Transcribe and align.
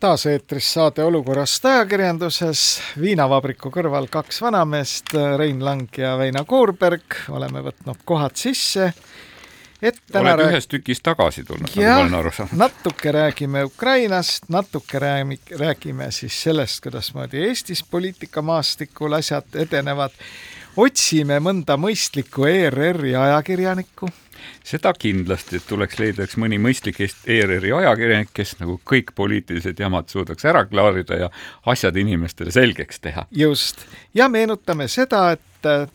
taas 0.00 0.26
eetris 0.26 0.72
saade 0.72 1.04
Olukorrast 1.04 1.64
ajakirjanduses, 1.68 2.60
viinavabriku 3.00 3.68
kõrval 3.72 4.08
kaks 4.10 4.40
vanameest, 4.40 5.12
Rein 5.36 5.60
Lang 5.64 5.98
ja 5.98 6.14
Veino 6.18 6.46
Koorberg, 6.48 7.18
oleme 7.28 7.60
võtnud 7.66 8.00
kohad 8.08 8.38
sisse. 8.40 8.92
et 9.82 9.96
täna 10.12 10.34
oled 10.34 10.52
ühest 10.52 10.68
tükist 10.72 11.02
tagasi 11.04 11.44
tulnud, 11.44 11.68
nagu 11.68 11.84
ma 11.84 11.98
olen 12.00 12.14
aru 12.14 12.32
saanud. 12.32 12.56
natuke 12.56 13.12
räägime 13.12 13.64
Ukrainast, 13.64 14.48
natuke 14.48 14.98
räägime, 14.98 15.36
räägime 15.58 16.10
siis 16.10 16.42
sellest, 16.42 16.80
kuidasmoodi 16.82 17.44
Eestis 17.48 17.84
poliitikamaastikul 17.90 19.12
asjad 19.12 19.52
edenevad. 19.54 20.16
otsime 20.76 21.40
mõnda 21.40 21.76
mõistlikku 21.76 22.48
ERR-i 22.48 23.16
ajakirjanikku 23.16 24.08
seda 24.64 24.92
kindlasti, 24.98 25.60
et 25.60 25.66
tuleks 25.68 25.98
leida 26.00 26.26
üks 26.26 26.36
mõni 26.40 26.58
mõistlik 26.62 27.00
ERR-i 27.00 27.72
ajakirjanik, 27.76 28.32
kes 28.34 28.56
nagu 28.60 28.78
kõik 28.88 29.14
poliitilised 29.18 29.80
jamad 29.80 30.10
suudaks 30.12 30.44
ära 30.44 30.64
klaarida 30.68 31.24
ja 31.24 31.30
asjad 31.66 31.96
inimestele 31.96 32.52
selgeks 32.54 33.00
teha. 33.00 33.26
just, 33.30 33.86
ja 34.14 34.28
meenutame 34.28 34.88
seda, 34.88 35.30
et 35.36 35.66
äh, 35.66 35.88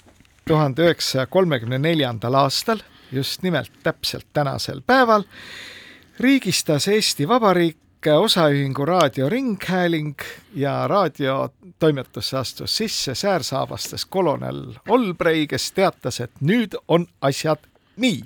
tuhande 0.46 0.86
üheksasaja 0.86 1.26
kolmekümne 1.28 1.80
neljandal 1.80 2.42
aastal, 2.46 2.84
just 3.12 3.44
nimelt 3.44 3.72
täpselt 3.84 4.28
tänasel 4.34 4.82
päeval, 4.86 5.24
riigistas 6.20 6.88
Eesti 6.88 7.28
Vabariik 7.28 7.78
osaühingu 8.14 8.86
Raadio 8.86 9.30
Ringhääling 9.30 10.22
ja 10.56 10.88
raadiotoimetusse 10.88 12.38
astus 12.38 12.78
sisse 12.78 13.16
säärsaabastes 13.16 14.06
kolonel 14.06 14.74
Olbrei, 14.90 15.48
kes 15.48 15.72
teatas, 15.72 16.20
et 16.20 16.32
nüüd 16.42 16.78
on 16.88 17.08
asjad 17.22 17.66
nii. 17.98 18.22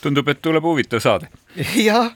tundub, 0.00 0.28
et 0.28 0.42
tuleb 0.42 0.64
huvitav 0.64 1.00
saade. 1.02 1.28
jah, 1.88 2.10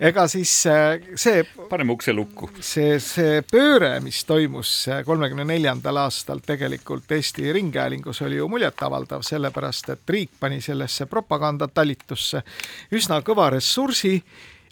ega 0.00 0.26
siis 0.28 0.52
äh, 0.66 0.98
see. 1.14 1.44
paneme 1.70 1.94
ukse 1.94 2.12
lukku. 2.12 2.50
see, 2.60 2.98
see 3.02 3.42
pööre, 3.50 3.92
mis 4.04 4.24
toimus 4.28 4.72
äh, 4.90 5.04
kolmekümne 5.06 5.46
neljandal 5.48 6.02
aastal 6.04 6.42
tegelikult 6.46 7.10
Eesti 7.12 7.52
Ringhäälingus 7.52 8.22
oli 8.26 8.40
ju 8.40 8.48
muljetavaldav, 8.50 9.22
sellepärast 9.26 9.94
et 9.94 10.14
riik 10.16 10.34
pani 10.40 10.60
sellesse 10.64 11.06
propagandatalitusse 11.10 12.42
üsna 12.98 13.20
kõva 13.26 13.50
ressursi 13.54 14.16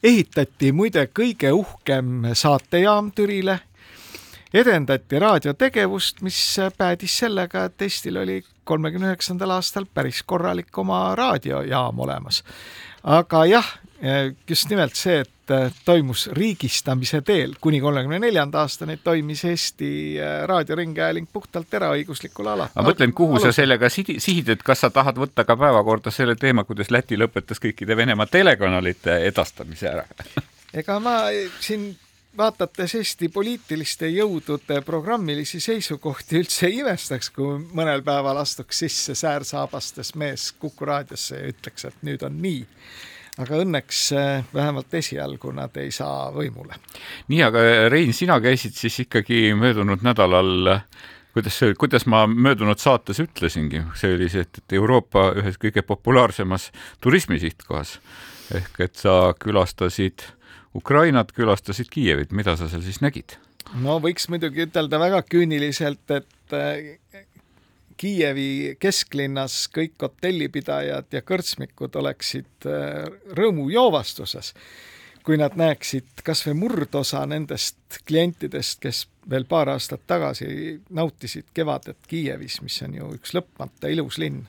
ehitati 0.02 0.72
muide 0.72 1.08
kõige 1.14 1.52
uhkem 1.54 2.30
saatejaam 2.34 3.12
Türile 3.14 3.60
edendati 4.54 5.18
raadiotegevust, 5.18 6.22
mis 6.22 6.38
päädis 6.78 7.18
sellega, 7.24 7.64
et 7.68 7.82
Eestil 7.82 8.16
oli 8.16 8.42
kolmekümne 8.64 9.12
üheksandal 9.12 9.56
aastal 9.56 9.86
päris 9.94 10.22
korralik 10.22 10.78
oma 10.78 11.14
raadiojaam 11.16 11.98
olemas. 11.98 12.42
aga 13.02 13.44
jah, 13.46 13.74
just 14.48 14.70
nimelt 14.70 14.96
see, 14.96 15.20
et 15.20 15.34
toimus 15.84 16.26
riigistamise 16.36 17.22
teel 17.24 17.54
kuni 17.60 17.80
kolmekümne 17.80 18.18
neljanda 18.20 18.60
aastani 18.60 18.98
toimis 19.04 19.44
Eesti 19.48 20.18
raadioringhääling 20.46 21.28
puhtalt 21.32 21.74
eraõiguslikul 21.74 22.46
alal. 22.46 22.68
ma 22.74 22.84
mõtlen, 22.90 23.12
kuhu 23.12 23.38
alusel. 23.38 23.52
sa 23.52 23.62
sellega 23.62 23.88
sihid, 23.88 24.48
et 24.48 24.62
kas 24.62 24.84
sa 24.84 24.90
tahad 24.90 25.16
võtta 25.16 25.44
ka 25.44 25.56
päevakorda 25.56 26.10
selle 26.10 26.36
teema, 26.36 26.64
kuidas 26.64 26.90
Läti 26.90 27.16
lõpetas 27.16 27.60
kõikide 27.64 27.96
Venemaa 27.96 28.26
telekanalite 28.26 29.22
edastamise 29.28 29.88
ära 29.88 30.04
ega 30.74 30.98
ma 31.00 31.16
siin 31.60 31.90
vaadates 32.36 32.94
Eesti 32.94 33.28
poliitiliste 33.32 34.08
jõudude 34.12 34.80
programmilisi 34.86 35.60
seisukohti 35.60 36.38
üldse 36.42 36.66
ei 36.68 36.80
imestaks, 36.82 37.30
kui 37.34 37.58
mõnel 37.74 38.02
päeval 38.06 38.40
astuks 38.42 38.82
sisse 38.84 39.14
säärsaabastes 39.18 40.14
mees 40.14 40.52
Kuku 40.52 40.88
raadiosse 40.88 41.40
ja 41.40 41.52
ütleks, 41.52 41.88
et 41.88 42.02
nüüd 42.06 42.24
on 42.26 42.40
nii. 42.42 42.64
Aga 43.38 43.60
õnneks 43.62 44.00
eh, 44.18 44.46
vähemalt 44.54 44.94
esialgu 44.98 45.52
nad 45.54 45.76
ei 45.78 45.92
saa 45.94 46.32
võimule. 46.34 46.74
nii, 47.28 47.42
aga 47.46 47.62
Rein, 47.88 48.12
sina 48.12 48.40
käisid 48.42 48.74
siis 48.74 48.98
ikkagi 49.06 49.54
möödunud 49.54 50.02
nädalal 50.02 50.74
kuidas 51.32 51.58
see, 51.60 51.74
kuidas 51.78 52.06
ma 52.10 52.24
möödunud 52.26 52.80
saates 52.82 53.20
ütlesingi, 53.22 53.84
see 53.94 54.16
oli 54.16 54.26
see, 54.32 54.42
et 54.42 54.74
Euroopa 54.74 55.30
ühes 55.38 55.58
kõige 55.60 55.84
populaarsemas 55.86 56.72
turismisihtkohas. 57.04 57.98
Ehk 58.58 58.80
et 58.80 58.96
sa 58.96 59.34
külastasid 59.38 60.24
Ukrainat, 60.76 61.32
külastasid 61.32 61.88
Kiievit, 61.90 62.32
mida 62.32 62.56
sa 62.56 62.68
seal 62.68 62.84
siis 62.84 63.00
nägid? 63.04 63.38
no 63.76 63.98
võiks 64.00 64.28
muidugi 64.32 64.64
ütelda 64.64 65.00
väga 65.00 65.22
küüniliselt, 65.28 66.04
et 66.14 66.56
äh, 66.56 67.24
Kiievi 67.98 68.76
kesklinnas 68.78 69.64
kõik 69.74 69.96
hotellipidajad 70.00 71.10
ja 71.12 71.22
kõrtsmikud 71.26 71.96
oleksid 71.98 72.68
äh, 72.70 73.08
rõõmujoovastuses, 73.36 74.52
kui 75.26 75.36
nad 75.40 75.58
näeksid 75.58 76.22
kas 76.24 76.44
või 76.46 76.54
murdosa 76.62 77.24
nendest 77.28 78.00
klientidest, 78.08 78.78
kes 78.80 79.02
veel 79.28 79.44
paar 79.48 79.68
aastat 79.74 80.06
tagasi 80.08 80.78
nautisid 80.94 81.50
kevadet 81.54 81.98
Kiievis, 82.08 82.62
mis 82.64 82.78
on 82.86 82.94
ju 82.96 83.10
üks 83.18 83.34
lõpmata 83.36 83.90
ilus 83.92 84.20
linn. 84.22 84.46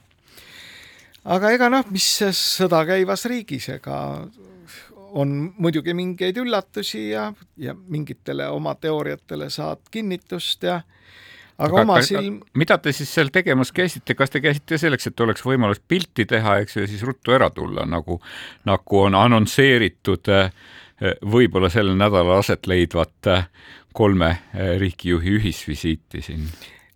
aga 1.25 1.51
ega 1.51 1.68
noh, 1.74 1.90
mis 1.91 2.07
sõda 2.38 2.86
käivas 2.88 3.25
riigis, 3.28 3.68
ega 3.74 3.97
on 5.14 5.53
muidugi 5.58 5.94
mingeid 5.94 6.38
üllatusi 6.38 7.09
ja, 7.09 7.30
ja 7.58 7.75
mingitele 7.75 8.47
oma 8.53 8.75
teooriatele 8.75 9.50
saad 9.50 9.81
kinnitust 9.92 10.64
ja 10.64 10.81
aga, 11.59 11.68
aga 11.68 11.81
oma 11.81 12.00
silm. 12.06 12.40
mida 12.58 12.78
te 12.81 12.94
siis 12.96 13.12
seal 13.14 13.31
tegemas 13.34 13.72
käisite, 13.75 14.16
kas 14.18 14.34
te 14.34 14.42
käisite 14.44 14.80
selleks, 14.81 15.09
et 15.09 15.25
oleks 15.25 15.46
võimalus 15.46 15.81
pilti 15.88 16.25
teha, 16.30 16.59
eks 16.64 16.78
ju, 16.78 16.86
ja 16.86 16.92
siis 16.92 17.03
ruttu 17.08 17.36
ära 17.36 17.50
tulla, 17.53 17.86
nagu, 17.90 18.19
nagu 18.69 19.03
on 19.03 19.18
annonsseeritud 19.19 20.31
eh, 20.36 20.52
võib-olla 21.24 21.72
sellel 21.74 22.00
nädalal 22.00 22.40
aset 22.40 22.68
leidvat 22.69 23.31
eh, 23.31 23.48
kolme 23.96 24.31
eh, 24.31 24.75
riigijuhi 24.81 25.40
ühisvisiiti 25.40 26.24
siin? 26.25 26.48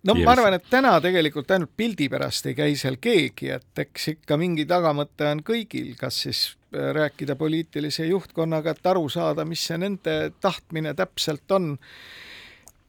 no 0.04 0.14
Kiies. 0.14 0.26
ma 0.26 0.36
arvan, 0.36 0.58
et 0.58 0.68
täna 0.70 0.96
tegelikult 1.04 1.50
ainult 1.54 1.72
pildi 1.76 2.08
pärast 2.12 2.48
ei 2.50 2.56
käi 2.58 2.76
seal 2.80 2.98
keegi, 3.02 3.52
et 3.56 3.84
eks 3.86 4.12
ikka 4.16 4.38
mingi 4.40 4.68
tagamõte 4.68 5.28
on 5.30 5.44
kõigil, 5.46 5.94
kas 6.00 6.24
siis 6.26 6.44
rääkida 6.92 7.36
poliitilise 7.36 8.06
juhtkonnaga, 8.06 8.74
et 8.74 8.86
aru 8.86 9.08
saada, 9.08 9.44
mis 9.44 9.64
see 9.68 9.78
nende 9.78 10.32
tahtmine 10.40 10.94
täpselt 10.94 11.50
on. 11.50 11.78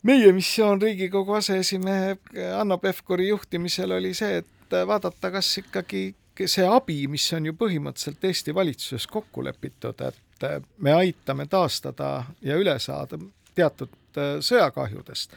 meie 0.05 0.31
missioon 0.31 0.81
Riigikogu 0.81 1.33
aseesimehe 1.33 2.17
Hanno 2.57 2.77
Pevkuri 2.77 3.27
juhtimisel 3.27 3.91
oli 3.91 4.13
see, 4.13 4.37
et 4.37 4.75
vaadata, 4.87 5.31
kas 5.31 5.57
ikkagi 5.57 6.15
see 6.45 6.67
abi, 6.67 7.07
mis 7.07 7.25
on 7.33 7.45
ju 7.45 7.53
põhimõtteliselt 7.57 8.23
Eesti 8.23 8.55
valitsuses 8.55 9.07
kokku 9.07 9.43
lepitud, 9.43 10.01
et 10.01 10.49
me 10.77 10.93
aitame 10.93 11.47
taastada 11.47 12.25
ja 12.41 12.57
üle 12.59 12.79
saada 12.79 13.17
teatud 13.55 14.19
sõjakahjudest 14.39 15.33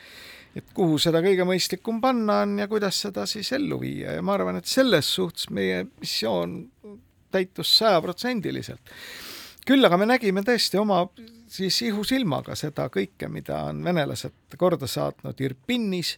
et 0.59 0.73
kuhu 0.75 0.99
seda 1.01 1.21
kõige 1.25 1.47
mõistlikum 1.49 2.01
panna 2.03 2.43
on 2.45 2.57
ja 2.63 2.69
kuidas 2.71 2.99
seda 3.05 3.27
siis 3.31 3.51
ellu 3.57 3.81
viia 3.83 4.17
ja 4.17 4.25
ma 4.25 4.35
arvan, 4.39 4.59
et 4.59 4.69
selles 4.69 5.09
suhtes 5.15 5.49
meie 5.55 5.85
missioon 6.01 6.61
täitus 7.31 7.77
sajaprotsendiliselt. 7.79 8.95
küll 9.67 9.85
aga 9.85 9.97
me 10.01 10.07
nägime 10.09 10.41
tõesti 10.43 10.79
oma 10.81 11.03
siis 11.49 11.83
ihusilmaga 11.83 12.57
seda 12.57 12.89
kõike, 12.93 13.29
mida 13.33 13.63
on 13.69 13.83
venelased 13.85 14.57
korda 14.59 14.87
saatnud 14.87 15.41
Irpinis, 15.41 16.17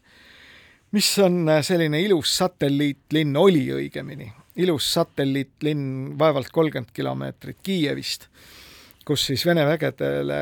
mis 0.93 1.11
on 1.23 1.47
selline 1.62 2.01
ilus 2.03 2.37
satelliitlinn, 2.39 3.37
oli 3.37 3.67
õigemini, 3.75 4.31
ilus 4.62 4.93
satelliitlinn 4.95 6.17
vaevalt 6.19 6.51
kolmkümmend 6.53 6.91
kilomeetrit 6.95 7.61
Kiievist, 7.62 8.27
kus 9.07 9.27
siis 9.31 9.47
Vene 9.47 9.65
vägedele 9.67 10.41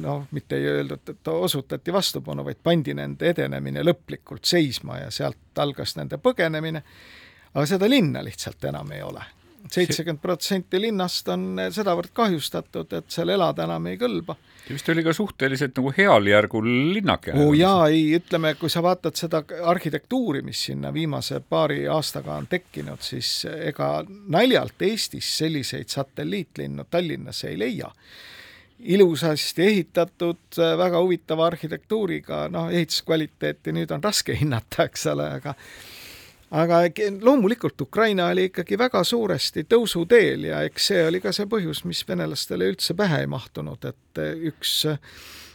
noh, 0.00 0.24
mitte 0.32 0.56
ei 0.56 0.66
öeldud, 0.72 1.04
et 1.08 1.28
osutati 1.28 1.92
vastupanu, 1.92 2.44
vaid 2.44 2.60
pandi 2.62 2.96
nende 2.96 3.30
edenemine 3.30 3.84
lõplikult 3.84 4.48
seisma 4.48 4.98
ja 5.04 5.12
sealt 5.12 5.62
algas 5.62 5.96
nende 5.96 6.18
põgenemine, 6.20 6.82
aga 7.52 7.68
seda 7.68 7.88
linna 7.88 8.24
lihtsalt 8.24 8.64
enam 8.68 8.92
ei 8.96 9.04
ole 9.04 9.24
seitsekümmend 9.70 10.22
protsenti 10.22 10.80
linnast 10.80 11.28
on 11.32 11.60
sedavõrd 11.70 12.12
kahjustatud, 12.14 12.92
et 12.98 13.12
seal 13.12 13.32
elada 13.34 13.66
enam 13.68 13.86
ei 13.90 13.98
kõlba. 14.00 14.36
vist 14.68 14.88
oli 14.88 15.04
ka 15.04 15.12
suhteliselt 15.12 15.76
nagu 15.76 15.92
heal 15.96 16.26
järgul 16.26 16.68
linnake. 16.94 17.32
oo 17.36 17.52
jaa, 17.54 17.88
ei, 17.88 18.16
ütleme, 18.18 18.54
kui 18.54 18.70
sa 18.70 18.82
vaatad 18.82 19.16
seda 19.16 19.44
arhitektuuri, 19.62 20.42
mis 20.42 20.64
sinna 20.70 20.92
viimase 20.92 21.40
paari 21.40 21.86
aastaga 21.88 22.34
on 22.34 22.46
tekkinud, 22.46 23.00
siis 23.00 23.46
ega 23.46 24.04
naljalt 24.08 24.82
Eestis 24.82 25.38
selliseid 25.38 25.88
satelliitlinnu 25.88 26.86
Tallinnas 26.90 27.44
ei 27.44 27.58
leia 27.58 27.90
ilusasti 28.82 29.62
ehitatud, 29.62 30.58
väga 30.78 31.00
huvitava 31.00 31.46
arhitektuuriga, 31.46 32.48
noh, 32.50 32.70
ehituskvaliteeti 32.70 33.74
nüüd 33.76 33.92
on 33.94 34.02
raske 34.02 34.34
hinnata, 34.34 34.88
eks 34.88 35.06
ole, 35.12 35.28
aga 35.38 35.54
aga 36.52 36.82
loomulikult 37.20 37.80
Ukraina 37.80 38.26
oli 38.26 38.50
ikkagi 38.50 38.76
väga 38.78 39.04
suuresti 39.04 39.64
tõusuteel 39.64 40.48
ja 40.50 40.62
eks 40.68 40.88
see 40.90 41.04
oli 41.08 41.20
ka 41.24 41.32
see 41.32 41.48
põhjus, 41.48 41.84
mis 41.88 42.02
venelastele 42.08 42.68
üldse 42.68 42.96
pähe 42.98 43.22
ei 43.24 43.30
mahtunud, 43.30 43.84
et 43.88 44.20
üks 44.52 44.82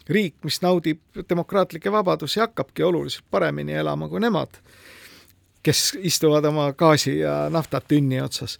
riik, 0.09 0.37
mis 0.43 0.61
naudib 0.63 1.21
demokraatlikke 1.29 1.91
vabadusi, 1.91 2.39
hakkabki 2.41 2.83
oluliselt 2.83 3.27
paremini 3.31 3.75
elama 3.77 4.07
kui 4.09 4.21
nemad, 4.23 4.57
kes 5.63 5.91
istuvad 6.07 6.45
oma 6.49 6.71
gaasi 6.77 7.19
ja 7.19 7.35
naftatünni 7.53 8.21
otsas. 8.21 8.57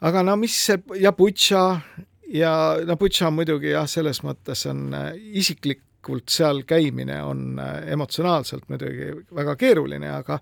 aga 0.00 0.22
no 0.22 0.36
mis 0.36 0.56
see 0.66 0.78
ja 1.00 1.12
Butša 1.12 1.62
ja 2.34 2.52
no 2.86 2.96
Butša 2.96 3.30
muidugi 3.30 3.70
jah, 3.70 3.86
selles 3.88 4.22
mõttes 4.24 4.66
on 4.66 4.90
isiklikult 5.14 6.28
seal 6.30 6.64
käimine 6.66 7.22
on 7.22 7.60
emotsionaalselt 7.86 8.68
muidugi 8.68 9.12
väga 9.34 9.56
keeruline, 9.56 10.10
aga 10.10 10.40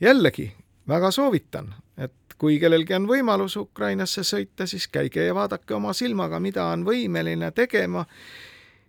jällegi 0.00 0.52
väga 0.88 1.10
soovitan, 1.10 1.74
et 1.98 2.34
kui 2.38 2.58
kellelgi 2.60 2.94
on 2.94 3.08
võimalus 3.08 3.56
Ukrainasse 3.56 4.24
sõita, 4.26 4.66
siis 4.66 4.88
käige 4.88 5.24
ja 5.26 5.34
vaadake 5.34 5.74
oma 5.74 5.92
silmaga, 5.96 6.40
mida 6.40 6.66
on 6.72 6.84
võimeline 6.86 7.50
tegema 7.54 8.04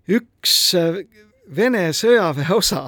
üks 0.10 0.74
äh, 0.78 1.04
Vene 1.56 1.92
sõjaväe 1.94 2.48
osa, 2.56 2.88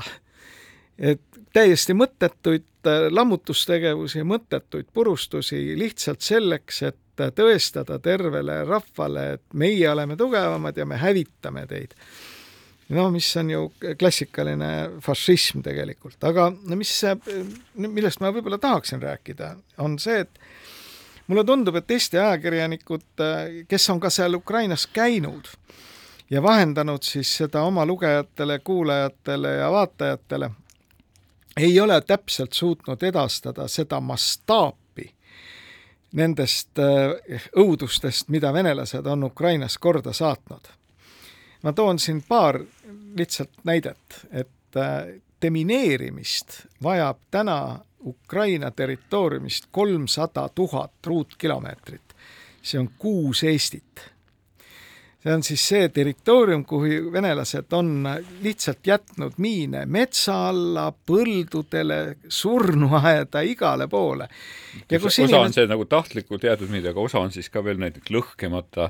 et 0.97 1.21
täiesti 1.53 1.93
mõttetuid 1.93 2.89
äh, 2.89 3.07
lammutustegevusi, 3.13 4.23
mõttetuid 4.25 4.89
purustusi 4.93 5.75
lihtsalt 5.77 6.25
selleks, 6.25 6.81
et 6.89 7.27
tõestada 7.37 7.99
tervele 8.01 8.63
rahvale, 8.65 9.27
et 9.37 9.53
meie 9.53 9.89
oleme 9.89 10.17
tugevamad 10.17 10.77
ja 10.77 10.85
me 10.85 10.97
hävitame 11.01 11.65
teid 11.69 11.95
no 12.89 13.09
mis 13.11 13.37
on 13.37 13.49
ju 13.49 13.71
klassikaline 13.99 14.71
fašism 15.03 15.61
tegelikult, 15.65 16.23
aga 16.23 16.49
no 16.51 16.79
mis, 16.79 16.93
millest 17.75 18.21
ma 18.23 18.31
võib-olla 18.35 18.59
tahaksin 18.61 19.01
rääkida, 19.03 19.55
on 19.83 19.97
see, 19.99 20.21
et 20.23 20.39
mulle 21.27 21.43
tundub, 21.47 21.75
et 21.75 21.91
Eesti 21.91 22.19
ajakirjanikud, 22.21 23.25
kes 23.67 23.89
on 23.89 23.99
ka 23.99 24.11
seal 24.13 24.39
Ukrainas 24.39 24.87
käinud 24.87 25.49
ja 26.29 26.43
vahendanud 26.43 27.03
siis 27.03 27.33
seda 27.43 27.63
oma 27.67 27.85
lugejatele, 27.85 28.59
kuulajatele 28.59 29.53
ja 29.59 29.71
vaatajatele, 29.71 30.51
ei 31.57 31.79
ole 31.79 32.01
täpselt 32.01 32.53
suutnud 32.53 33.03
edastada 33.03 33.67
seda 33.67 33.99
mastaapi 33.99 35.11
nendest 36.13 36.79
õudustest, 37.57 38.29
mida 38.31 38.53
venelased 38.53 39.05
on 39.05 39.23
Ukrainas 39.27 39.77
korda 39.77 40.13
saatnud 40.13 40.77
ma 41.63 41.73
toon 41.73 41.99
siin 41.99 42.23
paar 42.27 42.59
lihtsalt 43.17 43.63
näidet, 43.63 44.25
et 44.31 44.77
äh, 44.77 45.21
demineerimist 45.41 46.65
vajab 46.83 47.17
täna 47.31 47.79
Ukraina 48.05 48.71
territooriumist 48.71 49.65
kolmsada 49.71 50.49
tuhat 50.49 50.91
ruutkilomeetrit. 51.05 52.01
see 52.61 52.79
on 52.79 52.89
kuus 52.97 53.43
Eestit. 53.43 54.11
see 55.23 55.33
on 55.33 55.43
siis 55.43 55.67
see 55.67 55.89
territoorium, 55.89 56.65
kuhu 56.65 57.11
venelased 57.11 57.73
on 57.73 58.09
lihtsalt 58.41 58.87
jätnud 58.87 59.37
miine 59.37 59.85
metsa 59.85 60.49
alla, 60.49 60.91
põldudele, 60.91 62.17
surnuaeda, 62.27 63.41
igale 63.41 63.87
poole. 63.87 64.27
osa 65.03 65.21
inimene... 65.21 65.39
on 65.39 65.53
see 65.53 65.67
nagu 65.67 65.85
tahtlikult 65.85 66.43
jäetud 66.43 66.69
miine, 66.69 66.89
aga 66.89 66.99
osa 66.99 67.19
on 67.19 67.31
siis 67.31 67.49
ka 67.49 67.63
veel 67.63 67.79
näiteks 67.81 68.11
lõhkemata 68.11 68.89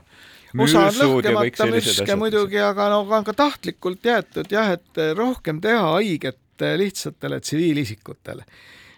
osa 0.58 0.88
on 0.88 0.98
lõhkemata 1.02 1.68
mürske 1.72 2.18
muidugi, 2.20 2.60
aga 2.64 2.90
no 2.94 3.04
on 3.04 3.28
ka 3.28 3.36
tahtlikult 3.38 4.06
jäetud 4.06 4.52
jah, 4.52 4.74
et 4.78 5.04
rohkem 5.18 5.62
teha 5.64 5.94
haiget 5.98 6.66
lihtsatele 6.78 7.40
tsiviilisikutele, 7.40 8.46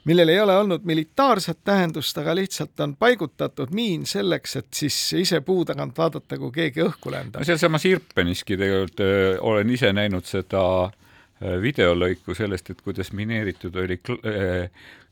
millel 0.08 0.32
ei 0.32 0.40
ole 0.40 0.56
olnud 0.58 0.86
militaarset 0.88 1.60
tähendust, 1.68 2.18
aga 2.22 2.36
lihtsalt 2.38 2.80
on 2.86 2.96
paigutatud 2.96 3.74
miin 3.76 4.06
selleks, 4.08 4.56
et 4.62 4.70
siis 4.74 5.00
ise 5.20 5.42
puu 5.42 5.66
tagant 5.68 5.98
vaadata, 5.98 6.38
kui 6.40 6.54
keegi 6.56 6.86
õhku 6.86 7.12
lendab. 7.12 7.42
no 7.42 7.50
sealsamas 7.50 7.86
Irpeniski 7.90 8.58
tegelikult 8.58 9.04
öö, 9.04 9.36
olen 9.52 9.76
ise 9.76 9.92
näinud 9.94 10.26
seda 10.30 10.64
videolõiku 11.40 12.36
sellest, 12.36 12.70
et 12.70 12.82
kuidas 12.84 13.14
mineeritud 13.16 13.76
oli 13.80 14.00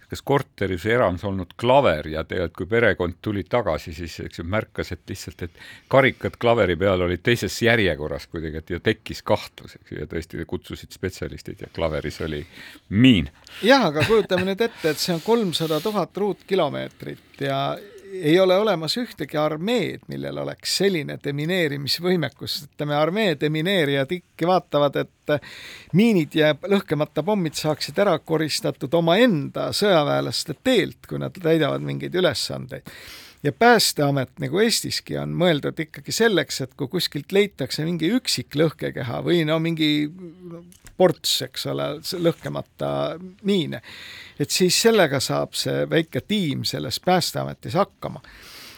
kas 0.07 0.21
korteris 0.23 0.85
või 0.85 0.93
eramus 0.95 1.25
olnud 1.27 1.51
klaver 1.59 2.07
ja 2.13 2.23
tegelikult 2.23 2.55
kui 2.57 2.69
perekond 2.71 3.17
tuli 3.21 3.43
tagasi, 3.43 3.93
siis 3.93 4.15
eks 4.23 4.39
ju 4.39 4.45
märkas, 4.47 4.93
et 4.95 5.03
lihtsalt, 5.09 5.43
et 5.47 5.59
karikad 5.91 6.37
klaveri 6.39 6.77
peal 6.79 7.03
olid 7.03 7.23
teises 7.25 7.57
järjekorras 7.61 8.29
kuidagi, 8.31 8.61
et 8.61 8.71
ja 8.71 8.79
tekkis 8.83 9.21
kahtlus, 9.27 9.75
eks 9.75 9.91
ju, 9.91 9.99
ja 9.99 10.07
tõesti 10.07 10.47
kutsusid 10.47 10.95
spetsialistid 10.95 11.65
ja 11.65 11.71
klaveris 11.75 12.21
oli 12.23 12.39
miin. 12.89 13.29
jah, 13.63 13.89
aga 13.91 14.05
kujutame 14.07 14.47
nüüd 14.47 14.63
ette, 14.63 14.93
et 14.93 15.01
see 15.01 15.15
on 15.15 15.23
kolmsada 15.25 15.81
tuhat 15.83 16.17
ruutkilomeetrit 16.23 17.43
ja 17.43 17.61
ei 18.13 18.39
ole 18.39 18.57
olemas 18.57 18.97
ühtegi 18.97 19.37
armeed, 19.37 20.05
millel 20.07 20.37
oleks 20.43 20.77
selline 20.79 21.17
demineerimisvõimekus, 21.23 22.57
ütleme 22.69 22.95
armee 22.95 23.35
demineerijad 23.39 24.11
ikka 24.17 24.47
vaatavad, 24.47 24.99
et 25.03 25.35
miinid 25.97 26.35
ja 26.37 26.53
lõhkemata 26.55 27.23
pommid 27.27 27.57
saaksid 27.59 27.99
ära 27.99 28.17
koristatud 28.19 28.93
omaenda 28.93 29.69
sõjaväelaste 29.75 30.57
teelt, 30.63 31.01
kui 31.07 31.19
nad 31.21 31.35
täidavad 31.35 31.83
mingeid 31.83 32.15
ülesandeid 32.15 32.87
ja 33.43 33.51
Päästeamet 33.51 34.39
nagu 34.39 34.59
Eestiski 34.59 35.17
on 35.17 35.35
mõeldud 35.37 35.79
ikkagi 35.79 36.11
selleks, 36.15 36.61
et 36.65 36.73
kui 36.77 36.89
kuskilt 36.91 37.31
leitakse 37.31 37.85
mingi 37.85 38.09
üksik 38.17 38.57
lõhkekeha 38.57 39.21
või 39.25 39.43
no 39.47 39.59
mingi 39.63 40.09
ports, 40.97 41.41
eks 41.45 41.67
ole, 41.69 41.87
lõhkemata 42.17 42.91
miine, 43.45 43.81
et 44.39 44.53
siis 44.53 44.77
sellega 44.81 45.21
saab 45.23 45.53
see 45.57 45.85
väike 45.89 46.23
tiim 46.27 46.65
selles 46.65 46.99
Päästeametis 46.99 47.77
hakkama 47.77 48.23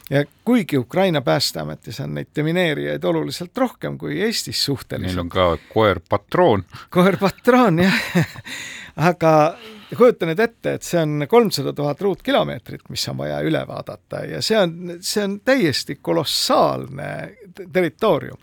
ja 0.10 0.26
kuigi 0.46 0.78
Ukraina 0.78 1.22
Päästeametis 1.22 2.00
on 2.00 2.14
neid 2.18 2.34
demineerijaid 2.36 3.04
oluliselt 3.04 3.58
rohkem 3.58 3.98
kui 3.98 4.22
Eestis 4.22 4.64
suhteliselt. 4.66 5.16
Neil 5.16 5.20
on 5.20 5.30
ka 5.30 5.58
koer-patroon. 5.74 6.66
koer-patroon, 6.90 7.84
jah 7.84 8.02
aga 9.00 9.34
kujuta 9.96 10.28
nüüd 10.30 10.42
ette, 10.44 10.75
et 10.78 10.86
see 10.86 11.00
on 11.01 11.25
kolmsada 11.30 11.74
tuhat 11.74 12.01
ruutkilomeetrit, 12.01 12.90
mis 12.94 13.07
on 13.10 13.18
vaja 13.22 13.40
üle 13.46 13.62
vaadata 13.68 14.25
ja 14.30 14.42
see 14.46 14.60
on, 14.60 14.98
see 15.01 15.24
on 15.24 15.40
täiesti 15.46 15.98
kolossaalne 16.01 17.10
territoorium. 17.74 18.38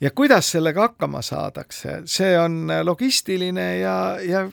ja 0.00 0.10
kuidas 0.10 0.50
sellega 0.52 0.88
hakkama 0.88 1.22
saadakse, 1.22 2.02
see 2.04 2.38
on 2.38 2.68
logistiline 2.84 3.68
ja, 3.78 3.96
ja 4.22 4.48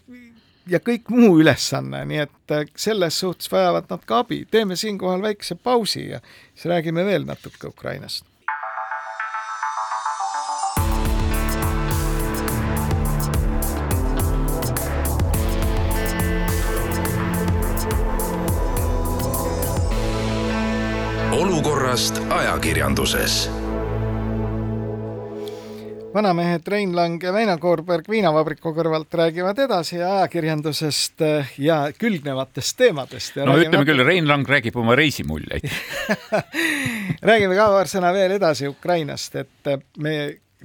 ja 0.70 0.80
kõik 0.80 1.10
muu 1.10 1.40
ülesanne, 1.42 2.04
nii 2.06 2.20
et 2.24 2.54
selles 2.78 3.20
suhtes 3.20 3.50
vajavad 3.52 3.90
nad 3.90 4.04
ka 4.06 4.22
abi. 4.24 4.46
teeme 4.52 4.76
siinkohal 4.76 5.22
väikse 5.22 5.56
pausi 5.56 6.10
ja 6.10 6.20
siis 6.54 6.66
räägime 6.66 7.06
veel 7.06 7.26
natuke 7.26 7.68
Ukrainast. 7.68 8.31
Olukorrast 22.02 22.34
ajakirjanduses 22.34 23.50
vanamehed 26.14 26.68
Rein 26.68 26.96
Lang 26.96 27.24
ja 27.24 27.34
Väino 27.34 27.54
Koorberg 27.62 28.08
viinavabriku 28.10 28.72
kõrvalt 28.74 29.14
räägivad 29.14 29.60
edasi 29.62 30.00
ajakirjandusest 30.02 31.22
eh, 31.22 31.52
ja 31.62 31.92
külgnevatest 31.94 32.78
teemadest. 32.78 33.36
no 33.36 33.54
räägime... 33.54 33.68
ütleme 33.68 33.86
küll, 33.86 34.06
Rein 34.06 34.28
Lang 34.28 34.50
räägib 34.50 34.80
oma 34.82 34.96
reisimuljeid 34.98 35.68
räägime 37.30 37.60
ka 37.60 37.70
paar 37.76 37.92
sõna 37.92 38.10
veel 38.18 38.34
edasi 38.40 38.68
Ukrainast, 38.72 39.38
et 39.44 39.70
eh, 39.70 39.86
me, 40.02 40.16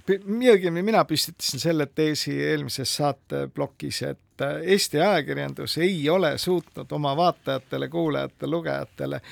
õigemini 0.08 0.86
mina 0.88 1.04
püstitasin 1.04 1.60
selle 1.60 1.90
teesi 1.92 2.32
eelmises 2.32 2.96
saateplokis, 2.96 4.02
et 4.08 4.48
eh, 4.48 4.72
Eesti 4.72 5.04
ajakirjandus 5.04 5.76
ei 5.84 6.00
ole 6.08 6.32
suutnud 6.40 6.96
oma 6.96 7.12
vaatajatele, 7.20 7.92
kuulajatele, 7.92 8.50
lugejatele 8.56 9.22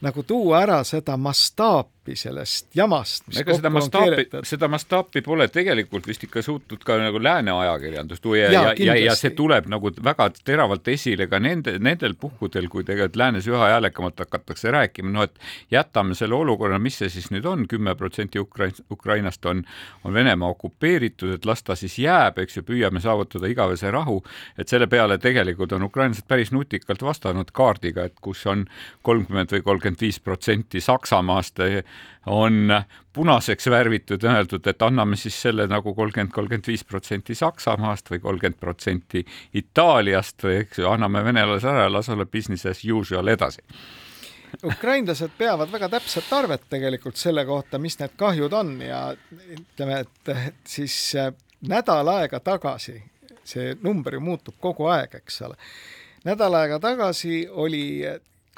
nagu 0.00 0.22
tuua 0.22 0.62
ära 0.62 0.84
seda 0.84 1.16
mastaapi 1.16 1.97
sellest 2.16 2.68
jamast, 2.76 3.26
mis 3.28 3.40
ega 3.42 3.56
seda 3.56 3.70
mastaapi, 3.72 4.26
seda 4.48 4.68
mastaapi 4.70 5.22
pole 5.26 5.48
tegelikult 5.52 6.06
vist 6.08 6.24
ikka 6.24 6.42
suutnud 6.42 6.84
ka 6.84 6.98
nagu 7.00 7.20
lääne 7.22 7.52
ajakirjandus 7.52 8.20
tuua 8.20 8.36
ja, 8.36 8.52
ja, 8.52 8.62
ja, 8.72 8.94
ja, 8.94 8.96
ja 9.08 9.16
see 9.18 9.34
tuleb 9.36 9.68
nagu 9.70 9.92
väga 10.04 10.30
teravalt 10.44 10.88
esile 10.88 11.28
ka 11.28 11.40
nende, 11.42 11.78
nendel 11.82 12.14
puhkudel, 12.20 12.68
kui 12.72 12.84
tegelikult 12.84 13.18
läänes 13.20 13.48
üha 13.50 13.72
häälekamalt 13.74 14.18
hakatakse 14.24 14.70
rääkima, 14.74 15.12
no 15.12 15.26
et 15.26 15.38
jätame 15.70 16.16
selle 16.18 16.36
olukorra, 16.38 16.78
mis 16.82 16.98
see 17.00 17.10
siis 17.12 17.30
nüüd 17.34 17.46
on, 17.48 17.66
kümme 17.68 17.94
protsenti 17.98 18.40
Ukrain-, 18.40 18.84
Ukrainast 18.90 19.46
on, 19.46 19.64
on 20.04 20.14
Venemaa 20.14 20.52
okupeeritud, 20.54 21.34
et 21.38 21.48
las 21.48 21.62
ta 21.62 21.76
siis 21.78 21.98
jääb, 21.98 22.38
eks 22.42 22.58
ju, 22.58 22.64
püüame 22.68 23.02
saavutada 23.04 23.50
igavese 23.50 23.90
rahu, 23.94 24.20
et 24.58 24.68
selle 24.68 24.88
peale 24.90 25.18
tegelikult 25.22 25.72
on 25.76 25.86
ukrainlased 25.88 26.28
päris 26.28 26.52
nutikalt 26.52 27.02
vastanud 27.02 27.52
kaardiga, 27.52 28.08
et 28.08 28.16
kus 28.24 28.44
on 28.46 28.66
kolmkümmend 29.06 29.52
või 29.56 29.64
kolmkümmend 29.66 30.00
viis 30.02 30.20
protsenti 30.20 30.80
Saksamaast, 30.84 31.60
on 32.26 32.82
punaseks 33.12 33.66
värvitud 33.70 34.22
ja 34.22 34.32
öeldud, 34.36 34.66
et 34.66 34.82
anname 34.82 35.16
siis 35.16 35.36
selle 35.42 35.66
nagu 35.66 35.94
kolmkümmend, 35.94 36.32
kolmkümmend 36.34 36.66
viis 36.68 36.84
protsenti 36.84 37.34
Saksamaast 37.34 38.10
või 38.12 38.20
kolmkümmend 38.24 38.60
protsenti 38.60 39.24
Itaaliast 39.54 40.44
või 40.44 40.60
eks 40.64 40.82
ju, 40.82 40.90
anname 40.90 41.24
venelasele 41.24 41.72
ära, 41.72 41.92
las 41.92 42.08
olla 42.12 42.26
business 42.26 42.66
as 42.66 42.84
usual 42.84 43.28
edasi. 43.28 43.64
Ukrainlased 44.64 45.34
peavad 45.38 45.72
väga 45.72 45.88
täpset 45.92 46.32
arvet 46.32 46.64
tegelikult 46.70 47.16
selle 47.20 47.44
kohta, 47.46 47.78
mis 47.78 47.98
need 48.00 48.16
kahjud 48.16 48.52
on 48.56 48.78
ja 48.80 49.02
ütleme, 49.56 50.00
et 50.00 50.64
siis 50.66 50.96
äh, 51.16 51.32
nädal 51.68 52.08
aega 52.08 52.40
tagasi, 52.40 53.02
see 53.44 53.74
number 53.82 54.14
ju 54.14 54.20
muutub 54.24 54.56
kogu 54.60 54.88
aeg, 54.92 55.18
eks 55.20 55.42
ole, 55.48 55.58
nädal 56.24 56.54
aega 56.60 56.78
tagasi 56.80 57.46
oli 57.50 57.84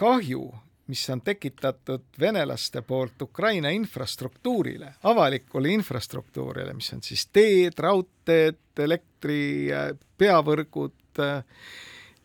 kahju, 0.01 0.45
mis 0.91 1.03
on 1.13 1.21
tekitatud 1.23 2.19
venelaste 2.21 2.83
poolt 2.83 3.23
Ukraina 3.23 3.71
infrastruktuurile, 3.75 4.95
avalikule 5.07 5.71
infrastruktuurile, 5.77 6.75
mis 6.75 6.91
on 6.97 7.05
siis 7.07 7.29
teed, 7.33 7.79
raudteed, 7.79 8.59
elektri, 8.81 9.71
peavõrgud, 10.19 11.23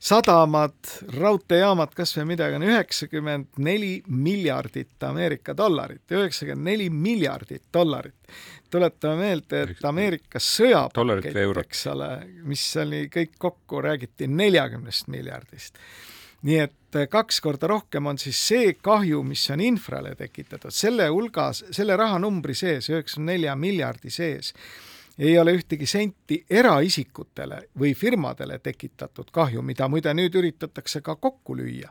sadamad, 0.05 0.77
raudteejaamad, 1.17 1.93
kas 1.97 2.13
või 2.17 2.27
midagi, 2.33 2.57
on 2.59 2.65
üheksakümmend 2.67 3.61
neli 3.65 3.93
miljardit 4.07 5.03
Ameerika 5.07 5.55
dollarit, 5.57 6.03
üheksakümmend 6.11 6.71
neli 6.71 6.89
miljardit 6.89 7.63
dollarit. 7.73 8.15
tuletame 8.69 9.15
meelde, 9.15 9.61
et 9.61 9.85
Ameerika 9.85 10.39
sõjapakett, 10.39 11.37
eks 11.61 11.85
ole, 11.87 12.09
mis 12.43 12.65
oli 12.81 13.05
kõik 13.13 13.37
kokku, 13.39 13.81
räägiti 13.81 14.27
neljakümnest 14.27 15.07
miljardist. 15.07 15.77
nii 16.45 16.57
et 16.59 16.75
kaks 17.11 17.41
korda 17.41 17.67
rohkem 17.67 18.05
on 18.07 18.17
siis 18.21 18.39
see 18.47 18.73
kahju, 18.81 19.23
mis 19.23 19.43
on 19.51 19.61
infrale 19.61 20.15
tekitatud, 20.15 20.73
selle 20.73 21.07
hulgas, 21.11 21.63
selle 21.75 21.97
rahanumbri 21.99 22.55
sees, 22.55 22.89
üheksakümne 22.89 23.33
nelja 23.35 23.55
miljardi 23.59 24.13
sees 24.13 24.53
ei 25.17 25.39
ole 25.39 25.53
ühtegi 25.55 25.87
senti 25.87 26.41
eraisikutele 26.49 27.61
või 27.79 27.93
firmadele 27.95 28.59
tekitatud 28.59 29.31
kahju, 29.31 29.61
mida 29.61 29.87
muide 29.87 30.13
nüüd 30.13 30.35
üritatakse 30.35 31.01
ka 31.01 31.15
kokku 31.15 31.55
lüüa. 31.57 31.89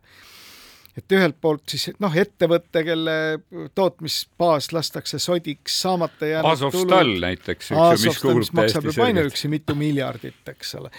Et 0.99 1.15
ühelt 1.17 1.37
poolt 1.43 1.75
siis 1.75 1.91
noh, 2.03 2.15
ettevõte, 2.15 2.85
kelle 2.87 3.17
tootmisbaas 3.75 4.71
lastakse 4.75 5.19
sodiks, 5.23 5.81
saamata 5.85 6.31
jäänud 6.31 6.51
Azovstal 6.53 7.15
näiteks, 7.27 7.73
eks 7.75 8.05
ju, 8.05 8.11
mis 8.11 8.23
kuulub 8.23 8.51
täiesti 8.51 8.81
selgelt. 8.81 9.05
ainuüksi 9.09 9.53
mitu 9.53 9.77
miljardit, 9.79 10.43
eks 10.55 10.75
ole. 10.81 10.91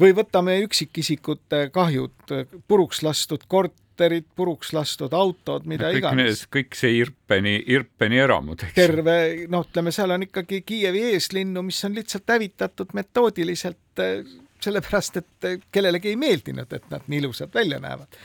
või 0.00 0.16
võtame 0.16 0.58
üksikisikute 0.64 1.68
kahjud, 1.74 2.36
puruks 2.68 3.02
lastud 3.04 3.44
kord, 3.48 3.76
korterid, 3.94 4.24
puruks 4.36 4.72
lastud 4.74 5.12
autod, 5.14 5.66
mida 5.70 5.86
kõik 5.92 6.00
iganes. 6.02 6.46
kõik 6.50 6.74
see 6.74 6.96
Irpeni, 6.98 7.62
Irpeni 7.70 8.18
eramud, 8.18 8.64
terve, 8.74 9.46
noh, 9.48 9.62
ütleme, 9.68 9.92
seal 9.94 10.10
on 10.10 10.26
ikkagi 10.26 10.62
Kiievi 10.66 11.04
eeslinnu, 11.12 11.62
mis 11.62 11.78
on 11.86 11.94
lihtsalt 11.94 12.26
hävitatud 12.34 12.90
metoodiliselt 12.94 14.02
eh, 14.02 14.24
sellepärast, 14.64 15.20
et 15.22 15.48
kellelegi 15.70 16.10
ei 16.10 16.16
meeldinud, 16.18 16.72
et 16.72 16.90
nad 16.90 17.06
nii 17.06 17.22
ilusad 17.22 17.54
välja 17.54 17.78
näevad 17.78 18.18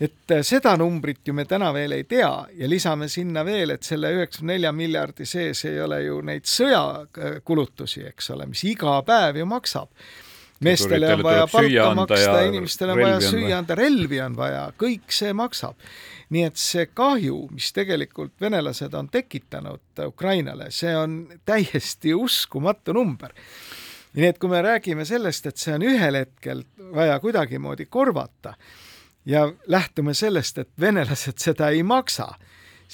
et 0.00 0.30
eh, 0.34 0.42
seda 0.42 0.74
numbrit 0.80 1.22
ju 1.26 1.34
me 1.34 1.44
täna 1.48 1.70
veel 1.74 1.92
ei 1.92 2.04
tea 2.10 2.32
ja 2.58 2.68
lisame 2.68 3.08
sinna 3.08 3.44
veel, 3.46 3.76
et 3.76 3.86
selle 3.86 4.10
üheksakümne 4.16 4.56
nelja 4.56 4.72
miljardi 4.72 5.26
sees 5.26 5.64
ei 5.70 5.80
ole 5.80 6.02
ju 6.04 6.20
neid 6.26 6.46
sõjakulutusi, 6.50 8.06
eks 8.10 8.30
ole, 8.34 8.48
mis 8.50 8.64
iga 8.68 9.00
päev 9.06 9.42
ju 9.42 9.48
maksab 9.48 9.90
meestele 10.64 11.14
on 11.14 11.22
vaja 11.22 11.46
palka 11.50 11.94
maksta, 11.94 12.40
inimestele 12.48 12.92
on 12.92 13.00
vaja 13.02 13.20
süüa 13.20 13.58
anda, 13.58 13.76
relvi 13.78 14.20
on 14.22 14.36
vaja, 14.38 14.66
kõik 14.80 15.14
see 15.14 15.32
maksab. 15.36 15.78
nii 16.34 16.46
et 16.48 16.56
see 16.58 16.86
kahju, 16.96 17.36
mis 17.52 17.68
tegelikult 17.76 18.32
venelased 18.40 18.94
on 18.96 19.10
tekitanud 19.12 20.00
Ukrainale, 20.06 20.70
see 20.72 20.94
on 20.96 21.18
täiesti 21.46 22.14
uskumatu 22.14 22.94
number. 22.96 23.34
nii 24.14 24.30
et 24.30 24.38
kui 24.38 24.50
me 24.50 24.62
räägime 24.62 25.04
sellest, 25.04 25.46
et 25.46 25.56
see 25.58 25.74
on 25.74 25.82
ühel 25.82 26.18
hetkel 26.22 26.64
vaja 26.94 27.18
kuidagimoodi 27.20 27.86
korvata 27.86 28.54
ja 29.26 29.46
lähtume 29.66 30.14
sellest, 30.14 30.58
et 30.58 30.70
venelased 30.80 31.38
seda 31.38 31.68
ei 31.68 31.82
maksa 31.82 32.34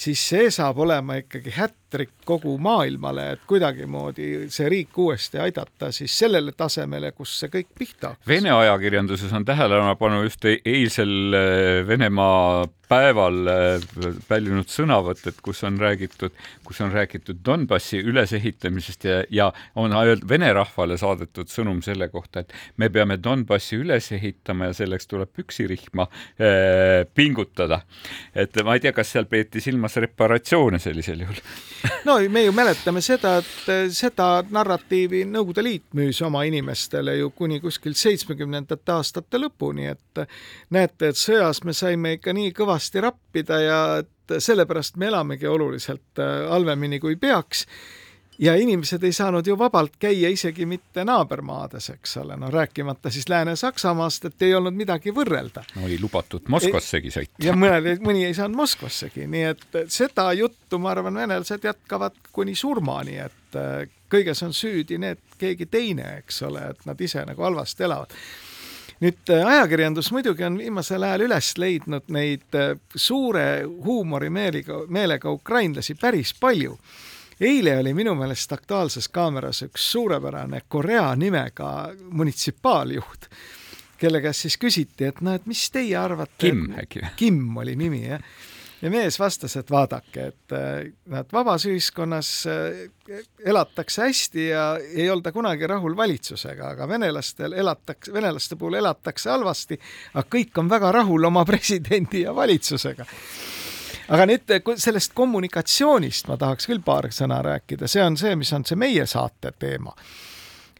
siis 0.00 0.22
see 0.32 0.49
saab 0.54 0.78
olema 0.84 1.18
ikkagi 1.20 1.52
hätrik 1.54 2.12
kogu 2.28 2.56
maailmale, 2.62 3.26
et 3.34 3.44
kuidagimoodi 3.49 4.49
see 4.52 4.68
riik 4.72 4.99
uuesti 4.99 5.40
aidata 5.42 5.90
siis 5.94 6.16
sellele 6.22 6.54
tasemele, 6.56 7.12
kus 7.16 7.37
see 7.42 7.52
kõik 7.52 7.70
pihta 7.78 8.14
hakkas. 8.14 8.28
Vene 8.28 8.52
ajakirjanduses 8.54 9.32
on 9.37 9.46
tähelepanu 9.49 10.22
just 10.26 10.46
eilsel 10.50 11.37
äh, 11.37 11.87
Venemaa 11.88 12.66
päeval 12.90 13.50
äh, 13.50 13.85
pälvinud 14.28 14.70
sõnavõtted, 14.70 15.38
kus 15.44 15.62
on 15.66 15.78
räägitud, 15.80 16.35
kus 16.66 16.80
on 16.82 16.92
räägitud 16.92 17.38
Donbassi 17.47 18.00
ülesehitamisest 18.02 19.06
ja, 19.06 19.20
ja 19.30 19.49
on 19.78 19.94
öeldud 19.94 20.26
vene 20.28 20.50
rahvale 20.56 20.99
saadetud 21.00 21.50
sõnum 21.50 21.82
selle 21.87 22.11
kohta, 22.11 22.42
et 22.42 22.54
me 22.82 22.90
peame 22.90 23.18
Donbassi 23.23 23.78
üles 23.80 24.11
ehitama 24.16 24.70
ja 24.70 24.76
selleks 24.80 25.06
tuleb 25.11 25.30
püksirihma 25.37 26.06
äh, 26.06 27.06
pingutada. 27.14 27.82
et 28.35 28.56
ma 28.66 28.75
ei 28.75 28.82
tea, 28.82 28.92
kas 28.97 29.14
seal 29.14 29.28
peeti 29.30 29.62
silmas 29.62 29.97
reparatsioone 30.02 30.78
sellisel 30.82 31.23
juhul 31.25 31.40
no 32.09 32.18
me 32.30 32.44
ju 32.44 32.54
mäletame 32.56 33.02
seda, 33.04 33.37
et 33.38 33.70
äh, 33.70 33.87
seda 33.94 34.42
narratiivi 34.50 35.23
Nõukogude 35.30 35.62
Liit 35.64 35.87
müüs 35.94 36.18
oma 36.26 36.42
inimestele 36.49 37.16
ju 37.20 37.30
kuni 37.37 37.61
kuskil 37.62 37.94
seitsmekümnendate 37.94 38.92
aastate 38.92 39.38
lõpuni, 39.38 39.87
et 39.94 40.25
näete, 40.75 41.12
et 41.12 41.18
sõjas 41.18 41.62
me 41.64 41.75
saime 41.76 42.16
ikka 42.18 42.35
nii 42.35 42.50
kõvasti 42.56 42.79
kõvasti 42.80 43.00
rappida 43.04 43.60
ja 43.60 43.80
et 44.00 44.40
sellepärast 44.40 44.96
me 44.96 45.10
elamegi 45.10 45.46
oluliselt 45.46 46.18
äh, 46.18 46.49
halvemini 46.49 47.00
kui 47.00 47.16
peaks 47.16 47.66
ja 48.40 48.54
inimesed 48.56 49.02
ei 49.04 49.12
saanud 49.12 49.46
ju 49.46 49.56
vabalt 49.58 49.99
käia 50.00 50.30
isegi 50.32 50.64
mitte 50.66 51.04
naabermaades, 51.04 51.90
eks 51.90 52.16
ole, 52.22 52.37
no 52.40 52.50
rääkimata 52.50 53.10
siis 53.10 53.28
Lääne-Saksamaast, 53.28 54.25
et 54.25 54.42
ei 54.42 54.54
olnud 54.54 54.75
midagi 54.75 55.12
võrrelda 55.12 55.64
no,. 55.75 55.84
oli 55.84 55.99
lubatud 56.00 56.49
Moskvassegi 56.49 57.10
sõita. 57.10 57.37
ja 57.44 57.52
mõned, 57.52 58.00
mõni 58.00 58.25
ei 58.25 58.34
saanud 58.34 58.56
Moskvassegi, 58.56 59.26
nii 59.26 59.44
et 59.50 59.80
seda 59.88 60.32
juttu, 60.32 60.78
ma 60.78 60.94
arvan, 60.94 61.20
venelased 61.20 61.64
jätkavad 61.64 62.16
kuni 62.32 62.54
surmani, 62.54 63.18
et 63.26 63.60
äh, 63.60 63.84
kõiges 64.10 64.40
on 64.46 64.56
süüdi 64.56 64.99
need, 64.99 65.20
keegi 65.38 65.68
teine, 65.68 66.16
eks 66.22 66.42
ole, 66.49 66.70
et 66.72 66.88
nad 66.88 67.00
ise 67.00 67.26
nagu 67.28 67.44
halvasti 67.44 67.84
elavad 67.84 68.16
nüüd 69.00 69.33
äh, 69.33 69.47
ajakirjandus 69.47 70.11
muidugi 70.12 70.45
on 70.45 70.59
viimasel 70.61 71.04
ajal 71.07 71.25
üles 71.28 71.52
leidnud 71.59 72.11
neid 72.12 72.59
äh, 72.59 72.75
suure 72.95 73.62
huumorimeeliga, 73.85 74.85
meelega 74.88 75.30
ukrainlasi 75.30 75.97
päris 76.00 76.35
palju. 76.40 76.78
eile 77.40 77.78
oli 77.78 77.95
minu 77.95 78.14
meelest 78.14 78.52
Aktuaalses 78.52 79.09
Kaameras 79.09 79.62
üks 79.62 79.90
suurepärane 79.92 80.61
Korea 80.69 81.14
nimega 81.16 81.92
munitsipaaljuht, 82.11 83.30
kelle 83.99 84.21
käest 84.21 84.47
siis 84.47 84.59
küsiti, 84.61 85.09
et 85.09 85.21
no 85.21 85.35
et 85.35 85.47
mis 85.47 85.71
teie 85.71 85.97
arvate. 85.97 86.47
Kim 86.47 86.75
äkki? 86.76 87.00
Kim 87.16 87.57
oli 87.57 87.76
nimi 87.76 88.07
jah 88.07 88.21
ja 88.82 88.90
mees 88.90 89.18
vastas, 89.20 89.56
et 89.56 89.70
vaadake, 89.70 90.26
et 90.32 90.54
näed, 90.54 91.26
äh, 91.26 91.32
vabas 91.32 91.66
ühiskonnas 91.68 92.30
äh, 92.49 93.20
elatakse 93.44 94.06
hästi 94.06 94.46
ja 94.49 94.64
ei 94.80 95.10
olda 95.10 95.32
kunagi 95.32 95.66
rahul 95.66 95.96
valitsusega, 95.96 96.75
aga 96.75 96.88
venelastel 96.88 97.52
elatakse, 97.52 98.12
venelaste 98.12 98.56
puhul 98.56 98.80
elatakse 98.80 99.30
halvasti, 99.30 99.80
aga 100.14 100.26
kõik 100.37 100.62
on 100.62 100.70
väga 100.70 100.92
rahul 101.00 101.30
oma 101.30 101.44
presidendi 101.50 102.25
ja 102.26 102.34
valitsusega. 102.37 103.06
Aga 104.10 104.26
nüüd 104.26 104.50
sellest 104.82 105.12
kommunikatsioonist 105.14 106.26
ma 106.26 106.34
tahaks 106.40 106.66
küll 106.66 106.82
paar 106.82 107.06
sõna 107.14 107.38
rääkida, 107.46 107.87
see 107.87 108.02
on 108.02 108.16
see, 108.18 108.34
mis 108.37 108.50
on 108.56 108.66
see 108.66 108.78
meie 108.78 109.06
saate 109.06 109.52
teema 109.58 109.94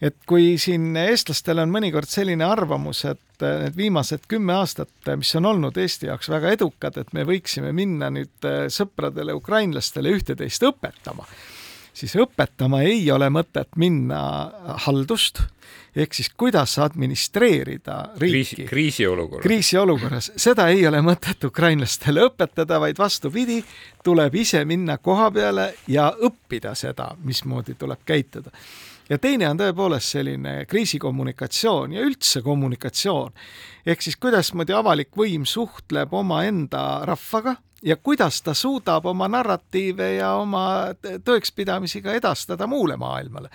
et 0.00 0.16
kui 0.28 0.54
siin 0.61 0.95
eestlastel 0.97 1.61
on 1.61 1.73
mõnikord 1.73 2.09
selline 2.09 2.47
arvamus, 2.47 3.04
et 3.11 3.45
need 3.45 3.76
viimased 3.76 4.26
kümme 4.28 4.57
aastat, 4.57 4.92
mis 5.16 5.33
on 5.37 5.49
olnud 5.52 5.76
Eesti 5.80 6.09
jaoks 6.09 6.30
väga 6.33 6.57
edukad, 6.57 6.97
et 7.00 7.12
me 7.16 7.25
võiksime 7.28 7.73
minna 7.76 8.11
nüüd 8.12 8.50
sõpradele 8.73 9.37
ukrainlastele 9.37 10.12
ühte-teist 10.16 10.64
õpetama, 10.69 11.28
siis 11.92 12.16
õpetama 12.16 12.83
ei 12.88 13.04
ole 13.12 13.28
mõtet 13.33 13.76
minna 13.80 14.21
haldust, 14.87 15.42
ehk 15.97 16.14
siis 16.16 16.30
kuidas 16.33 16.78
administreerida 16.80 17.97
riiki. 18.16 18.30
kriisi, 18.30 18.69
kriisiolukorras. 18.71 19.45
kriisiolukorras, 19.45 20.33
seda 20.40 20.69
ei 20.73 20.87
ole 20.88 21.02
mõtet 21.04 21.45
ukrainlastele 21.45 22.25
õpetada, 22.30 22.80
vaid 22.80 22.99
vastupidi, 22.99 23.61
tuleb 24.04 24.35
ise 24.35 24.64
minna 24.64 24.97
koha 24.99 25.28
peale 25.35 25.75
ja 25.88 26.09
õppida 26.16 26.73
seda, 26.78 27.12
mismoodi 27.25 27.76
tuleb 27.76 28.00
käituda 28.07 28.54
ja 29.11 29.19
teine 29.19 29.49
on 29.50 29.59
tõepoolest 29.59 30.17
selline 30.17 30.55
kriisikommunikatsioon 30.71 31.97
ja 31.97 32.05
üldse 32.07 32.43
kommunikatsioon. 32.43 33.33
ehk 33.87 34.02
siis 34.02 34.17
kuidasmoodi 34.17 34.73
avalik 34.73 35.11
võim 35.17 35.45
suhtleb 35.45 36.14
omaenda 36.14 37.02
rahvaga, 37.05 37.57
ja 37.83 37.97
kuidas 37.97 38.43
ta 38.43 38.55
suudab 38.55 39.07
oma 39.07 39.29
narratiive 39.29 40.14
ja 40.14 40.35
oma 40.35 40.64
tõekspidamisi 41.00 42.02
ka 42.02 42.12
edastada 42.12 42.67
muule 42.67 42.97
maailmale 42.97 43.50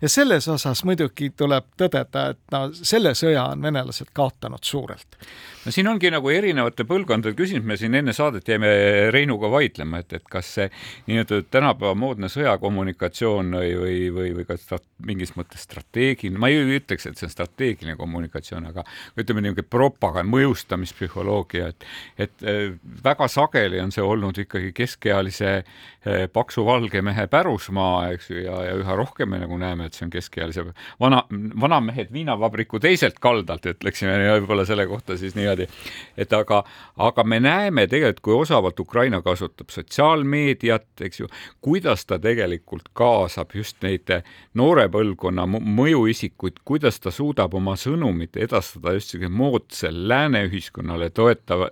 ja 0.00 0.08
selles 0.08 0.48
osas 0.48 0.84
muidugi 0.84 1.30
tuleb 1.36 1.68
tõdeda, 1.78 2.30
et 2.32 2.54
no 2.54 2.62
selle 2.76 3.14
sõja 3.18 3.46
on 3.52 3.62
venelased 3.62 4.12
kaotanud 4.16 4.64
suurelt. 4.64 5.18
no 5.64 5.72
siin 5.74 5.88
ongi 5.88 6.10
nagu 6.12 6.30
erinevate 6.30 6.84
põlvkondade 6.88 7.36
küsimus, 7.38 7.66
me 7.66 7.76
siin 7.80 7.94
enne 7.94 8.12
saadet 8.16 8.48
jäime 8.48 8.70
Reinuga 9.14 9.50
vaidlema, 9.50 10.02
et, 10.02 10.12
et 10.12 10.26
kas 10.30 10.52
see 10.58 10.68
nii-öelda 11.08 11.42
tänapäeva 11.50 11.94
moodne 11.98 12.30
sõjakommunikatsioon 12.32 13.56
või, 13.58 13.72
või, 13.80 13.98
või, 14.14 14.32
või 14.40 14.48
ka 14.48 14.58
strat, 14.60 14.84
mingis 15.06 15.34
mõttes 15.36 15.66
strateegiline, 15.66 16.38
ma 16.40 16.50
ei 16.52 16.78
ütleks, 16.78 17.06
et 17.06 17.18
see 17.18 17.28
on 17.28 17.34
strateegiline 17.34 17.96
kommunikatsioon, 17.98 18.70
aga 18.72 18.84
ütleme 19.16 19.44
niisugune 19.44 19.68
propaganda, 19.70 20.30
mõjustamispsühholoogia, 20.36 21.72
et 21.72 21.84
et 22.26 22.46
väga 23.04 23.28
sageli 23.30 23.80
on 23.80 23.92
see 23.94 24.04
olnud 24.04 24.38
ikkagi 24.40 24.72
keskealise 24.76 25.52
eh, 25.56 26.26
paksu 26.32 26.64
valge 26.66 27.02
mehe 27.04 27.26
pärusmaa, 27.30 28.10
eks 28.14 28.30
ju, 28.30 28.40
ja, 28.46 28.58
ja 28.70 28.76
üha 28.80 28.96
rohkem 28.98 29.30
me 29.32 29.40
nagu 29.42 29.58
näeme, 29.60 29.85
et 29.86 29.96
see 29.96 30.06
on 30.06 30.12
keskealise 30.12 30.66
vana, 31.00 31.22
vanamehed 31.60 32.12
viinavabriku 32.12 32.80
teiselt 32.82 33.20
kaldalt, 33.22 33.66
ütleksime 33.66 34.16
võib-olla 34.36 34.66
selle 34.68 34.86
kohta 34.90 35.16
siis 35.16 35.36
niimoodi. 35.38 35.68
et 36.16 36.32
aga, 36.32 36.62
aga 36.96 37.24
me 37.24 37.40
näeme 37.40 37.86
tegelikult, 37.86 38.20
kui 38.20 38.38
osavalt 38.42 38.80
Ukraina 38.80 39.22
kasutab 39.22 39.70
sotsiaalmeediat, 39.74 40.88
eks 41.00 41.20
ju, 41.20 41.30
kuidas 41.60 42.06
ta 42.06 42.18
tegelikult 42.18 42.90
kaasab 42.92 43.54
just 43.54 43.82
neid 43.82 44.10
noore 44.54 44.86
põlvkonna 44.92 45.46
mõjuisikuid, 45.46 46.60
kuidas 46.64 47.00
ta 47.00 47.10
suudab 47.10 47.54
oma 47.54 47.76
sõnumit 47.80 48.36
edastada 48.36 48.94
just 48.96 49.10
sellisel 49.10 49.32
moodsal 49.32 50.08
lääne 50.08 50.44
ühiskonnale 50.48 51.10
toetav, 51.10 51.66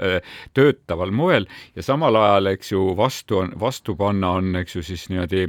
töötaval 0.55 1.11
moel 1.11 1.47
ja 1.77 1.83
samal 1.83 2.17
ajal, 2.17 2.53
eks 2.55 2.73
ju, 2.73 2.97
vastu 2.97 3.43
on, 3.43 3.53
vastu 3.61 3.97
panna 3.97 4.37
on, 4.39 4.55
eks 4.57 4.77
ju, 4.77 4.83
siis 4.83 5.09
niimoodi 5.11 5.49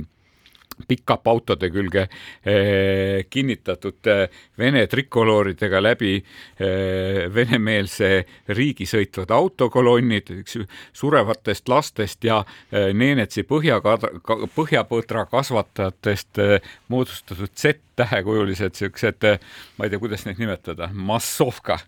pikap 0.87 1.27
autode 1.27 1.69
külge 1.73 2.05
eh, 2.43 3.25
kinnitatud 3.29 4.09
eh, 4.11 4.23
Vene 4.57 4.85
trikolooridega 4.91 5.81
läbi 5.83 6.15
eh, 6.17 7.25
venemeelse 7.33 8.09
riigi 8.55 8.87
sõitvad 8.89 9.31
autokolonnid, 9.35 10.31
eks 10.41 10.57
ju, 10.59 10.65
surevatest 10.95 11.69
lastest 11.71 12.23
ja 12.27 12.41
Neenetsi 12.71 13.43
põhja, 13.47 13.79
põhjapõdra 14.55 15.25
kasvatajatest 15.31 16.41
moodustatud 16.91 17.51
Z-tähekujulised 17.55 18.75
siuksed 18.77 19.27
ma 19.77 19.85
ei 19.85 19.93
tea, 19.93 20.01
kuidas 20.01 20.25
neid 20.27 20.41
nimetada, 20.41 20.89
massovka 20.93 21.79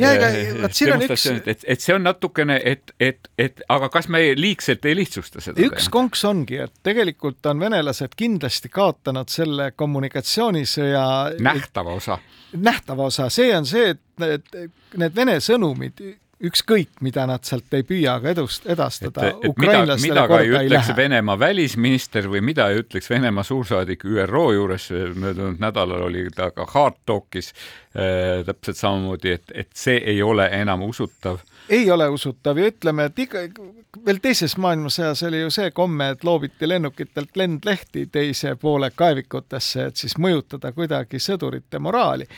ja 0.00 0.12
ega 0.16 0.30
vot 0.62 0.76
siin 0.76 0.92
on 0.94 1.04
üks. 1.06 1.26
et, 1.30 1.64
et 1.64 1.84
see 1.84 1.94
on 1.94 2.04
natukene, 2.06 2.58
et, 2.64 2.94
et, 3.00 3.30
et 3.38 3.62
aga 3.68 3.90
kas 3.92 4.08
me 4.12 4.22
liigselt 4.38 4.84
ei 4.88 4.96
lihtsusta 4.98 5.42
seda? 5.44 5.60
üks 5.60 5.86
teema? 5.86 5.94
konks 5.98 6.24
ongi, 6.28 6.60
et 6.66 6.74
tegelikult 6.86 7.46
on 7.50 7.62
venelased 7.62 8.16
kindlasti 8.18 8.72
kaotanud 8.72 9.32
selle 9.32 9.70
kommunikatsioonisõja 9.76 11.04
nähtava 11.40 11.96
osa. 12.00 12.18
nähtava 12.56 13.10
osa, 13.10 13.30
see 13.32 13.54
on 13.56 13.68
see, 13.68 13.94
et 13.94 14.02
need, 14.20 14.54
need 15.00 15.16
Vene 15.16 15.36
sõnumid 15.44 16.00
ükskõik, 16.40 17.00
mida 17.04 17.26
nad 17.28 17.44
sealt 17.44 17.74
ei 17.76 17.84
püüa 17.84 18.14
ka 18.22 18.30
edust, 18.32 18.64
edastada. 18.70 19.32
mida, 19.60 19.96
mida 20.00 20.24
ka 20.28 20.38
ei 20.40 20.52
ütleks 20.54 20.92
Venemaa 20.96 21.36
välisminister 21.38 22.28
või 22.32 22.40
mida 22.44 22.70
ei 22.72 22.80
ütleks 22.80 23.10
Venemaa 23.10 23.44
suursaadik 23.44 24.04
ÜRO 24.08 24.46
juures, 24.56 24.88
möödunud 25.14 25.60
nädalal 25.60 26.06
oli 26.08 26.26
ta 26.36 26.50
ka 26.56 26.64
Hard 26.72 27.02
Talkis 27.06 27.52
äh, 27.52 28.40
täpselt 28.46 28.80
samamoodi, 28.80 29.36
et, 29.36 29.52
et 29.54 29.70
see 29.76 30.00
ei 30.00 30.22
ole 30.22 30.48
enam 30.60 30.86
usutav. 30.88 31.44
ei 31.68 31.90
ole 31.90 32.08
usutav 32.08 32.58
ja 32.58 32.72
ütleme, 32.72 33.10
et 33.10 33.24
iga, 33.26 33.44
veel 34.06 34.24
teises 34.24 34.56
maailmasõjas 34.56 35.26
oli 35.28 35.44
ju 35.44 35.52
see 35.52 35.70
komme, 35.76 36.12
et 36.14 36.24
loobiti 36.24 36.68
lennukitelt 36.68 37.36
lendlehti 37.36 38.06
teise 38.06 38.56
poole 38.56 38.90
kaevikutesse, 38.96 39.90
et 39.90 39.96
siis 39.96 40.16
mõjutada 40.16 40.72
kuidagi 40.72 41.20
sõdurite 41.20 41.78
moraali 41.78 42.28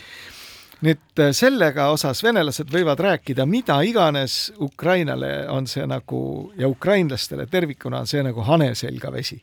nüüd 0.82 1.20
äh, 1.22 1.30
sellega 1.36 1.88
osas 1.94 2.22
venelased 2.24 2.70
võivad 2.72 3.00
rääkida 3.02 3.46
mida 3.46 3.78
iganes, 3.86 4.52
Ukrainale 4.60 5.48
on 5.52 5.68
see 5.70 5.86
nagu 5.86 6.52
ja 6.58 6.68
ukrainlastele 6.68 7.46
tervikuna 7.46 8.02
on 8.02 8.10
see 8.10 8.22
nagu 8.26 8.44
hane 8.46 8.72
selga 8.78 9.12
vesi 9.14 9.38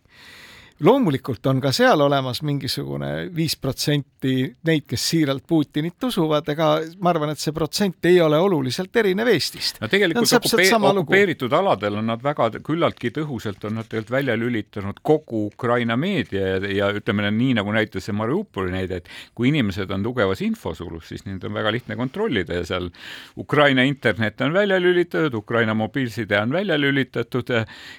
loomulikult 0.86 1.46
on 1.52 1.60
ka 1.62 1.72
seal 1.76 2.02
olemas 2.02 2.42
mingisugune 2.46 3.10
viis 3.36 3.56
protsenti 3.60 4.34
neid, 4.68 4.86
kes 4.88 5.08
siiralt 5.12 5.44
Putinit 5.48 6.04
usuvad, 6.08 6.48
ega 6.54 6.70
ma 7.04 7.12
arvan, 7.12 7.34
et 7.34 7.42
see 7.42 7.54
protsent 7.56 8.06
ei 8.10 8.20
ole 8.22 8.38
oluliselt 8.40 8.96
erinev 9.02 9.28
Eestist. 9.34 9.82
no 9.82 9.90
tegelikult 9.92 10.32
okupee 10.40 10.70
okupeeritud 10.80 11.54
aladel 11.54 12.00
on 12.00 12.10
nad 12.14 12.24
väga 12.24 12.50
küllaltki 12.66 13.12
tõhusalt 13.16 13.66
on 13.68 13.80
nad 13.80 13.90
tegelikult 13.90 14.16
välja 14.16 14.38
lülitanud 14.40 15.02
kogu 15.04 15.46
Ukraina 15.50 15.98
meedia 16.00 16.56
ja, 16.56 16.60
ja 16.80 16.90
ütleme 16.96 17.28
nii, 17.32 17.58
nagu 17.60 17.74
näitas 17.76 18.08
see 18.08 18.16
Mariupoli 18.16 18.72
näide, 18.74 19.02
et 19.02 19.10
kui 19.36 19.50
inimesed 19.52 19.92
on 19.92 20.06
tugevas 20.06 20.44
infosulus, 20.46 21.10
siis 21.12 21.26
neid 21.28 21.44
on 21.48 21.56
väga 21.58 21.74
lihtne 21.76 22.00
kontrollida 22.00 22.62
ja 22.62 22.66
seal 22.68 22.90
Ukraina 23.38 23.84
internet 23.88 24.42
on 24.42 24.54
välja 24.54 24.80
lülitatud, 24.80 25.36
Ukraina 25.42 25.74
mobiilside 25.74 26.40
on 26.40 26.56
välja 26.56 26.80
lülitatud, 26.80 27.52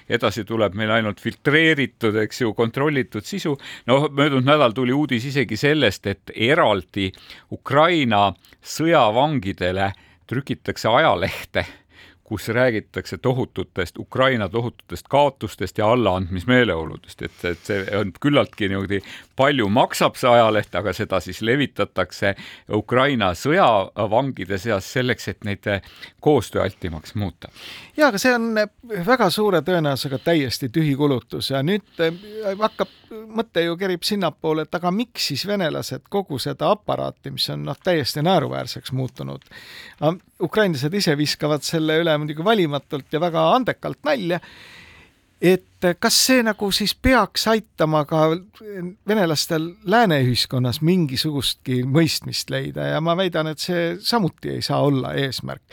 edasi 0.09 0.45
tuleb 0.47 0.75
meil 0.77 0.91
ainult 0.97 1.21
filtreeritud, 1.21 2.17
eks 2.25 2.41
ju, 2.41 2.53
kontrollitud 2.71 3.27
sisu. 3.27 3.57
no 3.87 4.07
möödunud 4.11 4.47
nädal 4.47 4.71
tuli 4.71 4.93
uudis 4.93 5.25
isegi 5.25 5.57
sellest, 5.57 6.07
et 6.07 6.31
eraldi 6.35 7.11
Ukraina 7.51 8.31
sõjavangidele 8.63 9.91
trükitakse 10.27 10.87
ajalehte 10.89 11.65
kus 12.31 12.47
räägitakse 12.47 13.17
tohututest, 13.17 13.97
Ukraina 13.99 14.49
tohututest 14.49 15.07
kaotustest 15.07 15.77
ja 15.77 15.91
allaandmismeeleoludest, 15.91 17.21
et, 17.21 17.45
et 17.45 17.65
see 17.67 17.81
on 17.99 18.13
küllaltki 18.23 18.69
niimoodi 18.71 19.01
palju 19.35 19.67
maksab 19.67 20.15
see 20.15 20.29
ajaleht, 20.31 20.71
aga 20.79 20.93
seda 20.95 21.19
siis 21.19 21.41
levitatakse 21.43 22.31
Ukraina 22.77 23.33
sõjavangide 23.35 24.61
seas 24.63 24.87
selleks, 24.93 25.27
et 25.27 25.43
neid 25.43 25.67
koostööaltimaks 26.23 27.17
muuta. 27.19 27.51
ja, 27.97 28.07
aga 28.07 28.23
see 28.23 28.31
on 28.37 28.47
väga 29.11 29.27
suure 29.29 29.59
tõenäosusega 29.67 30.21
täiesti 30.23 30.71
tühi 30.71 30.95
kulutus 30.95 31.51
ja 31.51 31.59
nüüd 31.67 31.99
hakkab, 32.63 32.95
mõte 33.27 33.65
ju 33.65 33.75
kerib 33.75 34.07
sinnapoole, 34.07 34.69
et 34.69 34.79
aga 34.79 34.95
miks 34.95 35.27
siis 35.33 35.43
venelased 35.51 36.07
kogu 36.09 36.39
seda 36.39 36.71
aparaati, 36.77 37.35
mis 37.35 37.49
on 37.51 37.67
noh, 37.67 37.83
täiesti 37.83 38.23
naeruväärseks 38.23 38.95
muutunud, 38.95 39.43
ukrainlased 40.41 40.93
ise 40.95 41.17
viskavad 41.17 41.67
selle 41.67 41.99
üle 42.01 42.17
muidugi 42.21 42.45
valimatult 42.45 43.11
ja 43.13 43.21
väga 43.21 43.47
andekalt 43.55 43.99
nalja, 44.07 44.39
et 45.41 45.87
kas 45.99 46.17
see 46.27 46.43
nagu 46.45 46.69
siis 46.75 46.93
peaks 46.93 47.47
aitama 47.49 48.03
ka 48.05 48.27
venelastel 49.07 49.71
lääne 49.89 50.21
ühiskonnas 50.21 50.81
mingisugustki 50.85 51.81
mõistmist 51.83 52.53
leida 52.53 52.91
ja 52.93 53.01
ma 53.01 53.17
väidan, 53.17 53.49
et 53.49 53.59
see 53.59 53.95
samuti 54.05 54.57
ei 54.57 54.61
saa 54.61 54.81
olla 54.85 55.15
eesmärk. 55.17 55.63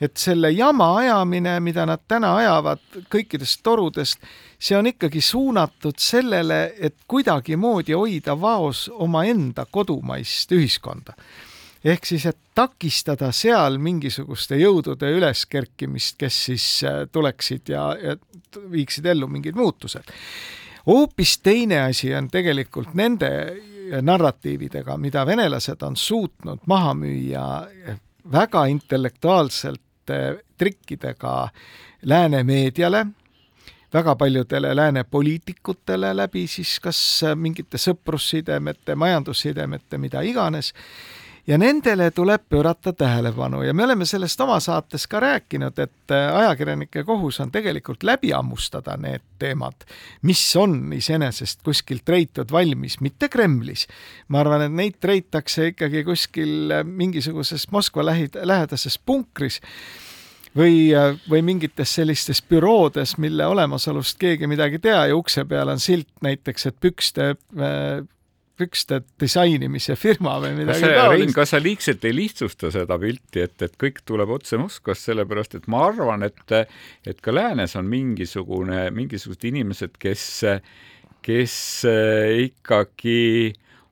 et 0.00 0.16
selle 0.16 0.50
jama 0.50 0.96
ajamine, 0.96 1.60
mida 1.60 1.84
nad 1.86 2.00
täna 2.08 2.34
ajavad 2.36 2.80
kõikidest 3.12 3.60
torudest, 3.62 4.18
see 4.58 4.76
on 4.76 4.86
ikkagi 4.90 5.20
suunatud 5.20 6.00
sellele, 6.02 6.74
et 6.80 6.96
kuidagimoodi 7.08 7.94
hoida 7.94 8.34
vaos 8.40 8.90
omaenda 8.92 9.66
kodumaist 9.70 10.52
ühiskonda 10.52 11.14
ehk 11.84 12.06
siis, 12.06 12.26
et 12.26 12.38
takistada 12.54 13.30
seal 13.34 13.78
mingisuguste 13.82 14.56
jõudude 14.56 15.10
üleskerkimist, 15.18 16.16
kes 16.18 16.40
siis 16.48 16.66
äh, 16.86 17.04
tuleksid 17.12 17.68
ja, 17.68 17.90
ja 18.00 18.16
viiksid 18.70 19.06
ellu 19.06 19.28
mingid 19.28 19.56
muutused. 19.58 20.12
hoopis 20.86 21.38
teine 21.38 21.80
asi 21.80 22.14
on 22.14 22.28
tegelikult 22.30 22.94
nende 22.94 23.30
narratiividega, 24.02 24.96
mida 24.96 25.26
venelased 25.26 25.82
on 25.82 25.96
suutnud 25.96 26.64
maha 26.66 26.94
müüa 26.94 27.48
väga 28.32 28.64
intellektuaalselt 28.66 30.10
äh, 30.10 30.38
trikkidega 30.56 31.48
lääne 32.02 32.44
meediale, 32.44 33.06
väga 33.92 34.16
paljudele 34.16 34.76
lääne 34.76 35.04
poliitikutele 35.04 36.16
läbi 36.16 36.46
siis 36.46 36.78
kas 36.80 36.98
mingite 37.34 37.78
sõprussidemete, 37.78 38.94
majandussidemete, 38.94 39.98
mida 39.98 40.20
iganes 40.20 40.72
ja 41.46 41.58
nendele 41.58 42.10
tuleb 42.10 42.42
pöörata 42.48 42.92
tähelepanu 42.92 43.62
ja 43.62 43.74
me 43.74 43.84
oleme 43.84 44.04
sellest 44.04 44.40
oma 44.40 44.60
saates 44.60 45.06
ka 45.06 45.20
rääkinud, 45.20 45.78
et 45.78 46.10
äh, 46.10 46.36
ajakirjanike 46.36 47.04
kohus 47.04 47.40
on 47.40 47.52
tegelikult 47.52 48.02
läbi 48.02 48.30
hammustada 48.30 48.96
need 48.96 49.24
teemad, 49.38 49.84
mis 50.22 50.44
on 50.56 50.92
iseenesest 50.92 51.62
kuskilt 51.64 52.08
reitud 52.08 52.52
valmis, 52.52 53.00
mitte 53.00 53.28
Kremlis. 53.28 53.86
ma 54.28 54.40
arvan, 54.40 54.62
et 54.62 54.72
neid 54.72 55.04
reitakse 55.04 55.68
ikkagi 55.74 56.04
kuskil 56.04 56.70
äh, 56.70 56.84
mingisuguses 56.84 57.70
Moskva 57.70 58.04
lähi-, 58.04 58.30
lähedases 58.42 58.98
punkris 58.98 59.60
või, 60.56 60.94
äh, 60.96 61.12
või 61.30 61.42
mingites 61.42 61.94
sellistes 61.94 62.42
büroodes, 62.42 63.18
mille 63.18 63.46
olemasolust 63.46 64.18
keegi 64.18 64.46
midagi 64.46 64.78
tea 64.78 65.06
ja 65.06 65.16
ukse 65.16 65.44
peal 65.44 65.68
on 65.68 65.80
silt 65.80 66.08
näiteks, 66.24 66.66
et 66.66 66.80
pükste 66.80 67.34
pükste 68.58 69.00
disainimise 69.20 69.96
firma 69.98 70.36
või 70.42 70.54
midagi 70.60 70.86
taolist. 70.86 71.34
kas 71.36 71.54
sa 71.54 71.60
liigselt 71.62 72.04
ei 72.06 72.14
lihtsusta 72.14 72.70
seda 72.74 72.98
pilti, 73.02 73.42
et, 73.46 73.56
et 73.66 73.74
kõik 73.80 74.02
tuleb 74.06 74.30
otse 74.36 74.58
Moskvast, 74.60 75.08
sellepärast 75.08 75.58
et 75.58 75.66
ma 75.70 75.86
arvan, 75.88 76.26
et, 76.26 76.56
et 77.06 77.20
ka 77.24 77.34
läänes 77.34 77.74
on 77.80 77.90
mingisugune, 77.90 78.86
mingisugused 78.94 79.48
inimesed, 79.50 79.98
kes, 80.02 80.28
kes 81.26 81.58
ikkagi 82.44 83.20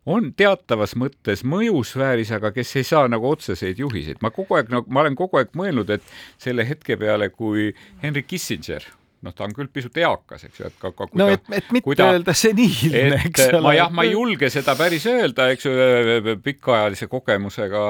on 0.07 0.33
teatavas 0.35 0.97
mõttes 0.99 1.45
mõjusfääris, 1.47 2.33
aga 2.35 2.51
kes 2.55 2.75
ei 2.81 2.87
saa 2.87 3.11
nagu 3.11 3.29
otseseid 3.31 3.79
juhiseid. 3.83 4.19
ma 4.23 4.31
kogu 4.35 4.59
aeg 4.59 4.71
nagu, 4.73 4.91
ma 4.91 5.05
olen 5.05 5.19
kogu 5.19 5.39
aeg 5.39 5.55
mõelnud, 5.59 5.91
et 5.95 6.03
selle 6.43 6.67
hetke 6.67 6.99
peale, 6.99 7.31
kui 7.31 7.71
Henry 8.03 8.23
Kissinger 8.27 8.87
noh, 9.23 9.35
ta 9.37 9.47
on 9.47 9.55
küll 9.55 9.71
pisut 9.71 9.97
eakas, 10.01 10.47
eks 10.49 10.61
ju, 10.61 10.69
et 10.69 10.79
ka, 10.83 10.91
ka 10.97 11.07
no 11.19 11.29
et, 11.31 11.45
et 11.55 11.69
mitte 11.75 11.95
ta, 11.99 12.09
öelda 12.17 12.35
seniilne, 12.37 13.21
eks 13.29 13.45
ole. 13.53 13.61
ma 13.65 13.75
jah, 13.77 13.93
ma 13.95 14.05
ei 14.07 14.15
julge 14.17 14.51
seda 14.53 14.75
päris 14.79 15.07
öelda, 15.11 15.47
eks 15.55 15.69
ju, 15.69 16.35
pikaajalise 16.43 17.07
kogemusega 17.13 17.83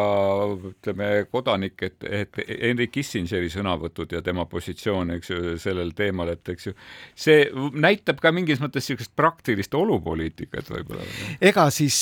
ütleme 0.72 1.08
kodanik, 1.32 1.78
et, 1.88 2.04
et 2.04 2.42
Henry 2.50 2.90
Kissingeri 2.92 3.48
sõnavõtud 3.52 4.12
ja 4.12 4.20
tema 4.24 4.44
positsioon, 4.50 5.14
eks 5.16 5.32
ju, 5.32 5.56
sellel 5.62 5.94
teemal, 5.96 6.34
et 6.36 6.52
eks 6.52 6.68
ju, 6.68 6.76
see 7.16 7.48
näitab 7.72 8.20
ka 8.22 8.34
mingis 8.34 8.60
mõttes 8.62 8.84
niisugust 8.84 9.14
praktilist 9.16 9.72
olupoliitikat 9.78 10.68
võib-olla. 10.74 11.08
ega 11.40 11.68
siis 11.72 11.96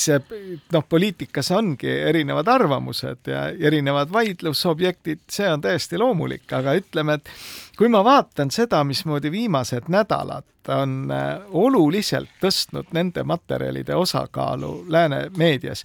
noh, 0.75 0.85
poliitikas 0.91 1.53
ongi 1.55 1.91
erinevad 2.11 2.51
arvamused 2.51 3.31
ja 3.31 3.47
erinevad 3.55 4.11
vaidlusobjektid, 4.11 5.23
see 5.31 5.47
on 5.47 5.63
täiesti 5.63 5.99
loomulik, 6.01 6.49
aga 6.51 6.75
ütleme, 6.81 7.19
et 7.21 7.70
kui 7.81 7.89
ma 7.89 8.03
vaatan 8.05 8.51
seda, 8.53 8.83
mismoodi 8.85 9.31
viimased 9.33 9.87
nädalad 9.89 10.69
on 10.69 10.91
äh, 11.09 11.39
oluliselt 11.49 12.29
tõstnud 12.37 12.91
nende 12.93 13.23
materjalide 13.25 13.95
osakaalu 13.97 14.85
lääne 14.93 15.23
meedias, 15.37 15.81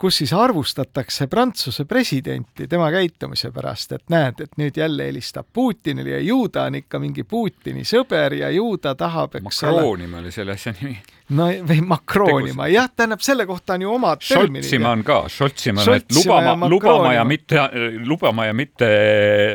kus 0.00 0.22
siis 0.22 0.32
arvustatakse 0.32 1.26
Prantsuse 1.28 1.84
presidenti 1.84 2.64
tema 2.68 2.88
käitumise 2.94 3.50
pärast, 3.52 3.92
et 3.92 4.08
näed, 4.08 4.40
et 4.40 4.56
nüüd 4.56 4.80
jälle 4.80 5.10
helistab 5.10 5.50
Putinile 5.52 6.16
ja 6.16 6.22
ju 6.24 6.48
ta 6.48 6.64
on 6.70 6.80
ikka 6.80 7.02
mingi 7.04 7.26
Putini 7.28 7.84
sõber 7.84 8.38
ja 8.40 8.48
ju 8.50 8.78
ta 8.80 8.94
tahab, 8.96 9.36
eks 9.42 9.62
ole. 9.68 9.82
Macroni 9.82 10.08
oli 10.22 10.32
selle 10.32 10.56
asja 10.56 10.72
nimi 10.80 10.96
no 11.32 11.46
või 11.64 11.80
Macronima, 11.86 12.66
jah, 12.68 12.90
tähendab, 12.92 13.22
selle 13.24 13.46
kohta 13.48 13.78
on 13.78 13.84
ju 13.86 13.92
terminid. 13.94 14.64
Scholzimaa 14.64 14.92
on 14.92 15.04
ka, 15.06 15.18
Scholzimaa 15.32 15.86
on, 15.88 15.96
et 15.96 16.12
lubama, 16.12 16.68
lubama 16.68 17.12
ja 17.14 17.24
mitte, 17.24 17.62
lubama 18.04 18.46
ja 18.46 18.56
mitte 18.56 18.88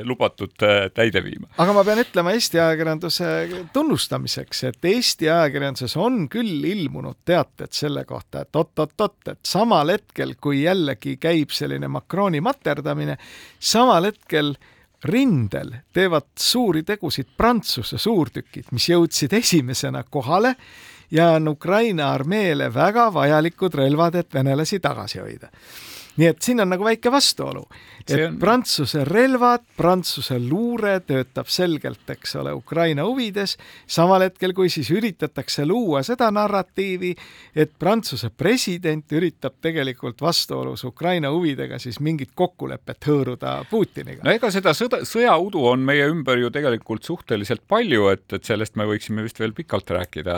lubatud 0.03 0.65
äh, 0.65 0.89
täide 0.95 1.21
viima. 1.23 1.47
aga 1.57 1.75
ma 1.75 1.83
pean 1.85 2.01
ütlema 2.01 2.33
Eesti 2.33 2.59
ajakirjanduse 2.59 3.29
tunnustamiseks, 3.73 4.63
et 4.71 4.89
Eesti 4.93 5.29
ajakirjanduses 5.29 5.95
on 6.01 6.25
küll 6.31 6.65
ilmunud 6.71 7.21
teated 7.25 7.75
selle 7.75 8.05
kohta, 8.09 8.47
et 8.47 8.55
oot-oot-oot, 8.55 9.21
et 9.35 9.39
samal 9.45 9.93
hetkel, 9.93 10.35
kui 10.41 10.63
jällegi 10.63 11.17
käib 11.21 11.53
selline 11.53 11.87
Macroni 11.91 12.41
materdamine, 12.41 13.19
samal 13.59 14.09
hetkel 14.09 14.55
rindel 15.05 15.71
teevad 15.93 16.33
suuri 16.35 16.83
tegusid 16.83 17.29
Prantsuse 17.37 17.97
suurtükid, 18.01 18.73
mis 18.75 18.89
jõudsid 18.89 19.33
esimesena 19.37 20.03
kohale 20.09 20.55
ja 21.11 21.31
on 21.31 21.47
Ukraina 21.47 22.11
armeele 22.11 22.73
väga 22.73 23.13
vajalikud 23.13 23.73
relvad, 23.73 24.15
et 24.15 24.33
venelasi 24.33 24.79
tagasi 24.79 25.19
hoida 25.19 25.49
nii 26.19 26.27
et 26.27 26.41
siin 26.43 26.59
on 26.59 26.69
nagu 26.73 26.83
väike 26.83 27.11
vastuolu, 27.11 27.63
et 28.03 28.13
on... 28.25 28.37
Prantsuse 28.41 29.03
relvad, 29.07 29.63
Prantsuse 29.77 30.39
luure 30.41 30.97
töötab 31.07 31.47
selgelt, 31.51 32.03
eks 32.11 32.35
ole, 32.41 32.53
Ukraina 32.57 33.05
huvides, 33.07 33.55
samal 33.87 34.25
hetkel 34.27 34.53
kui 34.57 34.71
siis 34.73 34.89
üritatakse 34.91 35.65
luua 35.67 36.01
seda 36.03 36.29
narratiivi, 36.35 37.13
et 37.55 37.71
Prantsuse 37.79 38.31
president 38.35 39.15
üritab 39.15 39.59
tegelikult 39.63 40.21
vastuolus 40.23 40.83
Ukraina 40.87 41.31
huvidega 41.33 41.79
siis 41.79 41.99
mingit 42.03 42.33
kokkulepet 42.35 43.09
hõõruda 43.09 43.55
Putiniga. 43.69 44.23
no 44.25 44.35
ega 44.35 44.51
seda 44.53 44.73
sõda, 44.77 45.01
sõjaudu 45.07 45.63
on 45.71 45.85
meie 45.87 46.09
ümber 46.11 46.41
ju 46.41 46.51
tegelikult 46.53 47.07
suhteliselt 47.07 47.63
palju, 47.69 48.09
et, 48.13 48.25
et 48.35 48.45
sellest 48.45 48.75
me 48.79 48.87
võiksime 48.89 49.23
vist 49.25 49.39
veel 49.39 49.55
pikalt 49.55 49.95
rääkida, 49.95 50.37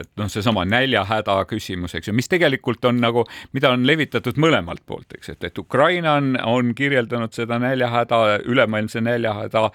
et 0.00 0.12
noh, 0.20 0.30
seesama 0.32 0.64
näljahäda 0.68 1.40
küsimus, 1.50 1.94
eks 1.98 2.10
ju, 2.10 2.16
mis 2.16 2.30
tegelikult 2.30 2.84
on 2.88 3.00
nagu, 3.02 3.26
mida 3.56 3.72
on 3.74 3.84
levitatud 3.86 4.38
mõlemalt 4.40 4.84
poolt, 4.86 5.09
eks, 5.16 5.32
et, 5.34 5.44
et 5.50 5.58
Ukraina 5.58 6.16
on, 6.20 6.34
on 6.46 6.74
kirjeldanud 6.74 7.32
seda 7.36 7.58
näljahäda, 7.62 8.40
ülemaailmse 8.44 9.00
näljahäda 9.00 9.70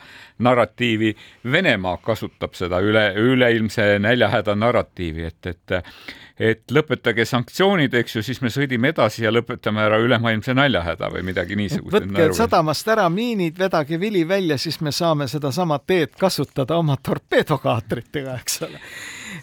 narratiivi, 0.45 1.15
Venemaa 1.51 1.97
kasutab 2.03 2.53
seda 2.57 2.81
üle, 2.83 3.07
üleilmse 3.19 3.95
näljahäda 3.99 4.55
narratiivi, 4.55 5.31
et, 5.31 5.45
et 5.45 5.81
et 6.39 6.71
lõpetage 6.71 7.23
sanktsioonid, 7.25 7.93
eks 7.95 8.17
ju, 8.17 8.23
siis 8.25 8.41
me 8.43 8.49
sõidime 8.51 8.89
edasi 8.91 9.23
ja 9.23 9.31
lõpetame 9.31 9.85
ära 9.85 10.01
ülemaailmse 10.03 10.53
naljahäda 10.57 11.07
või 11.13 11.23
midagi 11.29 11.55
niisugust. 11.55 11.95
võtke 11.95 12.27
sadamast 12.35 12.87
ära 12.91 13.07
miinid, 13.09 13.55
vedage 13.59 13.99
vili 13.99 14.25
välja, 14.27 14.57
siis 14.59 14.81
me 14.83 14.91
saame 14.91 15.29
sedasama 15.31 15.79
teed 15.79 16.17
kasutada 16.19 16.75
oma 16.75 16.97
torpeedokaatritega, 16.99 18.35
eks 18.43 18.61
ole 18.67 18.83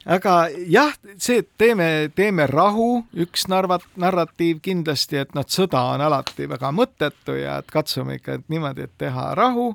aga 0.07 0.37
jah, 0.69 0.95
see, 1.17 1.43
et 1.43 1.49
teeme, 1.59 1.89
teeme 2.17 2.47
rahu, 2.51 3.05
üks 3.25 3.47
narva-, 3.53 3.83
narratiiv 4.01 4.63
kindlasti, 4.65 5.21
et 5.23 5.37
noh, 5.37 5.47
sõda 5.49 5.83
on 5.95 6.05
alati 6.05 6.49
väga 6.51 6.73
mõttetu 6.75 7.37
ja 7.39 7.59
et 7.63 7.71
katsume 7.73 8.19
ikka 8.19 8.41
et 8.41 8.49
niimoodi, 8.53 8.89
et 8.89 8.97
teha 8.99 9.33
rahu 9.39 9.73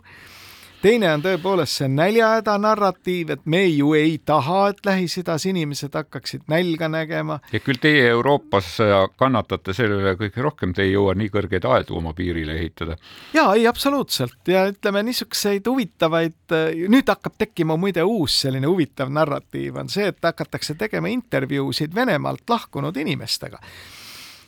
teine 0.82 1.10
on 1.13 1.24
tõepoolest 1.24 1.82
see 1.82 1.90
näljahäda 1.92 2.58
narratiiv, 2.62 3.32
et 3.34 3.46
me 3.46 3.63
ju 3.66 3.94
ei 3.98 4.18
taha, 4.26 4.70
et 4.72 4.86
Lähis-Idas 4.86 5.48
inimesed 5.50 5.96
hakkaksid 5.98 6.46
nälga 6.52 6.90
nägema. 6.92 7.40
ja 7.52 7.60
küll 7.60 7.82
teie 7.82 8.08
Euroopas 8.10 8.78
kannatate 9.18 9.74
selle 9.74 10.00
üle 10.02 10.16
kõige 10.20 10.44
rohkem, 10.44 10.74
te 10.74 10.86
ei 10.86 10.94
jõua 10.94 11.16
nii 11.18 11.30
kõrgeid 11.34 11.66
aedu 11.66 11.98
oma 11.98 12.13
piirile 12.13 12.58
ehitada. 12.60 12.98
ja 13.34 13.50
ei, 13.54 13.68
absoluutselt 13.68 14.48
ja 14.48 14.68
ütleme 14.72 15.04
niisuguseid 15.04 15.68
huvitavaid, 15.68 16.56
nüüd 16.88 17.10
hakkab 17.10 17.38
tekkima 17.38 17.78
muide 17.78 18.04
uus 18.04 18.42
selline 18.42 18.68
huvitav 18.68 19.10
narratiiv 19.13 19.78
on 19.82 19.90
see, 19.90 20.08
et 20.08 20.24
hakatakse 20.24 20.76
tegema 20.76 21.08
intervjuusid 21.08 21.96
Venemaalt 21.96 22.50
lahkunud 22.50 22.98
inimestega 22.98 23.60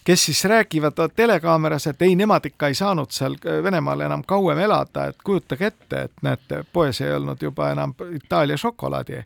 kes 0.04 0.26
siis 0.26 0.44
räägivad 0.46 0.94
telekaameras, 1.16 1.88
et 1.88 2.02
ei, 2.02 2.16
nemad 2.16 2.46
ikka 2.46 2.68
ei 2.68 2.76
saanud 2.76 3.12
seal 3.12 3.36
Venemaal 3.64 4.06
enam 4.08 4.24
kauem 4.28 4.60
elada, 4.60 5.10
et 5.10 5.24
kujutage 5.24 5.66
ette, 5.66 6.02
et 6.02 6.24
näete, 6.26 6.64
poes 6.74 7.02
ei 7.02 7.14
olnud 7.14 7.42
juba 7.42 7.72
enam 7.72 7.94
Itaalia 8.16 8.58
šokolaadi. 8.58 9.24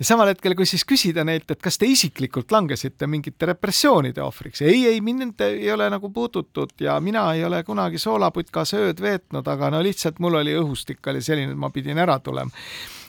Ja 0.00 0.04
samal 0.08 0.30
hetkel, 0.32 0.54
kui 0.56 0.64
siis 0.64 0.86
küsida 0.88 1.26
neilt, 1.28 1.50
et 1.52 1.60
kas 1.60 1.76
te 1.78 1.84
isiklikult 1.86 2.52
langesite 2.52 3.06
mingite 3.06 3.50
repressioonide 3.50 4.22
ohvriks, 4.24 4.62
ei, 4.64 4.86
ei, 4.88 5.00
mind 5.04 5.42
ei 5.44 5.68
ole 5.72 5.90
nagu 5.92 6.08
puudutud 6.10 6.72
ja 6.80 6.94
mina 7.00 7.26
ei 7.34 7.44
ole 7.44 7.60
kunagi 7.64 8.00
soolaputkas 8.00 8.72
ööd 8.78 9.02
veetnud, 9.04 9.44
aga 9.46 9.68
no 9.70 9.82
lihtsalt 9.84 10.18
mul 10.18 10.40
oli 10.40 10.56
õhustik 10.56 11.04
oli 11.12 11.20
selline, 11.20 11.52
et 11.52 11.60
ma 11.60 11.68
pidin 11.70 12.00
ära 12.00 12.16
tulema 12.18 12.50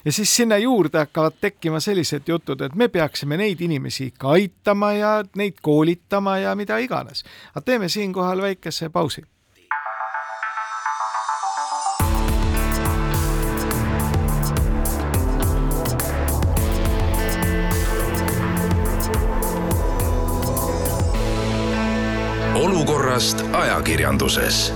ja 0.05 0.11
siis 0.11 0.35
sinna 0.35 0.57
juurde 0.57 0.97
hakkavad 0.97 1.33
tekkima 1.41 1.79
sellised 1.79 2.21
jutud, 2.27 2.61
et 2.61 2.75
me 2.75 2.87
peaksime 2.87 3.37
neid 3.37 3.61
inimesi 3.61 4.05
ikka 4.11 4.29
aitama 4.29 4.93
ja 4.93 5.23
neid 5.35 5.61
koolitama 5.61 6.37
ja 6.37 6.55
mida 6.55 6.77
iganes. 6.77 7.23
aga 7.51 7.61
teeme 7.61 7.89
siinkohal 7.89 8.41
väikese 8.41 8.89
pausi. 8.89 9.23
olukorrast 22.55 23.43
ajakirjanduses 23.53 24.73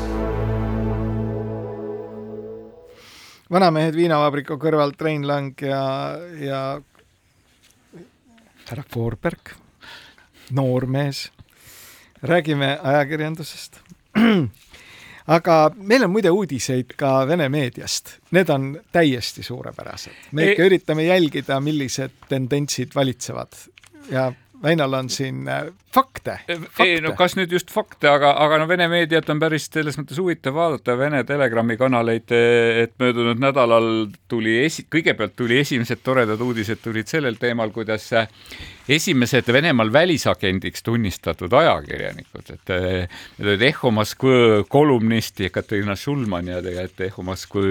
vanamehed 3.51 3.95
viinavabriku 3.95 4.57
kõrvalt 4.61 5.01
Rein 5.01 5.25
Lang 5.27 5.61
ja, 5.61 5.81
ja 6.41 6.61
härra 8.65 8.85
Voorberg, 8.95 9.53
noormees. 10.51 11.31
räägime 12.21 12.79
ajakirjandusest. 12.83 13.79
aga 15.35 15.55
meil 15.75 16.05
on 16.05 16.11
muide 16.13 16.31
uudiseid 16.31 16.95
ka 16.97 17.27
Vene 17.27 17.49
meediast, 17.49 18.17
need 18.31 18.49
on 18.49 18.71
täiesti 18.91 19.43
suurepärased. 19.43 20.13
me 20.31 20.51
ikka 20.51 20.65
üritame 20.65 21.05
jälgida, 21.05 21.59
millised 21.59 22.11
tendentsid 22.29 22.95
valitsevad 22.95 23.53
ja 24.09 24.31
Väinal 24.63 24.93
on 24.93 25.09
siin 25.09 25.47
äh, 25.47 25.65
fakte, 25.95 26.37
fakte.. 26.45 26.85
ei 26.85 26.99
no 27.03 27.13
kas 27.17 27.37
nüüd 27.39 27.53
just 27.55 27.71
fakte, 27.73 28.09
aga, 28.11 28.33
aga 28.43 28.59
no 28.61 28.67
Vene 28.69 28.87
meediat 28.91 29.29
on 29.31 29.41
päris 29.41 29.69
selles 29.71 29.97
mõttes 29.99 30.19
huvitav 30.21 30.55
vaadata, 30.57 30.97
Vene 30.99 31.23
Telegrami 31.27 31.77
kanaleid, 31.79 32.31
et 32.85 32.95
möödunud 33.01 33.41
nädalal 33.41 33.89
tuli 34.31 34.59
esi-, 34.65 34.87
kõigepealt 34.91 35.35
tuli 35.39 35.59
esimesed 35.63 36.03
toredad 36.05 36.41
uudised 36.43 36.83
tulid 36.83 37.09
sellel 37.11 37.39
teemal, 37.41 37.73
kuidas 37.75 38.11
esimesed 38.89 39.47
Venemaal 39.53 39.89
välisagendiks 39.93 40.83
tunnistatud 40.85 41.53
ajakirjanikud, 41.57 42.51
et 42.53 42.73
need 42.75 43.49
olid 43.49 43.63
Eho 43.65 43.91
Moskva 43.95 44.61
kolumnist 44.69 45.41
Ekaterina 45.47 45.95
Šulman 45.97 46.51
ja 46.51 46.61
tegelikult 46.63 47.05
Eho 47.07 47.25
Moskva 47.25 47.63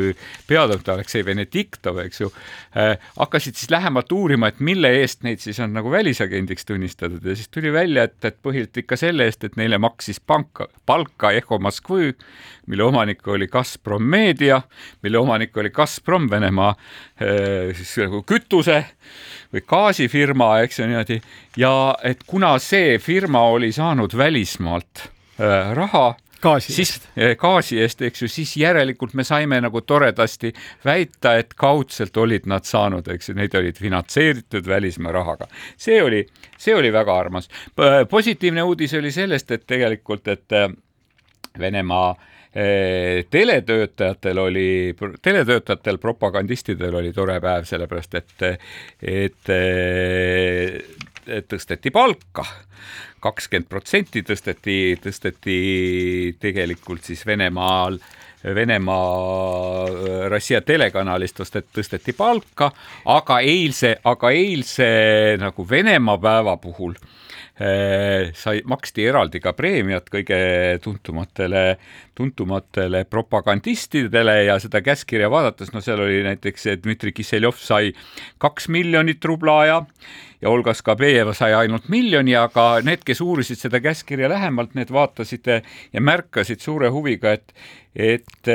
peatoimetaja 0.49 0.99
Aleksei 0.99 1.25
Venediktov, 1.27 2.01
eks 2.03 2.25
ju, 2.25 2.31
eh, 2.75 2.97
hakkasid 3.19 3.59
siis 3.59 3.71
lähemalt 3.71 4.13
uurima, 4.13 4.51
et 4.51 4.61
mille 4.61 4.91
eest 5.01 5.23
neid 5.27 5.43
siis 5.43 5.61
on 5.63 5.75
nagu 5.75 5.91
välisagendiks 5.91 6.67
tunnistatud. 6.67 7.23
Ja 7.25 7.37
siis 7.37 7.49
tuli 7.49 7.73
välja, 7.73 8.09
et 8.09 8.14
et, 8.15 8.29
et 8.31 8.39
põhiliselt 8.43 8.81
ikka 8.85 8.99
selle 8.99 9.27
eest, 9.29 9.45
et 9.45 9.59
neile 9.61 9.79
maksis 9.83 10.21
panka, 10.21 10.69
palka 10.87 11.33
Eho 11.37 11.59
Moskvõi, 11.63 12.13
mille 12.71 12.87
omanik 12.87 13.27
oli 13.29 13.49
Gazprom 13.53 14.03
Meedia, 14.03 14.63
mille 15.03 15.21
omanik 15.21 15.57
oli 15.61 15.73
Gazprom, 15.75 16.31
Venemaa 16.31 16.73
siis 17.75 17.97
nagu 18.01 18.23
kütuse 18.27 18.81
või 19.53 19.65
gaasifirma, 19.69 20.51
eks 20.65 20.81
ju 20.81 20.89
niimoodi, 20.91 21.21
ja 21.61 21.75
et 22.03 22.25
kuna 22.27 22.57
see 22.63 22.99
firma 23.03 23.45
oli 23.55 23.73
saanud 23.75 24.17
välismaalt 24.19 25.09
raha 25.75 26.15
gaasi 26.45 26.75
eest. 26.83 27.09
Eh, 27.17 27.35
gaasi 27.41 27.81
eest, 27.83 28.03
eks 28.07 28.25
ju, 28.25 28.29
siis 28.31 28.55
järelikult 28.61 29.15
me 29.19 29.25
saime 29.27 29.61
nagu 29.65 29.83
toredasti 29.87 30.53
väita, 30.85 31.37
et 31.41 31.55
kaudselt 31.59 32.17
olid 32.21 32.49
nad 32.51 32.67
saanud, 32.69 33.09
eks 33.15 33.31
ju, 33.31 33.39
neid 33.39 33.57
olid 33.59 33.81
finantseeritud 33.81 34.69
välismaa 34.69 35.15
rahaga. 35.15 35.49
see 35.77 36.03
oli, 36.03 36.25
see 36.59 36.75
oli 36.75 36.93
väga 36.93 37.19
armas. 37.19 37.49
positiivne 38.11 38.63
uudis 38.63 38.95
oli 38.95 39.13
sellest, 39.13 39.51
et 39.51 39.67
tegelikult, 39.67 40.29
et 40.29 40.53
äh, 40.53 40.69
Venemaa 41.59 42.11
äh, 42.11 43.25
teletöötajatel 43.31 44.39
oli, 44.39 44.97
teletöötajatel, 45.23 45.99
propagandistidel 45.99 46.95
oli 46.95 47.13
tore 47.13 47.41
päev, 47.41 47.65
sellepärast 47.69 48.15
et, 48.15 48.35
et 49.03 49.55
tõsteti 51.49 51.91
palka. 51.91 52.45
kakskümmend 53.25 53.69
protsenti 53.69 54.21
tõsteti, 54.23 54.99
tõsteti 55.01 56.37
tegelikult 56.41 57.05
siis 57.05 57.27
Venemaal 57.27 57.99
Venemaa 58.55 59.85
äh, 59.89 60.29
Rossija 60.29 60.61
telekanalist 60.61 61.39
tõsteti, 61.41 61.71
tõsteti 61.79 62.13
palka, 62.17 62.71
aga 63.09 63.39
eilse, 63.41 63.97
aga 64.05 64.31
eilse 64.37 64.89
nagu 65.41 65.65
Venemaa 65.71 66.19
päeva 66.21 66.57
puhul 66.61 66.93
sai, 67.55 68.63
maksti 68.67 69.05
eraldi 69.07 69.39
ka 69.39 69.53
preemiat 69.55 70.09
kõige 70.11 70.39
tuntumatele, 70.83 71.77
tuntumatele 72.19 73.05
propagandistidele 73.07 74.41
ja 74.49 74.59
seda 74.59 74.83
käskkirja 74.83 75.31
vaadates, 75.31 75.71
no 75.71 75.83
seal 75.85 76.03
oli 76.03 76.25
näiteks 76.27 76.67
Dmitri 76.83 77.13
Kisseljov 77.15 77.61
sai 77.63 77.93
kaks 78.43 78.67
miljonit 78.75 79.25
rubla 79.25 79.59
ja 79.69 79.81
ja 80.45 80.51
Olga 80.51 80.75
Skabejeva 80.77 81.33
sai 81.33 81.55
ainult 81.57 81.87
miljoni, 81.89 82.35
aga 82.37 82.83
need, 82.85 83.01
kes 83.07 83.23
uurisid 83.25 83.63
seda 83.63 83.81
käskkirja 83.81 84.29
lähemalt, 84.29 84.75
need 84.77 84.91
vaatasid 84.93 85.49
ja 85.49 86.03
märkasid 86.05 86.61
suure 86.61 86.91
huviga, 86.93 87.33
et, 87.39 87.55
et 87.95 88.53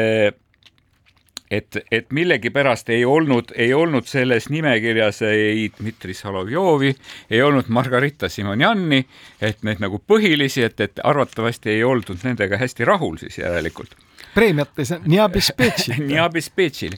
et, 1.51 1.77
et 1.91 2.11
millegipärast 2.13 2.89
ei 2.89 3.05
olnud, 3.05 3.53
ei 3.55 3.73
olnud 3.73 4.05
selles 4.07 4.49
nimekirjas 4.49 5.21
ei 5.29 5.69
Dmitri 5.79 6.13
Solovjovi, 6.13 6.93
ei 7.29 7.41
olnud 7.41 7.67
Margarita 7.67 8.29
Simonjanni, 8.29 9.05
et 9.41 9.63
need 9.63 9.81
nagu 9.83 10.01
põhilisi, 10.07 10.63
et, 10.65 10.79
et 10.79 11.01
arvatavasti 11.03 11.73
ei 11.77 11.83
oldud 11.83 12.21
nendega 12.23 12.57
hästi 12.57 12.85
rahul 12.85 13.17
siis 13.21 13.41
järelikult 13.41 13.97
preemiat 14.39 14.79
ei 14.79 14.87
saa, 14.87 15.01
nii 15.03 15.19
abispeetsil. 15.23 15.97
nii 16.09 16.19
abispeetsil. 16.23 16.95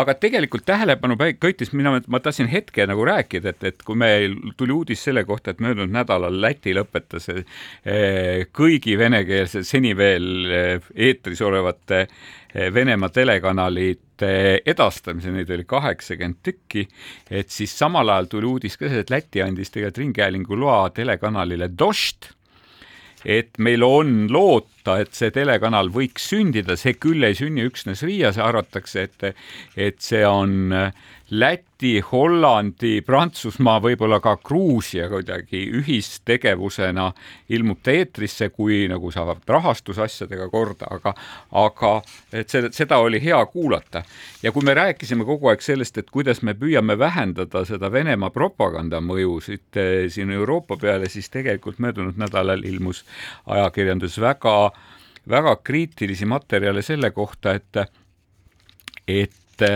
aga 0.00 0.14
tegelikult 0.18 0.64
tähelepanu 0.66 1.16
köitis 1.40 1.72
mina, 1.74 1.96
ma 2.06 2.20
tahtsin 2.22 2.50
hetke 2.50 2.86
nagu 2.90 3.04
rääkida, 3.08 3.54
et, 3.54 3.66
et 3.70 3.82
kui 3.86 3.98
meil 3.98 4.36
tuli 4.58 4.74
uudis 4.74 5.02
selle 5.08 5.24
kohta, 5.26 5.54
et 5.54 5.62
möödunud 5.64 5.92
nädalal 5.94 6.40
Läti 6.44 6.74
lõpetas 6.76 7.30
eh, 7.32 8.46
kõigi 8.54 8.98
venekeelse, 9.00 9.64
seni 9.66 9.94
veel 9.96 10.30
eh, 10.50 10.88
eetris 11.08 11.42
olevate 11.44 12.04
eh, 12.04 12.70
Venemaa 12.74 13.10
telekanalite 13.14 14.30
edastamise, 14.66 15.32
neid 15.34 15.50
oli 15.50 15.66
kaheksakümmend 15.68 16.40
tükki, 16.46 16.86
et 17.30 17.50
siis 17.50 17.74
samal 17.78 18.12
ajal 18.14 18.30
tuli 18.36 18.50
uudis 18.50 18.78
ka 18.78 18.88
see, 18.90 19.02
et 19.02 19.12
Läti 19.14 19.42
andis 19.42 19.74
tegelikult 19.74 20.02
Ringhäälingu 20.04 20.58
loa 20.58 20.88
telekanalile 20.94 21.70
Dost 21.78 22.32
et 23.24 23.58
meil 23.58 23.84
on 23.86 24.26
loota, 24.32 24.98
et 25.00 25.14
see 25.16 25.32
telekanal 25.34 25.90
võiks 25.94 26.28
sündida, 26.32 26.76
see 26.76 26.96
küll 27.00 27.24
ei 27.24 27.36
sünni 27.38 27.64
üksnes 27.68 28.04
Riias, 28.04 28.38
arvatakse, 28.38 29.08
et, 29.08 29.36
et 29.76 30.00
see 30.04 30.24
on 30.28 30.74
Läti, 31.30 32.02
Hollandi, 32.04 33.00
Prantsusmaa, 33.00 33.78
võib-olla 33.80 34.18
ka 34.20 34.34
Gruusia 34.44 35.06
kuidagi 35.08 35.62
ühistegevusena 35.78 37.06
ilmub 37.56 37.80
ta 37.80 37.94
eetrisse, 37.96 38.50
kui 38.52 38.82
nagu 38.92 39.08
saavad 39.12 39.40
rahastusasjadega 39.48 40.50
korda, 40.52 40.90
aga, 40.92 41.14
aga 41.56 41.94
et 42.28 42.52
seda, 42.52 42.68
seda 42.76 42.98
oli 43.00 43.22
hea 43.24 43.40
kuulata. 43.46 44.04
ja 44.42 44.52
kui 44.52 44.62
me 44.68 44.74
rääkisime 44.74 45.24
kogu 45.24 45.48
aeg 45.48 45.64
sellest, 45.64 45.98
et 45.98 46.10
kuidas 46.12 46.42
me 46.42 46.52
püüame 46.52 46.98
vähendada 46.98 47.64
seda 47.64 47.92
Venemaa 47.92 48.30
propaganda 48.30 49.00
mõju 49.00 49.40
siit 49.40 49.80
eh, 49.80 50.10
siin 50.12 50.30
Euroopa 50.30 50.76
peale, 50.76 51.08
siis 51.08 51.30
tegelikult 51.32 51.80
möödunud 51.80 52.20
nädalal 52.20 52.68
ilmus 52.68 53.04
ajakirjanduses 53.46 54.20
väga, 54.20 54.70
väga 55.28 55.56
kriitilisi 55.56 56.28
materjale 56.28 56.82
selle 56.82 57.10
kohta, 57.16 57.56
et, 57.56 57.88
et 59.08 59.72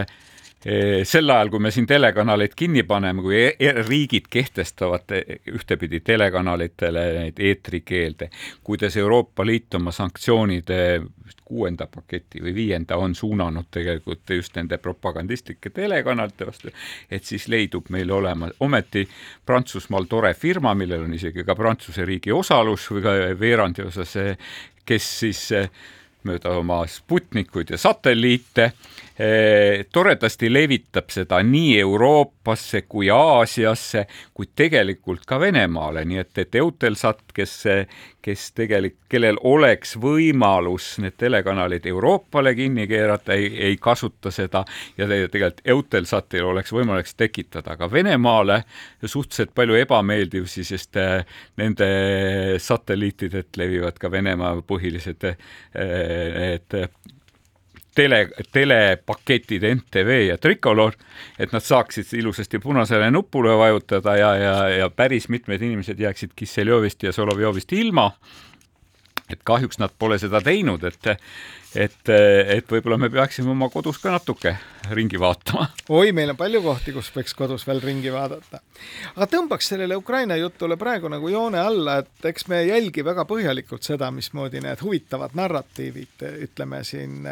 sel 1.05 1.31
ajal, 1.31 1.51
kui 1.53 1.63
me 1.63 1.71
siin 1.71 1.87
telekanaleid 1.87 2.55
kinni 2.59 2.83
paneme, 2.83 3.23
kui 3.23 3.37
e-, 3.39 3.55
e 3.63 3.73
riigid 3.79 4.27
kehtestavad 4.31 5.15
ühtepidi 5.55 6.01
telekanalitele 6.05 7.05
neid 7.21 7.39
eetrikeelde, 7.39 8.31
kuidas 8.67 8.97
Euroopa 8.99 9.47
Liit 9.47 9.79
oma 9.79 9.95
sanktsioonide 9.95 10.81
kuuenda 11.45 11.87
paketi 11.87 12.43
või 12.43 12.55
viienda 12.55 12.99
on 12.99 13.15
suunanud 13.15 13.71
tegelikult 13.71 14.35
just 14.35 14.57
nende 14.59 14.81
propagandistlike 14.83 15.71
telekanalite 15.71 16.47
vastu, 16.51 16.75
et 17.11 17.25
siis 17.25 17.47
leidub 17.49 17.89
meil 17.95 18.11
olema, 18.11 18.51
ometi 18.61 19.07
Prantsusmaal 19.47 20.11
tore 20.11 20.35
firma, 20.35 20.75
millel 20.75 21.07
on 21.07 21.15
isegi 21.15 21.47
ka 21.47 21.55
Prantsuse 21.55 22.05
riigi 22.05 22.35
osalus 22.35 22.91
või 22.91 23.07
ka 23.07 23.15
veerandi 23.39 23.87
osas, 23.87 24.17
kes 24.85 25.13
siis 25.23 25.47
mööda 26.27 26.51
oma 26.59 26.83
Sputnikuid 26.91 27.71
ja 27.71 27.79
satelliite 27.79 28.73
Eh, 28.73 29.08
toredasti 29.93 30.53
levitab 30.53 31.11
seda 31.11 31.41
nii 31.43 31.73
Euroopasse 31.81 32.85
kui 32.87 33.09
Aasiasse, 33.11 34.05
kuid 34.35 34.53
tegelikult 34.55 35.25
ka 35.27 35.41
Venemaale, 35.43 36.05
nii 36.07 36.21
et, 36.23 36.39
et 36.39 36.59
Eutelsat, 36.61 37.25
kes, 37.35 37.55
kes 38.23 38.45
tegelikult, 38.55 39.09
kellel 39.09 39.39
oleks 39.49 39.97
võimalus 40.01 40.91
need 41.03 41.17
telekanalid 41.19 41.87
Euroopale 41.89 42.53
kinni 42.55 42.87
keerata, 42.91 43.35
ei, 43.35 43.49
ei 43.71 43.77
kasuta 43.81 44.31
seda 44.35 44.65
ja 44.99 45.09
tegelikult 45.09 45.63
Eutelsatil 45.65 46.45
oleks 46.45 46.73
võimalik 46.77 47.11
tekitada. 47.17 47.77
Ka 47.81 47.91
Venemaale 47.91 48.63
suhteliselt 49.05 49.55
palju 49.57 49.79
ebameeldivusi, 49.83 50.65
sest 50.69 50.97
eh, 51.01 51.25
nende 51.61 51.89
satelliitidelt 52.63 53.57
levivad 53.57 53.99
ka 53.99 54.11
Venemaa 54.13 54.59
põhilised 54.69 55.25
need 55.29 56.77
eh, 56.79 56.91
tele, 57.99 58.21
telepaketid 58.53 59.65
NTV 59.75 60.19
ja 60.29 60.39
Tricolor, 60.39 60.95
et 61.39 61.53
nad 61.55 61.65
saaksid 61.65 62.13
ilusasti 62.21 62.61
punasele 62.63 63.11
nupule 63.11 63.57
vajutada 63.59 64.17
ja, 64.17 64.35
ja, 64.39 64.57
ja 64.85 64.91
päris 64.91 65.29
mitmed 65.29 65.63
inimesed 65.63 66.01
jääksid 66.01 66.37
Kisseljovist 66.37 67.03
ja 67.03 67.13
Solovjovist 67.13 67.73
ilma. 67.73 68.13
et 69.29 69.43
kahjuks 69.45 69.77
nad 69.79 69.93
pole 69.99 70.17
seda 70.19 70.41
teinud, 70.41 70.85
et 70.89 71.19
et, 71.77 72.09
et 72.09 72.71
võib-olla 72.71 72.97
me 73.01 73.11
peaksime 73.13 73.51
oma 73.53 73.69
kodus 73.73 73.99
ka 74.01 74.13
natuke 74.15 74.55
ringi 74.95 75.21
vaatama. 75.21 75.67
oi, 75.93 76.13
meil 76.17 76.33
on 76.33 76.39
palju 76.39 76.63
kohti, 76.65 76.95
kus 76.97 77.11
võiks 77.13 77.37
kodus 77.37 77.67
veel 77.69 77.83
ringi 77.85 78.13
vaadata. 78.13 78.63
aga 79.15 79.29
tõmbaks 79.29 79.69
sellele 79.75 79.99
Ukraina 80.01 80.39
jutule 80.41 80.79
praegu 80.81 81.11
nagu 81.13 81.29
joone 81.29 81.61
alla, 81.61 81.99
et 82.03 82.31
eks 82.33 82.49
me 82.49 82.63
jälgi 82.65 83.05
väga 83.05 83.27
põhjalikult 83.29 83.85
seda, 83.85 84.11
mismoodi 84.15 84.63
need 84.65 84.81
huvitavad 84.83 85.37
narratiivid, 85.39 86.25
ütleme 86.49 86.83
siin 86.85 87.29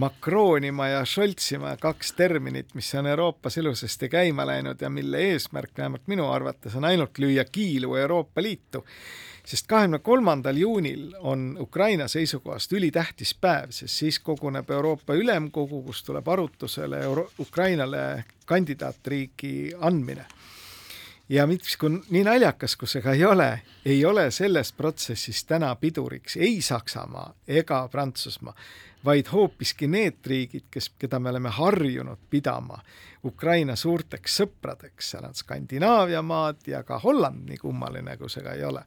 Macronima 0.00 0.88
ja 0.88 1.04
Scholzima, 1.04 1.74
kaks 1.76 2.12
terminit, 2.16 2.70
mis 2.74 2.94
on 2.94 3.06
Euroopas 3.06 3.58
ilusasti 3.60 4.08
käima 4.08 4.46
läinud 4.48 4.80
ja 4.80 4.88
mille 4.90 5.18
eesmärk 5.18 5.76
vähemalt 5.78 6.06
minu 6.08 6.30
arvates 6.32 6.76
on 6.76 6.84
ainult 6.88 7.18
lüüa 7.18 7.44
kiilu 7.52 7.96
Euroopa 7.96 8.42
Liitu. 8.42 8.84
sest 9.44 9.66
kahekümne 9.66 9.98
kolmandal 9.98 10.56
juunil 10.56 11.12
on 11.18 11.56
Ukraina 11.60 12.08
seisukohast 12.08 12.72
ülitähtis 12.72 13.34
päev, 13.40 13.70
sest 13.70 13.94
siis 13.94 14.18
koguneb 14.18 14.70
Euroopa 14.70 15.14
Ülemkogu, 15.14 15.82
kus 15.82 16.02
tuleb 16.02 16.28
arutusele 16.28 17.00
Euro 17.04 17.28
Ukrainale 17.38 18.24
kandidaatriigi 18.46 19.72
andmine 19.80 20.24
ja 21.30 21.46
miks, 21.46 21.76
kui 21.78 21.94
nii 22.10 22.24
naljakas, 22.26 22.76
kui 22.76 22.90
see 22.90 23.02
ka 23.02 23.14
ei 23.14 23.24
ole, 23.24 23.50
ei 23.86 24.04
ole 24.04 24.30
selles 24.34 24.72
protsessis 24.72 25.44
täna 25.46 25.74
piduriks 25.78 26.36
ei 26.36 26.60
Saksamaa 26.62 27.34
ega 27.48 27.88
Prantsusmaa 27.88 28.54
vaid 29.04 29.30
hoopiski 29.32 29.88
need 29.88 30.26
riigid, 30.26 30.66
kes, 30.70 30.90
keda 30.98 31.18
me 31.18 31.30
oleme 31.30 31.48
harjunud 31.48 32.18
pidama 32.30 32.78
Ukraina 33.24 33.76
suurteks 33.76 34.36
sõpradeks, 34.40 35.10
seal 35.12 35.24
on 35.28 35.34
Skandinaavia 35.36 36.22
maad 36.22 36.66
ja 36.66 36.82
ka 36.84 36.98
Holland, 36.98 37.48
nii 37.48 37.60
kummaline 37.60 38.16
kui 38.20 38.30
see 38.32 38.44
ka 38.44 38.56
ei 38.56 38.64
ole. 38.64 38.84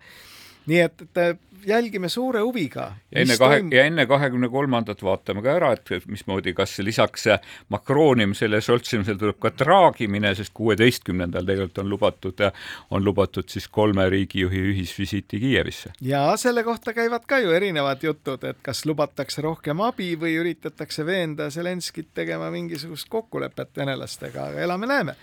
Nii 0.67 0.79
et, 0.79 1.05
et 1.15 1.41
jälgime 1.65 2.09
suure 2.09 2.39
huviga. 2.39 2.93
ja 3.11 3.21
enne 3.21 3.37
kahe, 3.37 3.63
ja 3.71 3.85
enne 3.85 4.05
kahekümne 4.05 4.49
kolmandat 4.49 5.03
vaatame 5.03 5.41
ka 5.41 5.55
ära, 5.55 5.71
et 5.73 6.07
mismoodi, 6.07 6.53
kas 6.53 6.77
lisaks 6.79 7.25
makroonimisele 7.69 8.59
ja 8.59 8.65
soltsimisele 8.65 9.17
tuleb 9.19 9.39
ka 9.39 9.51
traagimine, 9.51 10.33
sest 10.35 10.53
kuueteistkümnendal 10.53 11.45
tegelikult 11.45 11.83
on 11.83 11.89
lubatud, 11.89 12.45
on 12.91 13.05
lubatud 13.05 13.49
siis 13.49 13.67
kolme 13.67 14.09
riigijuhi 14.09 14.65
ühisvisiiti 14.73 15.39
Kiievisse. 15.39 15.93
ja 16.01 16.25
selle 16.37 16.63
kohta 16.63 16.93
käivad 16.93 17.25
ka 17.27 17.39
ju 17.39 17.51
erinevad 17.51 18.03
jutud, 18.03 18.43
et 18.43 18.57
kas 18.61 18.85
lubatakse 18.85 19.41
rohkem 19.41 19.81
abi 19.81 20.13
või 20.19 20.37
üritatakse 20.41 21.05
veenda 21.05 21.49
Zelenskit 21.49 22.13
tegema 22.13 22.51
mingisugust 22.51 23.09
kokkulepet 23.09 23.77
venelastega, 23.77 24.51
aga 24.51 24.67
elame-näeme 24.67 25.15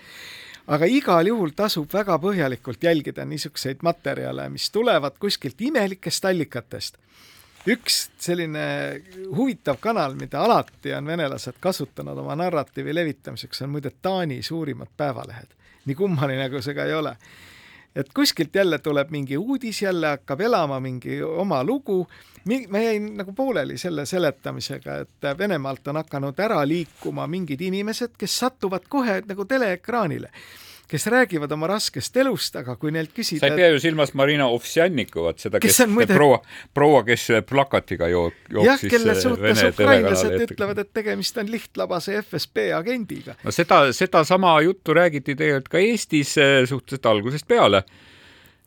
aga 0.71 0.87
igal 0.87 1.27
juhul 1.27 1.51
tasub 1.55 1.91
väga 1.91 2.15
põhjalikult 2.21 2.83
jälgida 2.83 3.25
niisuguseid 3.27 3.83
materjale, 3.83 4.47
mis 4.49 4.69
tulevad 4.71 5.17
kuskilt 5.19 5.61
imelikest 5.61 6.25
allikatest. 6.25 6.97
üks 7.67 8.09
selline 8.17 8.61
huvitav 9.35 9.77
kanal, 9.79 10.15
mida 10.17 10.39
alati 10.41 10.93
on 10.97 11.05
venelased 11.05 11.59
kasutanud 11.59 12.17
oma 12.17 12.35
narratiivi 12.35 12.95
levitamiseks, 12.95 13.61
on 13.61 13.69
muide 13.69 13.91
Taani 14.01 14.41
suurimad 14.43 14.89
päevalehed. 14.97 15.53
nii 15.85 15.95
kummaline, 15.95 16.49
kui 16.49 16.61
see 16.61 16.73
ka 16.73 16.85
ei 16.85 16.93
ole 16.93 17.15
et 17.95 18.13
kuskilt 18.13 18.55
jälle 18.55 18.79
tuleb 18.79 19.09
mingi 19.11 19.37
uudis, 19.37 19.81
jälle 19.81 20.07
hakkab 20.07 20.41
elama 20.41 20.79
mingi 20.79 21.21
oma 21.23 21.63
lugu. 21.63 22.07
ma 22.69 22.79
jäin 22.79 23.17
nagu 23.17 23.33
pooleli 23.33 23.77
selle 23.77 24.05
seletamisega, 24.05 24.95
et 24.95 25.37
Venemaalt 25.37 25.87
on 25.87 25.95
hakanud 25.95 26.39
ära 26.39 26.67
liikuma 26.67 27.27
mingid 27.27 27.61
inimesed, 27.61 28.17
kes 28.17 28.39
satuvad 28.39 28.87
kohe 28.89 29.21
nagu 29.27 29.45
teleekraanile 29.45 30.31
kes 30.91 31.07
räägivad 31.07 31.51
oma 31.55 31.69
raskest 31.71 32.17
elust, 32.19 32.55
aga 32.59 32.75
kui 32.79 32.91
neilt 32.91 33.13
küsida 33.15 33.45
sa 33.45 33.51
ei 33.51 33.59
pea 33.61 33.69
ju 33.71 33.79
silmas 33.83 34.13
Marina 34.17 34.49
Ovsjannikovat, 34.51 35.39
seda, 35.39 35.61
kes, 35.63 35.77
kes 35.79 35.89
muide... 35.91 36.13
proua, 36.17 36.41
proua, 36.75 37.03
kes 37.07 37.27
plakatiga 37.47 38.09
jook-, 38.11 38.51
jooksis 38.51 38.85
jah, 38.87 38.91
kelle 38.95 39.15
suhtes 39.19 39.63
ukrainlased 39.71 40.37
ütlevad, 40.47 40.83
et 40.83 40.91
tegemist 40.93 41.39
on 41.39 41.51
lihtlabase 41.51 42.17
FSB 42.21 42.69
agendiga. 42.75 43.37
no 43.43 43.55
seda, 43.55 43.83
sedasama 43.95 44.57
juttu 44.67 44.95
räägiti 44.97 45.35
tegelikult 45.35 45.71
ka 45.71 45.83
Eestis 45.83 46.35
eh, 46.41 46.61
suhteliselt 46.67 47.11
algusest 47.13 47.47
peale 47.47 47.85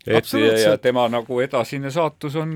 et 0.06 0.32
ja 0.62 0.78
tema 0.78 1.06
nagu 1.08 1.38
edasine 1.40 1.90
saatus 1.90 2.36
on, 2.36 2.52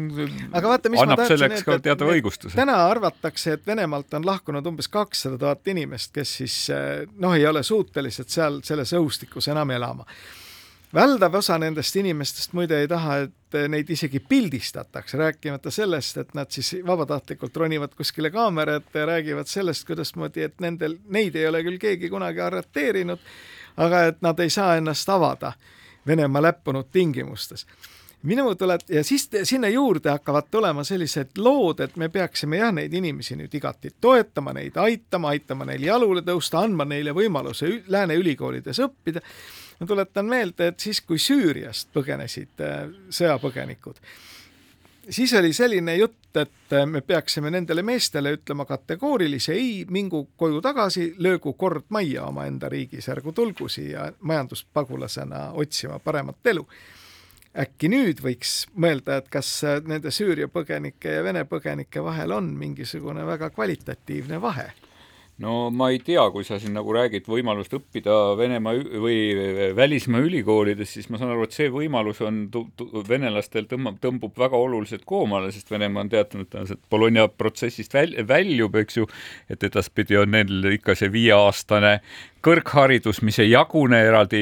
annab 0.52 1.22
selleks 1.28 1.64
ka 1.64 1.78
teada 1.82 2.08
õigustuse. 2.08 2.56
täna 2.56 2.76
arvatakse, 2.88 3.56
et 3.56 3.66
Venemaalt 3.66 4.14
on 4.18 4.26
lahkunud 4.26 4.66
umbes 4.66 4.88
kakssada 4.92 5.38
tuhat 5.38 5.68
inimest, 5.72 6.12
kes 6.12 6.34
siis 6.42 6.58
noh, 7.16 7.36
ei 7.36 7.46
ole 7.46 7.62
suutelised 7.62 8.28
seal 8.28 8.60
selles 8.64 8.92
õhustikus 8.96 9.48
enam 9.48 9.70
elama. 9.70 10.04
väldav 10.94 11.34
osa 11.40 11.58
nendest 11.58 11.96
inimestest 11.96 12.52
muide 12.52 12.80
ei 12.80 12.88
taha, 12.88 13.16
et 13.24 13.58
neid 13.68 13.90
isegi 13.90 14.20
pildistatakse, 14.20 15.18
rääkimata 15.18 15.70
sellest, 15.70 16.16
et 16.16 16.34
nad 16.34 16.50
siis 16.50 16.76
vabatahtlikult 16.86 17.56
ronivad 17.56 17.96
kuskile 17.96 18.30
kaamera 18.30 18.76
ette 18.76 18.98
ja 18.98 19.06
räägivad 19.06 19.48
sellest, 19.48 19.86
kuidasmoodi, 19.88 20.42
et 20.42 20.60
nendel, 20.60 20.98
neid 21.08 21.36
ei 21.36 21.48
ole 21.48 21.64
küll 21.64 21.80
keegi 21.80 22.12
kunagi 22.12 22.44
arreteerinud, 22.44 23.24
aga 23.76 24.04
et 24.12 24.22
nad 24.22 24.40
ei 24.40 24.50
saa 24.50 24.76
ennast 24.76 25.08
avada 25.08 25.52
Venemaa 26.08 26.42
läppunud 26.42 26.88
tingimustes 26.92 27.66
minu 28.22 28.54
tuleb 28.54 28.80
ja 28.88 29.04
siis 29.04 29.28
sinna 29.42 29.68
juurde 29.68 30.10
hakkavad 30.10 30.48
tulema 30.50 30.84
sellised 30.84 31.38
lood, 31.38 31.80
et 31.80 31.96
me 31.96 32.08
peaksime 32.08 32.58
jah, 32.58 32.72
neid 32.74 32.92
inimesi 32.94 33.36
nüüd 33.38 33.54
igati 33.54 33.92
toetama, 34.00 34.52
neid 34.56 34.76
aitama, 34.76 35.28
aitama 35.34 35.68
neil 35.68 35.86
jalule 35.86 36.22
tõusta, 36.26 36.64
andma 36.66 36.84
neile 36.88 37.14
võimaluse 37.14 37.70
lääne 37.86 38.18
ülikoolides 38.18 38.80
õppida. 38.82 39.22
ma 39.80 39.86
tuletan 39.86 40.26
meelde, 40.26 40.72
et 40.72 40.80
siis, 40.80 41.00
kui 41.00 41.18
Süüriast 41.18 41.92
põgenesid 41.94 42.64
äh, 42.64 42.88
sõjapõgenikud, 43.10 44.00
siis 45.10 45.34
oli 45.34 45.52
selline 45.52 45.96
jutt, 45.96 46.36
et 46.36 46.72
äh, 46.72 46.86
me 46.86 47.00
peaksime 47.00 47.50
nendele 47.50 47.82
meestele 47.82 48.32
ütlema 48.36 48.64
kategoorilise 48.64 49.52
ei, 49.52 49.84
mingu 49.90 50.28
koju 50.36 50.60
tagasi, 50.64 51.12
löögu 51.18 51.52
kord 51.52 51.88
majja 51.94 52.26
omaenda 52.28 52.68
riigis, 52.68 53.08
ärgu 53.08 53.32
tulgu 53.32 53.68
siia 53.68 54.12
majanduspagulasena 54.20 55.50
otsima 55.52 55.98
paremat 55.98 56.52
elu. 56.54 56.66
äkki 57.58 57.88
nüüd 57.88 58.20
võiks 58.22 58.68
mõelda, 58.74 59.16
et 59.18 59.28
kas 59.32 59.64
äh, 59.64 59.80
nende 59.86 60.10
Süüria 60.14 60.48
põgenike 60.48 61.16
ja 61.18 61.24
Vene 61.24 61.44
põgenike 61.44 62.04
vahel 62.04 62.32
on 62.32 62.52
mingisugune 62.58 63.26
väga 63.26 63.50
kvalitatiivne 63.50 64.40
vahe 64.40 64.70
no 65.42 65.70
ma 65.70 65.90
ei 65.92 66.00
tea, 66.02 66.24
kui 66.34 66.46
sa 66.46 66.58
siin 66.58 66.74
nagu 66.74 66.92
räägid 66.94 67.28
võimalust 67.30 67.74
õppida 67.78 68.16
Venemaa 68.38 68.74
või 69.02 69.18
välismaa 69.76 70.22
ülikoolides, 70.26 70.90
siis 70.96 71.10
ma 71.12 71.20
saan 71.20 71.32
aru, 71.34 71.46
et 71.46 71.54
see 71.54 71.70
võimalus 71.72 72.22
on 72.26 72.40
venelastel 73.08 73.68
tõmbab, 73.70 74.00
tõmbub 74.02 74.38
väga 74.38 74.58
oluliselt 74.58 75.06
koomale, 75.08 75.52
sest 75.54 75.70
Venemaa 75.70 76.06
on 76.06 76.12
teatanud, 76.14 76.58
et 76.58 76.82
Bologna 76.90 77.28
protsessist 77.30 77.94
väl, 77.94 78.16
väljub, 78.28 78.80
eks 78.82 78.98
ju, 78.98 79.06
et 79.52 79.62
edaspidi 79.68 80.18
on 80.18 80.34
neil 80.34 80.72
ikka 80.74 80.98
see 80.98 81.12
viieaastane 81.14 81.98
kõrgharidus, 82.48 83.20
mis 83.26 83.38
ei 83.42 83.50
jagune 83.50 83.98
eraldi 84.06 84.40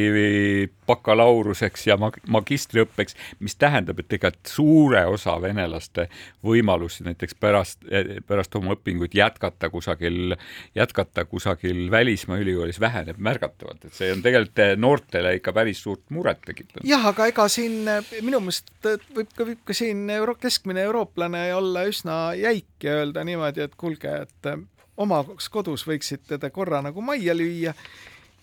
bakalaureuseks 0.86 1.86
ja 1.88 1.96
mag 1.98 2.18
magistriõppeks, 2.30 3.16
mis 3.42 3.56
tähendab, 3.58 3.98
et 4.00 4.08
tegelikult 4.12 4.52
suure 4.52 5.02
osa 5.10 5.34
venelaste 5.42 6.06
võimalusi 6.46 7.06
näiteks 7.06 7.34
pärast, 7.42 7.82
pärast 8.28 8.54
oma 8.58 8.76
õpinguid 8.76 9.16
jätkata 9.16 9.70
kusagil, 9.72 10.36
jätkata 10.78 11.24
kusagil 11.26 11.88
välismaa 11.90 12.38
ülikoolis 12.42 12.78
väheneb 12.82 13.18
märgatavalt, 13.18 13.88
et 13.88 13.98
see 13.98 14.12
on 14.14 14.22
tegelikult 14.22 14.78
noortele 14.78 15.34
ikka 15.40 15.54
päris 15.56 15.82
suurt 15.82 16.04
muret 16.14 16.44
tekitanud. 16.46 16.86
jah, 16.86 17.08
aga 17.10 17.26
ega 17.32 17.48
siin 17.50 17.82
minu 18.20 18.42
meelest 18.44 18.70
võib 19.16 19.34
ka, 19.34 19.48
võib 19.50 19.66
ka 19.66 19.74
siin 19.76 20.06
euro-, 20.14 20.38
keskmine 20.38 20.86
eurooplane 20.86 21.48
olla 21.56 21.86
üsna 21.90 22.20
jäik 22.38 22.86
ja 22.86 23.00
öelda 23.00 23.26
niimoodi, 23.26 23.66
et 23.66 23.74
kuulge, 23.80 24.14
et 24.26 24.52
omas 24.96 25.48
kodus 25.52 25.86
võiksite 25.86 26.38
te 26.38 26.50
korra 26.50 26.82
nagu 26.82 27.00
majja 27.00 27.34
lüüa 27.36 27.74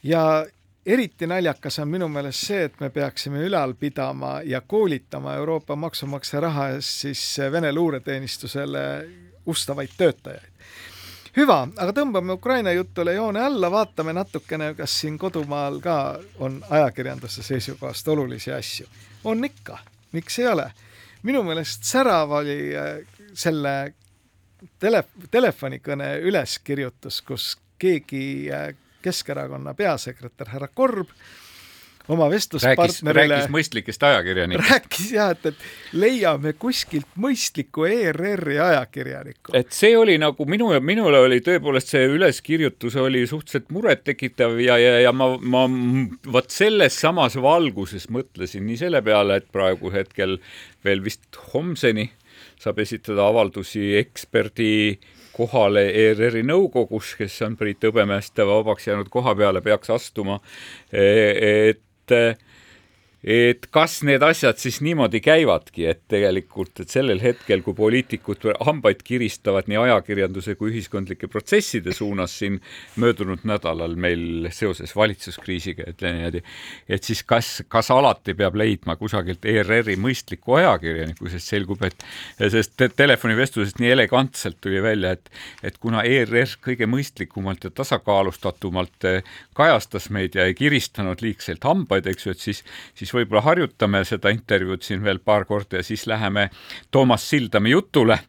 ja 0.04 0.24
eriti 0.86 1.28
naljakas 1.28 1.80
on 1.80 1.88
minu 1.88 2.08
meelest 2.12 2.48
see, 2.48 2.64
et 2.68 2.80
me 2.80 2.90
peaksime 2.90 3.44
ülal 3.48 3.74
pidama 3.80 4.42
ja 4.46 4.62
koolitama 4.62 5.36
Euroopa 5.40 5.76
maksumaksja 5.76 6.40
raha 6.40 6.70
eest 6.76 7.06
siis 7.06 7.24
Vene 7.52 7.74
luureteenistusele 7.74 8.84
ustavaid 9.46 9.96
töötajaid. 9.98 10.52
hüva, 11.38 11.68
aga 11.78 11.92
tõmbame 11.92 12.34
Ukraina 12.34 12.72
jutule 12.72 13.14
joone 13.14 13.42
alla, 13.42 13.72
vaatame 13.72 14.14
natukene, 14.14 14.74
kas 14.74 15.00
siin 15.02 15.18
kodumaal 15.18 15.80
ka 15.82 16.20
on 16.40 16.64
ajakirjanduse 16.70 17.44
seisukohast 17.44 18.08
olulisi 18.08 18.52
asju. 18.52 18.88
on 19.24 19.46
ikka, 19.46 19.78
miks 20.12 20.40
ei 20.40 20.48
ole? 20.48 20.72
minu 21.24 21.44
meelest 21.44 21.84
särav 21.84 22.32
oli 22.32 22.76
äh, 22.76 22.98
selle 23.34 23.94
tele, 24.80 25.04
telefonikõne 25.32 26.16
üleskirjutus, 26.28 27.22
kus 27.22 27.54
keegi 27.82 28.26
äh, 28.52 28.72
Keskerakonna 29.04 29.74
peasekretär 29.76 30.48
härra 30.54 30.70
Korb 30.72 31.10
oma 32.12 32.28
vestluspartnerile 32.32 33.14
rääkis, 33.14 33.32
rääkis 33.32 33.52
mõistlikest 33.54 34.04
ajakirjanikest. 34.04 34.70
rääkis 34.70 35.12
jah, 35.16 35.30
et, 35.32 35.46
et 35.54 36.00
leiame 36.00 36.54
kuskilt 36.60 37.08
mõistliku 37.20 37.86
ERR-i 37.88 38.60
ajakirjaniku. 38.60 39.54
et 39.56 39.72
see 39.76 39.96
oli 39.98 40.18
nagu 40.20 40.48
minu, 40.50 40.72
minule 40.84 41.22
oli 41.24 41.40
tõepoolest 41.46 41.94
see 41.96 42.10
üleskirjutus 42.12 42.98
oli 43.00 43.24
suhteliselt 43.28 43.72
murettekitav 43.72 44.60
ja, 44.64 44.78
ja, 44.82 44.98
ja 45.06 45.14
ma, 45.16 45.34
ma 45.40 45.64
vot 46.32 46.52
selles 46.52 47.00
samas 47.00 47.40
valguses 47.40 48.10
mõtlesin 48.12 48.68
nii 48.68 48.82
selle 48.84 49.02
peale, 49.06 49.40
et 49.40 49.48
praegu 49.52 49.94
hetkel 49.94 50.40
veel 50.84 51.04
vist 51.06 51.40
homseni 51.54 52.10
saab 52.64 52.80
esitada 52.80 53.28
avaldusi 53.28 53.94
eksperdi 54.00 55.00
kohale 55.34 55.88
ERR-i 56.04 56.44
nõukogus, 56.46 57.16
kes 57.18 57.40
on 57.48 57.58
Priit 57.60 57.84
Hõbemäest 57.84 58.38
vabaks 58.38 58.88
jäänud 58.88 59.10
koha 59.12 59.34
peale, 59.36 59.64
peaks 59.66 59.90
astuma, 59.94 60.40
e-, 60.94 61.72
et 61.74 62.16
et 63.24 63.68
kas 63.72 64.02
need 64.04 64.24
asjad 64.26 64.60
siis 64.60 64.82
niimoodi 64.84 65.22
käivadki, 65.24 65.86
et 65.88 66.02
tegelikult, 66.12 66.82
et 66.84 66.92
sellel 66.92 67.22
hetkel, 67.24 67.62
kui 67.64 67.76
poliitikud 67.78 68.44
hambaid 68.68 69.04
kiristavad 69.08 69.70
nii 69.72 69.80
ajakirjanduse 69.86 70.58
kui 70.60 70.74
ühiskondlike 70.74 71.30
protsesside 71.32 71.96
suunas 71.96 72.36
siin 72.42 72.60
möödunud 73.00 73.46
nädalal 73.48 73.96
meil 73.96 74.50
seoses 74.52 74.96
valitsuskriisiga, 74.96 75.88
ütleme 75.94 76.20
niimoodi, 76.20 76.44
et 76.90 77.08
siis 77.08 77.24
kas, 77.28 77.54
kas 77.72 77.92
alati 77.96 78.36
peab 78.36 78.58
leidma 78.60 78.98
kusagilt 79.00 79.46
ERR-i 79.48 79.96
mõistliku 80.00 80.60
ajakirjaniku, 80.60 81.32
sest 81.32 81.54
selgub, 81.56 81.84
et 81.88 82.04
te 82.78 82.90
telefonivestlusest 82.92 83.80
nii 83.80 83.94
elegantselt 83.96 84.60
tuli 84.62 84.84
välja, 84.84 85.16
et 85.16 85.32
et 85.64 85.78
kuna 85.80 86.04
ERR 86.04 86.58
kõige 86.64 86.88
mõistlikumalt 86.90 87.64
ja 87.64 87.70
tasakaalustatumalt 87.72 89.06
kajastas 89.56 90.10
meid 90.12 90.36
ja 90.36 90.48
ei 90.50 90.56
kiristanud 90.58 91.22
liigselt 91.24 91.64
hambaid, 91.64 92.08
eks 92.10 92.26
ju, 92.26 92.34
et 92.36 92.42
siis 92.44 92.64
siis 93.00 93.13
võib-olla 93.14 93.44
harjutame 93.46 94.04
seda 94.08 94.32
intervjuud 94.34 94.84
siin 94.86 95.04
veel 95.04 95.20
paar 95.24 95.46
korda 95.50 95.82
ja 95.82 95.86
siis 95.86 96.08
läheme 96.08 96.50
Toomas 96.92 97.30
Sildami 97.30 97.74
jutule. 97.74 98.20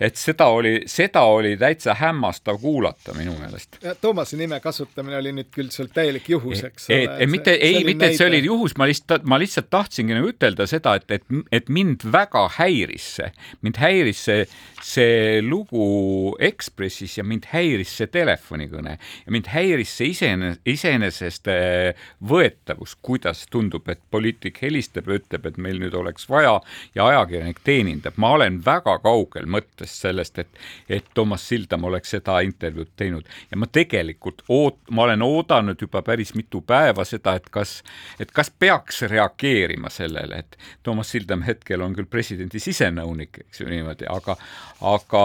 et 0.00 0.16
seda 0.18 0.48
oli, 0.50 0.82
seda 0.90 1.20
oli 1.30 1.54
täitsa 1.56 1.94
hämmastav 1.94 2.58
kuulata 2.60 3.14
minu 3.14 3.36
meelest. 3.38 3.78
Toomase 4.00 4.36
nime 4.36 4.58
kasutamine 4.60 5.16
oli 5.20 5.30
nüüd 5.36 5.50
küll 5.54 5.70
sul 5.70 5.86
täielik 5.94 6.26
juhus, 6.28 6.64
eks 6.66 6.88
ole. 6.90 6.98
ei, 7.18 7.28
mitte, 7.30 7.54
ei, 7.54 7.84
mitte, 7.86 8.08
et 8.10 8.18
see 8.18 8.26
oli 8.26 8.40
juhus, 8.44 8.74
ma 8.80 8.88
lihtsalt, 8.90 9.22
ma 9.30 9.38
lihtsalt 9.38 9.70
tahtsingi 9.70 10.16
nagu 10.16 10.32
ütelda 10.32 10.66
seda, 10.70 10.96
et, 10.98 11.06
et, 11.14 11.38
et 11.54 11.70
mind 11.70 12.02
väga 12.10 12.46
häiris 12.56 13.06
see, 13.20 13.30
mind 13.62 13.78
häiris 13.78 14.24
see, 14.26 14.48
see 14.82 15.38
lugu 15.46 15.86
Ekspressis 16.42 17.18
ja 17.20 17.24
mind 17.26 17.46
häiris 17.52 17.94
see 18.00 18.10
telefonikõne 18.10 18.96
ja 18.98 19.34
mind 19.34 19.52
häiris 19.52 19.94
see 20.00 20.10
isene, 20.10 20.54
iseenesest 20.68 21.50
äh, 21.52 22.08
võetavus, 22.34 22.96
kuidas 23.04 23.46
tundub, 23.52 23.88
et 23.92 24.02
poliitik 24.14 24.60
helistab 24.62 25.10
ja 25.10 25.18
ütleb, 25.18 25.48
et 25.50 25.58
meil 25.58 25.80
nüüd 25.82 25.94
oleks 25.98 26.28
vaja 26.30 26.54
ja 26.94 27.08
ajakirjanik 27.10 27.60
teenindab. 27.66 28.14
ma 28.16 28.30
olen 28.38 28.60
väga 28.64 28.96
kaugel 29.02 29.48
mõttest 29.50 30.06
sellest, 30.06 30.38
et, 30.38 30.62
et 30.88 31.10
Toomas 31.14 31.48
Sildam 31.48 31.84
oleks 31.90 32.14
seda 32.14 32.38
intervjuud 32.46 32.92
teinud 32.96 33.28
ja 33.50 33.58
ma 33.58 33.66
tegelikult 33.66 34.44
oot-, 34.48 34.82
ma 34.90 35.08
olen 35.08 35.22
oodanud 35.26 35.80
juba 35.80 36.02
päris 36.06 36.34
mitu 36.38 36.62
päeva 36.66 37.04
seda, 37.08 37.36
et 37.40 37.50
kas, 37.50 37.80
et 38.20 38.30
kas 38.34 38.50
peaks 38.50 39.02
reageerima 39.10 39.90
sellele, 39.90 40.44
et 40.44 40.58
Toomas 40.82 41.10
Sildam 41.14 41.42
hetkel 41.46 41.82
on 41.82 41.96
küll 41.96 42.10
presidendi 42.10 42.62
sisenõunik, 42.62 43.44
eks 43.46 43.64
ju 43.64 43.70
niimoodi, 43.70 44.06
aga, 44.10 44.36
aga 44.94 45.24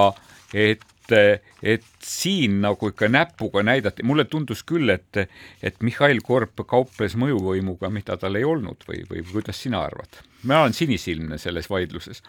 et 0.54 0.86
et, 1.14 1.86
siin 2.03 2.60
nagu 2.64 2.91
ikka 2.91 3.10
näpuga 3.12 3.64
näidati, 3.66 4.03
mulle 4.07 4.26
tundus 4.30 4.64
küll, 4.68 4.89
et, 4.93 5.22
et 5.64 5.80
Mihhail 5.84 6.22
Korb 6.26 6.64
kauples 6.68 7.16
mõjuvõimuga, 7.20 7.91
mida 7.93 8.18
tal 8.18 8.39
ei 8.39 8.47
olnud 8.47 8.86
või, 8.88 9.03
või 9.10 9.24
kuidas 9.32 9.62
sina 9.66 9.84
arvad? 9.86 10.24
ma 10.43 10.62
olen 10.64 10.74
sinisilmne 10.74 11.38
selles 11.38 11.68
vaidluses. 11.70 12.22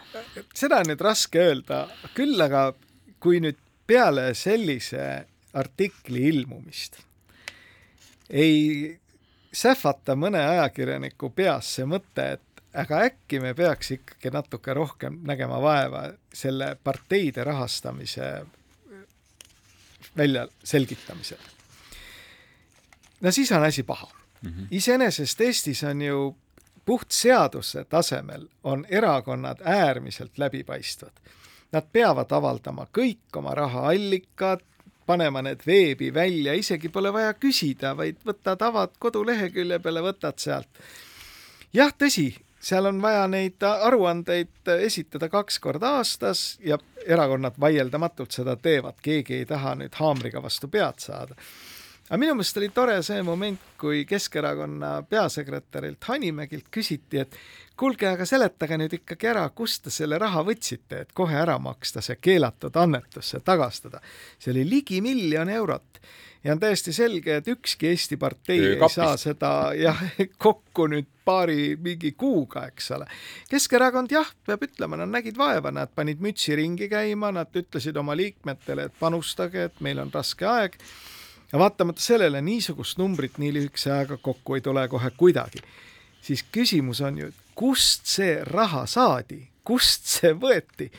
seda 0.53 0.81
on 0.81 0.89
nüüd 0.91 1.01
raske 1.01 1.39
öelda, 1.39 1.85
küll 2.17 2.41
aga 2.43 2.73
kui 3.23 3.39
nüüd 3.39 3.59
peale 3.87 4.33
sellise 4.35 5.05
artikli 5.53 6.27
ilmumist 6.27 6.99
ei 8.31 8.99
sähvata 9.53 10.15
mõne 10.15 10.39
ajakirjaniku 10.39 11.31
peas 11.35 11.75
see 11.75 11.87
mõte, 11.87 12.27
et 12.37 12.63
aga 12.73 13.03
äkki 13.09 13.41
me 13.43 13.53
peaks 13.57 13.91
ikkagi 13.97 14.31
natuke 14.31 14.73
rohkem 14.73 15.19
nägema 15.27 15.59
vaeva 15.61 16.05
selle 16.33 16.75
parteide 16.83 17.43
rahastamise 17.43 18.31
väljaselgitamisel. 20.17 21.37
no 23.21 23.31
siis 23.31 23.51
on 23.51 23.63
asi 23.63 23.83
paha 23.83 24.11
mm 24.41 24.49
-hmm.. 24.51 24.67
iseenesest 24.71 25.41
Eestis 25.41 25.83
on 25.83 26.01
ju 26.01 26.35
puht 26.85 27.11
seaduse 27.11 27.83
tasemel 27.83 28.47
on 28.63 28.85
erakonnad 28.89 29.57
äärmiselt 29.63 30.37
läbipaistvad. 30.37 31.11
Nad 31.71 31.87
peavad 31.93 32.31
avaldama 32.31 32.87
kõik 32.97 33.37
oma 33.37 33.53
rahaallikad, 33.55 34.59
panema 35.05 35.41
need 35.41 35.61
veebi 35.67 36.13
välja, 36.13 36.53
isegi 36.53 36.89
pole 36.89 37.13
vaja 37.13 37.33
küsida, 37.33 37.93
vaid 37.97 38.19
võtad, 38.27 38.61
avad 38.61 38.97
kodulehekülje 38.99 39.79
peale, 39.79 40.03
võtad 40.03 40.37
sealt. 40.37 40.67
jah, 41.73 41.93
tõsi, 41.93 42.35
seal 42.61 42.85
on 42.85 43.01
vaja 43.01 43.27
neid 43.27 43.63
aruandeid 43.63 44.71
esitada 44.79 45.29
kaks 45.29 45.59
korda 45.59 45.95
aastas 45.97 46.59
ja 46.65 46.77
erakonnad 47.05 47.57
vaieldamatult 47.59 48.31
seda 48.31 48.55
teevad, 48.55 48.99
keegi 49.01 49.41
ei 49.41 49.45
taha 49.49 49.75
nüüd 49.79 49.95
haamriga 49.97 50.43
vastu 50.43 50.67
pead 50.67 51.01
saada. 51.01 51.35
Aga 52.11 52.19
minu 52.19 52.33
meelest 52.35 52.57
oli 52.59 52.67
tore 52.75 52.97
see 53.07 53.21
moment, 53.23 53.59
kui 53.79 54.01
Keskerakonna 54.05 54.97
peasekretärilt 55.07 56.03
Hanimägilt 56.09 56.67
küsiti, 56.67 57.21
et 57.23 57.37
kuulge, 57.79 58.09
aga 58.09 58.27
seletage 58.27 58.75
nüüd 58.81 58.97
ikkagi 58.99 59.29
ära, 59.31 59.45
kust 59.55 59.85
te 59.85 59.93
selle 59.95 60.19
raha 60.19 60.43
võtsite, 60.43 61.05
et 61.05 61.13
kohe 61.15 61.37
ära 61.39 61.55
maksta 61.63 62.03
see 62.03 62.19
keelatud 62.19 62.75
annetus, 62.75 63.31
see 63.31 63.39
tagastada. 63.39 64.03
see 64.37 64.51
oli 64.51 64.67
ligi 64.67 64.99
miljon 65.01 65.49
eurot 65.49 66.01
ja 66.43 66.51
on 66.51 66.59
täiesti 66.59 66.93
selge, 66.93 67.35
et 67.35 67.47
ükski 67.47 67.87
Eesti 67.87 68.17
partei 68.17 68.59
Kapist. 68.59 68.97
ei 68.97 69.05
saa 69.05 69.17
seda 69.17 69.51
jah, 69.77 70.03
kokku 70.37 70.87
nüüd 70.91 71.07
paari 71.25 71.77
mingi 71.79 72.11
kuuga, 72.17 72.65
eks 72.71 72.91
ole. 72.97 73.07
Keskerakond 73.49 74.11
jah, 74.11 74.27
peab 74.45 74.67
ütlema, 74.67 74.99
nad 74.99 75.11
nägid 75.13 75.37
vaeva, 75.37 75.71
nad 75.71 75.93
panid 75.95 76.19
mütsi 76.19 76.57
ringi 76.57 76.89
käima, 76.91 77.31
nad 77.31 77.55
ütlesid 77.55 77.97
oma 77.97 78.17
liikmetele, 78.17 78.89
et 78.89 78.99
panustage, 78.99 79.69
et 79.69 79.81
meil 79.85 80.01
on 80.01 80.11
raske 80.13 80.47
aeg. 80.49 80.77
Ja 81.51 81.59
vaatamata 81.59 82.01
sellele 82.01 82.41
niisugust 82.41 82.97
numbrit 82.97 83.37
nii 83.37 83.53
lühikese 83.53 83.91
ajaga 83.91 84.17
kokku 84.17 84.55
ei 84.55 84.61
tule 84.61 84.87
kohe 84.87 85.11
kuidagi. 85.17 85.61
siis 86.21 86.45
küsimus 86.51 87.01
on 87.01 87.17
ju, 87.17 87.31
kust 87.55 88.05
see 88.05 88.39
raha 88.43 88.85
saadi, 88.85 89.47
kust 89.63 90.05
see 90.05 90.33
võeti? 90.33 90.91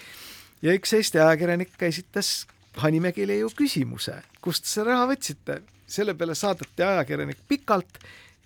ja 0.62 0.74
üks 0.74 0.92
Eesti 0.92 1.18
ajakirjanik 1.18 1.82
esitas 1.82 2.46
Hanimägile 2.76 3.36
ju 3.36 3.50
küsimuse, 3.56 4.22
kust 4.40 4.64
see 4.64 4.84
raha 4.84 5.06
võtsite? 5.10 5.62
selle 5.86 6.14
peale 6.14 6.34
saadeti 6.34 6.82
ajakirjanik 6.82 7.38
pikalt 7.48 7.98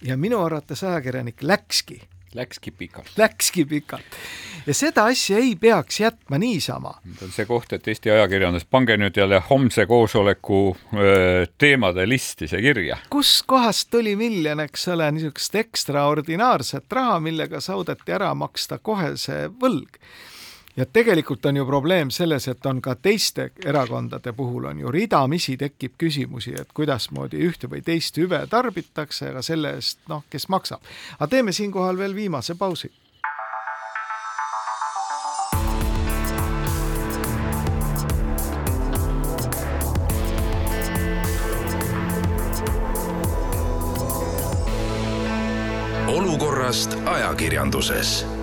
ja 0.03 0.17
minu 0.17 0.41
arvates 0.45 0.83
ajakirjanik 0.85 1.43
läkski. 1.43 2.01
Läkski 2.37 2.71
pikalt. 2.71 3.11
Läkski 3.17 3.65
pikalt. 3.65 4.19
ja 4.67 4.75
seda 4.75 5.05
asja 5.11 5.39
ei 5.39 5.55
peaks 5.57 6.01
jätma 6.01 6.39
niisama. 6.39 6.95
see 7.31 7.47
koht, 7.47 7.73
et 7.73 7.89
Eesti 7.89 8.11
ajakirjandus, 8.11 8.65
pange 8.65 8.97
nüüd 9.01 9.17
jälle 9.17 9.41
homse 9.51 9.87
koosoleku 9.87 10.77
öö, 10.95 11.47
teemade 11.59 12.09
listi 12.09 12.49
see 12.49 12.63
kirja. 12.63 12.99
kuskohast 13.11 13.91
tuli 13.91 14.17
miljon, 14.17 14.61
eks 14.61 14.89
ole, 14.89 15.11
niisugust 15.13 15.55
ekstraordinaarset 15.55 16.93
raha, 16.93 17.21
millega 17.21 17.61
saudeti 17.61 18.13
ära 18.13 18.35
maksta 18.35 18.79
kohe 18.79 19.15
see 19.17 19.47
võlg 19.63 20.01
ja 20.77 20.87
tegelikult 20.87 21.47
on 21.47 21.57
ju 21.57 21.67
probleem 21.67 22.11
selles, 22.11 22.49
et 22.49 22.67
on 22.67 22.83
ka 22.83 22.95
teiste 22.95 23.51
erakondade 23.65 24.33
puhul 24.33 24.65
on 24.65 24.81
ju 24.81 24.93
ridamisi 24.93 25.57
tekib 25.57 25.97
küsimusi, 25.99 26.55
et 26.61 26.73
kuidasmoodi 26.75 27.41
ühte 27.49 27.71
või 27.71 27.83
teist 27.85 28.19
hüve 28.21 28.43
tarbitakse, 28.51 29.31
aga 29.33 29.43
selle 29.43 29.75
eest 29.77 30.05
noh, 30.09 30.25
kes 30.31 30.49
maksab. 30.49 30.81
aga 31.19 31.27
teeme 31.27 31.53
siinkohal 31.53 31.99
veel 31.99 32.15
viimase 32.15 32.55
pausi. 32.55 32.93
olukorrast 46.07 46.97
ajakirjanduses 47.05 48.36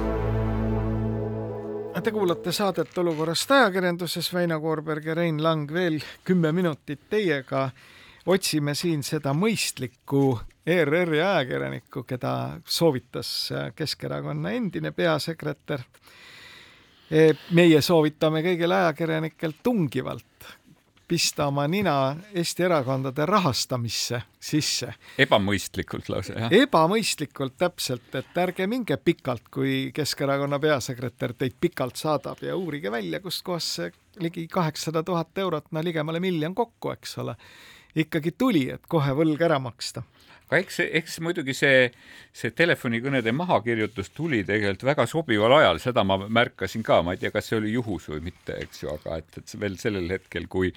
Te 2.03 2.11
kuulate 2.11 2.51
saadet 2.51 2.97
Olukorrast 2.99 3.51
ajakirjanduses, 3.55 4.27
Väino 4.33 4.57
Koorberg 4.59 5.05
ja 5.07 5.13
Rein 5.15 5.37
Lang 5.43 5.69
veel 5.71 6.01
kümme 6.27 6.51
minutit 6.51 7.05
teiega. 7.09 7.69
otsime 8.25 8.75
siin 8.75 9.03
seda 9.03 9.31
mõistlikku 9.33 10.39
ERR-i 10.65 11.21
ajakirjanikku, 11.21 12.03
keda 12.03 12.59
soovitas 12.65 13.53
Keskerakonna 13.75 14.51
endine 14.51 14.91
peasekretär. 14.91 15.79
meie 17.51 17.81
soovitame 17.81 18.41
kõigil 18.41 18.71
ajakirjanikel 18.71 19.53
tungivalt 19.63 20.25
pista 21.13 21.45
oma 21.45 21.67
nina 21.69 22.15
Eesti 22.33 22.63
erakondade 22.65 23.25
rahastamisse 23.29 24.21
sisse. 24.41 24.87
ebamõistlikult 25.21 26.07
lausa, 26.09 26.33
jah? 26.33 26.55
ebamõistlikult 26.57 27.53
täpselt, 27.61 28.07
et 28.17 28.39
ärge 28.41 28.65
minge 28.67 28.97
pikalt, 28.97 29.45
kui 29.53 29.91
Keskerakonna 29.93 30.57
peasekretär 30.63 31.35
teid 31.37 31.59
pikalt 31.61 32.01
saadab 32.01 32.41
ja 32.41 32.55
uurige 32.57 32.89
välja, 32.91 33.21
kustkohast 33.21 33.77
see 33.77 33.91
ligi 34.25 34.47
kaheksasada 34.49 35.03
tuhat 35.05 35.37
eurot, 35.45 35.69
no 35.69 35.85
ligemale 35.85 36.21
miljon 36.23 36.57
kokku, 36.57 36.95
eks 36.95 37.13
ole, 37.21 37.37
ikkagi 37.93 38.33
tuli, 38.33 38.65
et 38.73 38.89
kohe 38.89 39.13
võlg 39.13 39.45
ära 39.45 39.61
maksta 39.61 40.01
aga 40.53 40.61
eks, 40.61 40.79
eks 41.01 41.17
muidugi 41.25 41.55
see, 41.57 41.87
see 42.35 42.53
telefonikõnede 42.53 43.33
mahakirjutus 43.35 44.11
tuli 44.13 44.43
tegelikult 44.45 44.85
väga 44.91 45.07
sobival 45.09 45.57
ajal, 45.57 45.81
seda 45.81 46.05
ma 46.05 46.19
märkasin 46.21 46.85
ka, 46.85 47.01
ma 47.05 47.15
ei 47.15 47.21
tea, 47.23 47.33
kas 47.33 47.49
see 47.49 47.57
oli 47.57 47.73
juhus 47.73 48.07
või 48.13 48.21
mitte, 48.29 48.59
eks 48.61 48.83
ju, 48.83 48.93
aga 48.93 49.17
et, 49.23 49.41
et 49.41 49.55
veel 49.59 49.77
sellel 49.81 50.13
hetkel, 50.13 50.45
kui, 50.51 50.69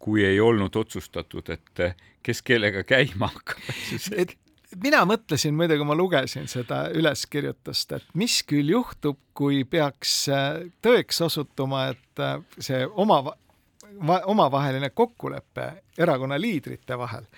kui 0.00 0.24
ei 0.24 0.40
olnud 0.40 0.76
otsustatud, 0.80 1.52
et 1.52 1.84
kes 2.24 2.40
kellega 2.46 2.84
käima 2.88 3.28
hakkab 3.34 4.16
et 4.16 4.34
mina 4.84 5.04
mõtlesin 5.08 5.56
muidugi, 5.56 5.84
ma 5.84 5.96
lugesin 5.98 6.48
seda 6.48 6.86
üleskirjutust, 6.96 7.94
et 8.00 8.08
mis 8.18 8.40
küll 8.48 8.72
juhtub, 8.72 9.20
kui 9.36 9.62
peaks 9.68 10.16
äh, 10.32 10.64
tõeks 10.84 11.20
osutuma, 11.28 11.90
et 11.92 12.24
äh, 12.24 12.40
see 12.56 12.82
oma, 12.88 13.22
omavaheline 14.24 14.90
kokkulepe 14.96 15.70
erakonna 16.00 16.40
liidrite 16.40 16.96
vahel 16.98 17.28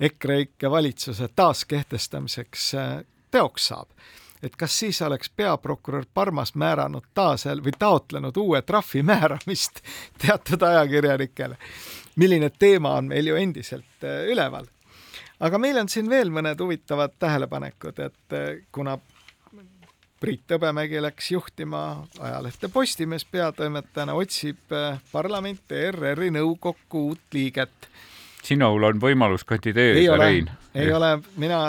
EKREIKE 0.00 0.70
valitsuse 0.70 1.28
taaskehtestamiseks 1.36 2.74
äh, 2.74 3.04
teoks 3.30 3.66
saab. 3.66 3.88
et 4.42 4.56
kas 4.56 4.78
siis 4.78 5.02
oleks 5.02 5.30
peaprokurör 5.36 6.04
Parmas 6.14 6.54
määranud 6.54 7.04
taas 7.14 7.44
või 7.44 7.72
taotlenud 7.78 8.36
uue 8.36 8.62
trahvi 8.62 9.02
määramist 9.12 9.82
teatud 10.18 10.62
ajakirjanikele. 10.62 11.56
milline 12.16 12.50
teema 12.50 12.94
on 12.94 13.04
meil 13.04 13.26
ju 13.26 13.36
endiselt 13.36 14.04
äh, 14.04 14.24
üleval. 14.32 14.66
aga 15.40 15.58
meil 15.58 15.76
on 15.76 15.88
siin 15.88 16.10
veel 16.10 16.30
mõned 16.30 16.60
huvitavad 16.60 17.12
tähelepanekud, 17.18 17.98
et 17.98 18.32
äh, 18.32 18.64
kuna 18.72 18.98
Priit 20.20 20.52
Hõbemägi 20.52 21.00
läks 21.02 21.30
juhtima 21.30 22.06
ajalehte 22.20 22.68
Postimees 22.68 23.24
peatoimetajana, 23.24 24.14
otsib 24.14 24.72
parlamenti 25.12 25.74
ERR-i 25.74 26.28
nõukokku 26.30 27.06
uut 27.08 27.32
liiget 27.32 27.88
sinul 28.44 28.84
on 28.88 29.00
võimalus 29.02 29.44
kandideerida, 29.48 30.16
Rein. 30.20 30.50
ei 30.74 30.92
ole, 30.94 31.10
mina, 31.40 31.60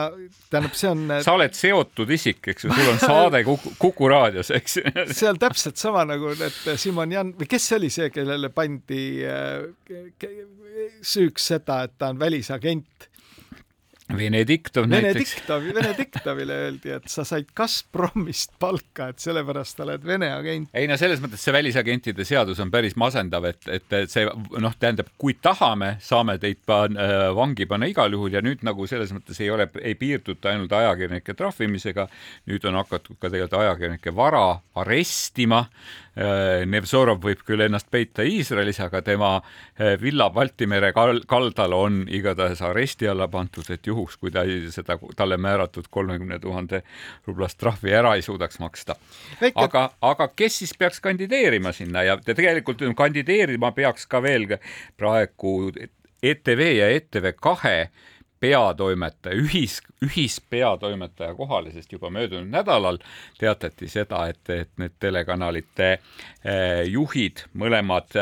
tähendab, 0.52 0.76
see 0.78 0.90
on. 0.92 1.04
sa 1.26 1.36
oled 1.36 1.56
seotud 1.58 2.12
isik, 2.14 2.52
eks 2.54 2.68
ju, 2.68 2.74
sul 2.76 2.94
on 2.94 3.02
saade 3.02 3.44
Kuku, 3.48 3.74
Kuku 3.82 4.10
raadios, 4.12 4.52
eks. 4.56 4.80
See 5.18 5.30
on 5.30 5.40
täpselt 5.42 5.82
sama 5.82 6.06
nagu, 6.08 6.34
et 6.36 6.80
Simon 6.80 7.12
Jan 7.12 7.34
või 7.38 7.50
kes 7.50 7.68
see 7.70 7.80
oli 7.82 7.92
see, 7.94 8.10
kellele 8.14 8.52
pandi 8.56 9.04
äh, 9.28 9.68
süüks 11.02 11.52
seda, 11.54 11.84
et 11.88 11.98
ta 12.00 12.12
on 12.14 12.20
välisagent 12.22 13.11
Venediktov 14.18 14.88
näiteks. 14.90 15.14
Venediktov, 15.14 15.68
Venediktovile 15.76 16.58
öeldi, 16.66 16.94
et 16.98 17.08
sa 17.12 17.26
said 17.28 17.50
Gazpromist 17.58 18.54
palka, 18.60 19.12
et 19.12 19.24
sellepärast 19.24 19.80
oled 19.86 20.06
Vene 20.08 20.32
agent. 20.36 20.70
ei 20.74 20.90
no 20.90 20.98
selles 21.00 21.22
mõttes 21.24 21.44
see 21.46 21.56
välisagentide 21.56 22.26
seadus 22.28 22.60
on 22.64 22.72
päris 22.74 22.98
masendav, 23.00 23.48
et, 23.50 23.62
et 23.72 23.96
see 24.12 24.28
noh, 24.28 24.76
tähendab, 24.80 25.12
kui 25.22 25.38
tahame, 25.42 25.96
saame 26.04 26.38
teid 26.42 26.62
pan, 26.66 26.98
äh, 26.98 27.30
vangi 27.36 27.68
panna 27.70 27.90
igal 27.92 28.12
juhul 28.14 28.38
ja 28.38 28.44
nüüd 28.46 28.66
nagu 28.68 28.88
selles 28.90 29.14
mõttes 29.16 29.40
ei 29.42 29.50
ole, 29.54 29.70
ei 29.82 29.96
piirduta 29.96 30.52
ainult 30.52 30.72
ajakirjanike 30.72 31.36
trahvimisega. 31.38 32.08
nüüd 32.50 32.66
on 32.66 32.80
hakatud 32.82 33.18
ka 33.20 33.30
tegelikult 33.30 33.60
ajakirjanike 33.62 34.16
vara 34.16 34.46
arestima 34.76 35.66
Nevzorov 36.68 37.22
võib 37.24 37.40
küll 37.48 37.64
ennast 37.64 37.88
peita 37.92 38.26
Iisraelis, 38.28 38.82
aga 38.84 39.00
tema 39.02 39.30
äh, 39.38 39.94
villa 40.02 40.28
Balti 40.30 40.68
mere 40.68 40.92
kaldal 40.92 41.76
on 41.78 42.02
igatahes 42.12 42.60
aresti 42.68 43.08
alla 43.08 43.30
pandud, 43.32 43.70
et 43.72 43.88
juhuks, 43.88 44.18
kui 44.20 44.32
ta 44.32 44.44
ei, 44.44 44.66
seda 44.76 44.98
talle 45.16 45.38
määratud 45.40 45.88
kolmekümne 45.90 46.40
tuhande 46.44 46.82
rublast 47.28 47.60
trahvi 47.64 47.96
ära 47.96 48.18
ei 48.20 48.26
suudaks 48.28 48.60
maksta. 48.60 48.98
aga, 49.56 49.86
aga 50.02 50.28
kes 50.36 50.60
siis 50.60 50.76
peaks 50.78 51.00
kandideerima 51.00 51.72
sinna 51.72 52.04
ja 52.04 52.18
tegelikult 52.20 52.84
kandideerima 52.98 53.72
peaks 53.72 54.08
ka 54.08 54.22
veel 54.22 54.58
praegu 54.98 55.72
ETV 56.22 56.62
ja 56.76 56.90
ETV 56.92 57.32
kahe 57.40 57.90
peatoimetaja, 58.42 59.38
ühis, 59.38 59.78
ühispeatoimetaja 60.02 61.36
kohale, 61.38 61.72
sest 61.72 61.92
juba 61.94 62.10
möödunud 62.10 62.50
nädalal 62.50 62.98
teatati 63.40 63.90
seda, 63.90 64.26
et, 64.32 64.42
et 64.50 64.72
need 64.82 64.96
telekanalite 65.00 65.92
eh, 65.94 66.82
juhid 66.90 67.46
mõlemad 67.54 68.18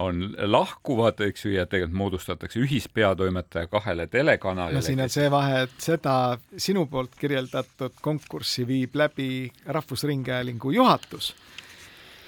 on 0.00 0.24
lahkuvad, 0.38 1.22
eks 1.26 1.46
ju, 1.46 1.54
ja 1.54 1.66
tegelikult 1.70 1.98
moodustatakse 2.02 2.60
ühispeatoimetaja 2.62 3.70
kahele 3.70 4.06
telekanalile. 4.10 4.78
no 4.80 4.86
siin 4.86 5.02
on 5.06 5.12
see 5.12 5.30
vahe, 5.30 5.64
et 5.68 5.78
seda 5.78 6.16
sinu 6.56 6.86
poolt 6.90 7.14
kirjeldatud 7.20 7.98
konkurssi 8.02 8.66
viib 8.66 8.98
läbi 8.98 9.30
Rahvusringhäälingu 9.66 10.74
juhatus 10.74 11.34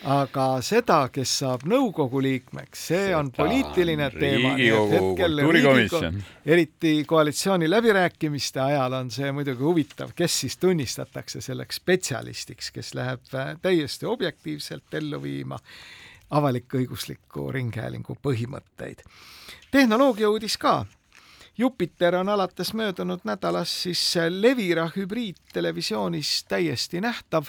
aga 0.04 0.46
seda, 0.64 0.98
kes 1.12 1.32
saab 1.42 1.64
nõukogu 1.68 2.22
liikmeks, 2.22 2.86
see 2.88 3.02
seda 3.06 3.18
on 3.18 3.30
poliitiline 3.34 4.08
teema. 4.10 4.54
kultuurikomisjon. 4.56 6.22
eriti 6.46 7.04
koalitsiooni 7.06 7.70
läbirääkimiste 7.70 8.60
ajal 8.60 8.92
on 8.92 9.10
see 9.10 9.32
muidugi 9.32 9.62
huvitav, 9.62 10.10
kes 10.16 10.40
siis 10.40 10.56
tunnistatakse 10.58 11.40
selleks 11.40 11.76
spetsialistiks, 11.82 12.70
kes 12.70 12.94
läheb 12.94 13.34
äh, 13.34 13.54
täiesti 13.62 14.06
objektiivselt 14.06 14.94
ellu 14.94 15.22
viima 15.22 15.58
avalik-õigusliku 16.30 17.52
ringhäälingu 17.52 18.16
põhimõtteid. 18.22 19.04
tehnoloogia 19.70 20.30
uudis 20.30 20.56
ka 20.58 20.84
Jupiter 21.58 22.14
on 22.16 22.28
alates 22.28 22.74
möödunud 22.74 23.20
nädalast 23.24 23.84
siis 23.84 24.14
Levira 24.28 24.88
hübriidtelevisioonis 24.96 26.44
täiesti 26.48 27.00
nähtav 27.00 27.44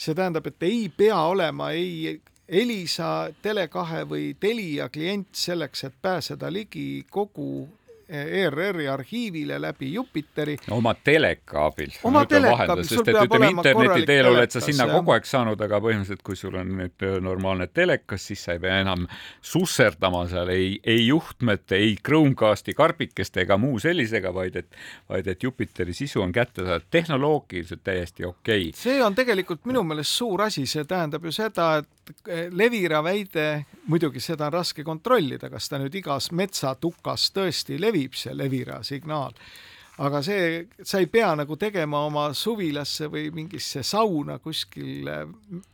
see 0.00 0.16
tähendab, 0.16 0.46
et 0.48 0.62
ei 0.64 0.88
pea 0.96 1.18
olema 1.28 1.70
ei 1.76 2.20
Elisa, 2.48 3.30
Tele2 3.44 4.06
või 4.10 4.32
Telia 4.40 4.88
klient 4.90 5.36
selleks, 5.36 5.84
et 5.86 5.94
pääseda 6.02 6.48
ligi 6.52 7.04
kogu 7.10 7.68
ERR-i 8.10 8.88
arhiivile 8.88 9.60
läbi 9.62 9.92
Jupiteri. 9.94 10.56
oma 10.70 10.94
teleka 10.94 11.66
abil. 11.66 11.92
oma 12.04 12.24
teleka 12.26 12.72
abil, 12.72 12.84
sul 12.88 13.04
peab 13.06 13.28
ütleme, 13.28 13.46
olema 13.46 13.62
interneti 13.62 14.06
teel 14.08 14.30
oled 14.32 14.54
sa 14.54 14.62
sinna 14.64 14.86
jah. 14.88 14.96
kogu 14.98 15.14
aeg 15.14 15.28
saanud, 15.30 15.60
aga 15.66 15.80
põhimõtteliselt, 15.84 16.24
kui 16.26 16.38
sul 16.38 16.58
on 16.60 16.72
nüüd 16.80 17.06
normaalne 17.22 17.68
telekas, 17.70 18.26
siis 18.30 18.42
sa 18.46 18.56
ei 18.56 18.62
pea 18.64 18.80
enam 18.82 19.06
susserdama 19.52 20.24
seal 20.30 20.50
ei, 20.54 20.72
ei 20.84 21.06
juhtmete, 21.06 21.78
ei 21.78 21.96
Chromecasti 22.06 22.74
karbikeste 22.74 23.44
ega 23.46 23.58
muu 23.60 23.78
sellisega, 23.82 24.34
vaid 24.34 24.58
et, 24.62 24.80
vaid 25.08 25.30
et 25.30 25.42
Jupiteri 25.42 25.94
sisu 25.96 26.24
on 26.24 26.32
kättesaadav 26.34 26.88
tehnoloogiliselt 26.90 27.84
täiesti 27.84 28.26
okei 28.26 28.68
okay.. 28.70 28.76
see 28.76 28.98
on 29.04 29.14
tegelikult 29.14 29.64
minu 29.70 29.84
meelest 29.86 30.18
suur 30.18 30.42
asi, 30.48 30.66
see 30.66 30.84
tähendab 30.88 31.24
ju 31.24 31.32
seda, 31.34 31.72
et 31.80 31.88
Levira 32.50 33.00
väide, 33.04 33.64
muidugi 33.90 34.20
seda 34.20 34.48
on 34.48 34.54
raske 34.58 34.84
kontrollida, 34.86 35.50
kas 35.50 35.68
ta 35.68 35.78
nüüd 35.80 35.94
igas 36.00 36.30
metsatukas 36.36 37.30
tõesti 37.34 37.78
levib, 37.80 38.16
see 38.18 38.34
Levira 38.36 38.80
signaal 38.86 39.36
aga 40.00 40.22
see, 40.24 40.66
sa 40.82 41.00
ei 41.00 41.06
pea 41.12 41.32
nagu 41.36 41.56
tegema 41.60 42.04
oma 42.08 42.30
suvilasse 42.36 43.10
või 43.12 43.28
mingisse 43.36 43.82
sauna 43.84 44.38
kuskil 44.40 45.08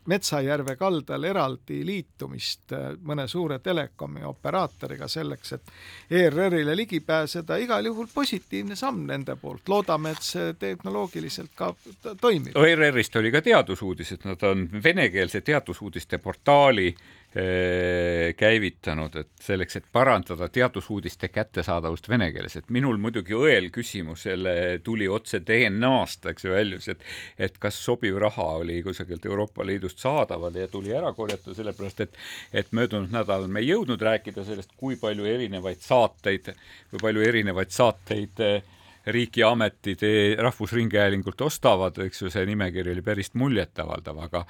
Metsajärve 0.06 0.76
kaldal 0.78 1.24
eraldi 1.28 1.80
liitumist 1.86 2.74
äh, 2.74 2.88
mõne 3.06 3.26
suure 3.30 3.58
telekomi 3.62 4.24
operaatoriga 4.26 5.08
selleks, 5.10 5.52
et 5.56 5.72
ERR-ile 6.10 6.76
ligi 6.78 7.00
pääseda, 7.06 7.58
igal 7.62 7.86
juhul 7.86 8.08
positiivne 8.14 8.78
samm 8.78 9.04
nende 9.06 9.36
poolt, 9.40 9.68
loodame, 9.70 10.14
et 10.16 10.26
see 10.26 10.54
tehnoloogiliselt 10.58 11.54
ka 11.58 11.72
toimib. 12.20 12.56
ERR-ist 12.56 13.18
oli 13.18 13.34
ka 13.34 13.42
teadusuudis, 13.46 14.14
et 14.16 14.26
nad 14.26 14.42
on 14.46 14.66
venekeelse 14.82 15.42
teadusuudiste 15.46 16.18
portaali 16.22 16.90
käivitanud, 17.36 19.16
et 19.20 19.42
selleks, 19.44 19.76
et 19.76 19.88
parandada 19.92 20.46
teadusuudiste 20.48 21.28
kättesaadavust 21.28 22.08
vene 22.08 22.30
keeles, 22.32 22.54
et 22.56 22.70
minul 22.72 22.96
muidugi 23.02 23.34
õel 23.36 23.68
küsimus 23.74 24.22
selle 24.24 24.54
tuli 24.84 25.08
otse 25.08 25.42
DNA-st, 25.44 26.30
eks 26.32 26.46
ju, 26.46 26.54
väljus, 26.54 26.88
et 26.94 27.04
et 27.48 27.58
kas 27.60 27.76
sobiv 27.84 28.16
raha 28.22 28.46
oli 28.62 28.78
kusagilt 28.82 29.26
Euroopa 29.28 29.66
Liidust 29.66 30.00
saadaval 30.00 30.56
ja 30.56 30.68
tuli 30.72 30.94
ära 30.96 31.12
korjata, 31.12 31.54
sellepärast 31.54 32.00
et 32.06 32.16
et 32.52 32.72
möödunud 32.72 33.12
nädalal 33.12 33.52
me 33.52 33.60
ei 33.60 33.68
jõudnud 33.74 34.00
rääkida 34.00 34.44
sellest, 34.44 34.72
kui 34.76 34.96
palju 34.96 35.28
erinevaid 35.28 35.84
saateid 35.84 36.54
või 36.94 37.02
palju 37.02 37.28
erinevaid 37.28 37.74
saateid 37.74 38.44
äh, 38.46 38.72
riigiametid 39.06 40.00
Rahvusringhäälingult 40.38 41.40
ostavad, 41.40 41.98
eks 42.06 42.22
ju, 42.22 42.30
see 42.30 42.46
nimekiri 42.48 42.96
oli 42.96 43.04
päris 43.06 43.30
muljetavaldav, 43.38 44.18
aga 44.24 44.42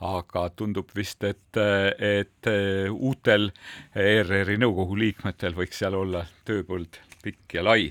aga 0.00 0.48
tundub 0.54 0.90
vist, 0.94 1.24
et, 1.26 1.58
et 1.98 2.50
uutel 2.90 3.50
ERR-i 3.94 4.58
nõukogu 4.62 4.98
liikmetel 4.98 5.56
võiks 5.58 5.80
seal 5.82 5.96
olla 5.98 6.22
tööpõld 6.46 7.00
pikk 7.24 7.58
ja 7.58 7.66
lai. 7.66 7.88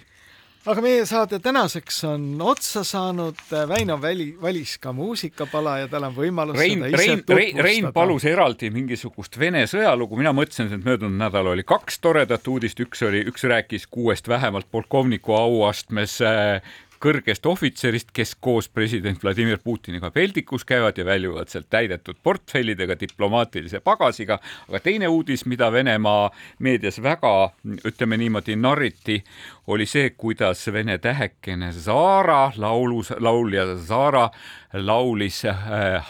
Aga 0.68 0.82
meie 0.84 1.04
saade 1.08 1.38
tänaseks 1.40 2.02
on 2.10 2.24
otsa 2.44 2.82
saanud, 2.84 3.40
Väino 3.70 3.96
väli, 4.04 4.34
valis 4.42 4.74
ka 4.84 4.92
muusikapala 4.92 5.78
ja 5.80 5.88
tal 5.88 6.10
on 6.10 6.16
võimalus 6.18 6.60
Rein, 6.60 6.82
seda 6.82 6.90
ise 6.90 7.06
Rein, 7.06 7.22
Rein, 7.38 7.62
Rein 7.64 7.88
palus 7.96 8.26
eraldi 8.28 8.68
mingisugust 8.76 9.40
Vene 9.40 9.62
sõjalugu, 9.72 10.20
mina 10.20 10.34
mõtlesin, 10.36 10.68
et 10.76 10.84
möödunud 10.84 11.16
nädalal 11.22 11.54
oli 11.54 11.64
kaks 11.68 12.02
toredat 12.04 12.52
uudist, 12.52 12.82
üks 12.84 13.06
oli, 13.08 13.24
üks 13.32 13.48
rääkis 13.48 13.88
kuuest 13.88 14.28
vähemalt 14.28 14.68
polkovniku 14.72 15.38
auastmes 15.40 16.20
äh, 16.20 16.60
kõrgest 17.04 17.46
ohvitserist, 17.46 18.12
kes 18.14 18.36
koos 18.42 18.70
president 18.70 19.22
Vladimir 19.24 19.60
Putiniga 19.64 20.12
peldikus 20.12 20.66
käivad 20.68 20.98
ja 20.98 21.06
väljuvad 21.06 21.52
sealt 21.52 21.70
täidetud 21.70 22.18
portfellidega, 22.24 22.98
diplomaatilise 23.00 23.80
pagasiga. 23.80 24.40
aga 24.70 24.80
teine 24.80 25.08
uudis, 25.08 25.46
mida 25.46 25.72
Venemaa 25.72 26.32
meedias 26.60 27.02
väga, 27.04 27.52
ütleme 27.86 28.18
niimoodi, 28.18 28.56
narriti, 28.56 29.24
oli 29.68 29.86
see, 29.86 30.10
kuidas 30.10 30.68
vene 30.74 30.98
tähekene 30.98 31.72
Zara, 31.72 32.52
laulus, 32.58 33.12
laulja 33.20 33.76
Zara 33.76 34.30
laulis 34.74 35.46
äh, 35.46 35.56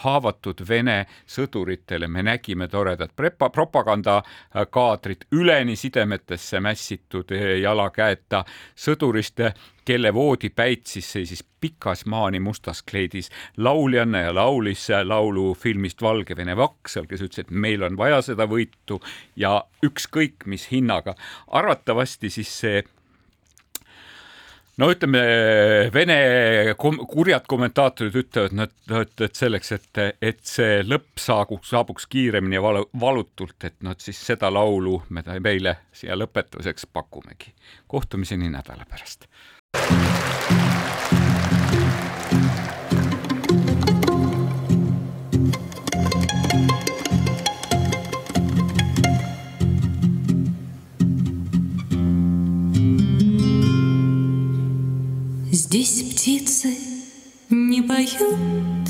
haavatud 0.02 0.62
Vene 0.68 1.06
sõduritele. 1.26 2.08
me 2.08 2.22
nägime 2.22 2.68
toredat 2.68 3.16
prepa, 3.16 3.50
propagandakaadrit 3.50 5.24
üleni 5.32 5.76
sidemetesse 5.76 6.60
mässitud 6.60 7.32
äh, 7.32 7.58
jalakäeta 7.60 8.44
sõdurist, 8.76 9.42
kelle 9.84 10.14
voodipäitsis 10.14 11.12
seisis 11.12 11.44
pikas 11.60 12.04
maani 12.06 12.40
mustas 12.40 12.82
kleidis 12.82 13.30
lauljanna 13.56 14.20
ja 14.20 14.34
laulis 14.34 14.88
laulu 15.04 15.54
filmist 15.54 16.02
Valgevene 16.02 16.56
vaksal, 16.56 17.06
kes 17.06 17.22
ütles, 17.24 17.46
et 17.46 17.50
meil 17.50 17.82
on 17.82 17.96
vaja 17.96 18.20
seda 18.22 18.46
võitu 18.46 19.00
ja 19.36 19.64
ükskõik 19.84 20.46
mis 20.46 20.70
hinnaga. 20.70 21.14
arvatavasti 21.46 22.30
siis 22.30 22.52
see 22.60 22.84
no 24.78 24.88
ütleme, 24.92 25.22
Vene 25.94 26.18
kom 26.80 27.00
kurjad 27.10 27.46
kommentaatorid 27.50 28.18
ütlevad, 28.22 28.56
no 28.56 28.66
et, 29.02 29.14
et, 29.26 29.34
selleks, 29.38 29.72
et, 29.76 30.02
et 30.22 30.40
see 30.46 30.80
lõpp 30.86 31.20
saabuks, 31.22 31.72
saabuks 31.74 32.08
kiiremini 32.10 32.58
ja 32.58 32.64
valu, 32.64 32.86
valutult, 33.00 33.58
et 33.68 33.78
noh, 33.86 33.96
siis 33.98 34.20
seda 34.30 34.50
laulu 34.54 35.00
me 35.10 35.24
meile 35.44 35.78
siia 35.92 36.18
lõpetuseks 36.18 36.88
pakumegi. 36.92 37.54
kohtumiseni 37.86 38.50
nädala 38.54 38.86
pärast. 38.88 39.28
Здесь 55.60 56.04
птицы 56.04 56.78
не 57.50 57.82
поют, 57.82 58.84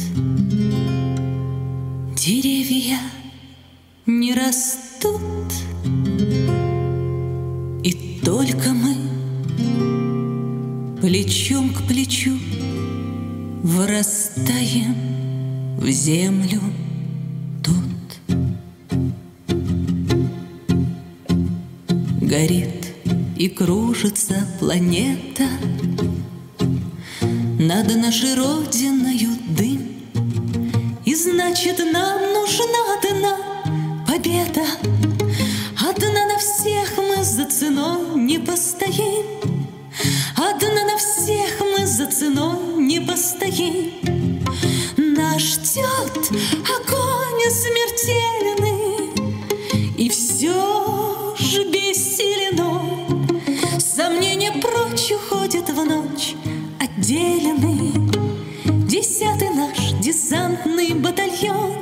деревья 2.15 2.99
не 4.05 4.35
растут, 4.35 5.51
и 7.83 8.21
только 8.23 8.75
мы 8.75 8.95
плечом 11.01 11.73
к 11.73 11.87
плечу 11.89 12.37
вырастаем 13.63 14.95
в 15.79 15.89
землю 15.89 16.61
тут. 17.65 18.37
Горит 22.21 22.93
и 23.39 23.49
кружится 23.49 24.47
планета 24.61 25.49
Над 27.61 27.97
нашей 27.97 28.35
родиною 28.35 29.31
дым. 29.49 29.89
И 31.05 31.13
значит 31.13 31.81
нам 31.93 32.33
нужна 32.33 32.81
одна 32.97 33.37
победа. 34.07 34.65
Одна 35.77 36.27
на 36.27 36.39
всех 36.39 36.93
мы 36.97 37.25
за 37.25 37.47
ценой 37.47 38.15
не 38.15 38.39
постоим. 38.39 39.27
Одна 40.37 40.85
на 40.85 40.97
всех 40.99 41.61
мы 41.61 41.85
за 41.85 42.07
ценой 42.07 42.77
не 42.77 43.01
постоим. 43.01 43.93
Нас 44.97 45.43
ждет 45.43 46.31
батальон 61.39 61.75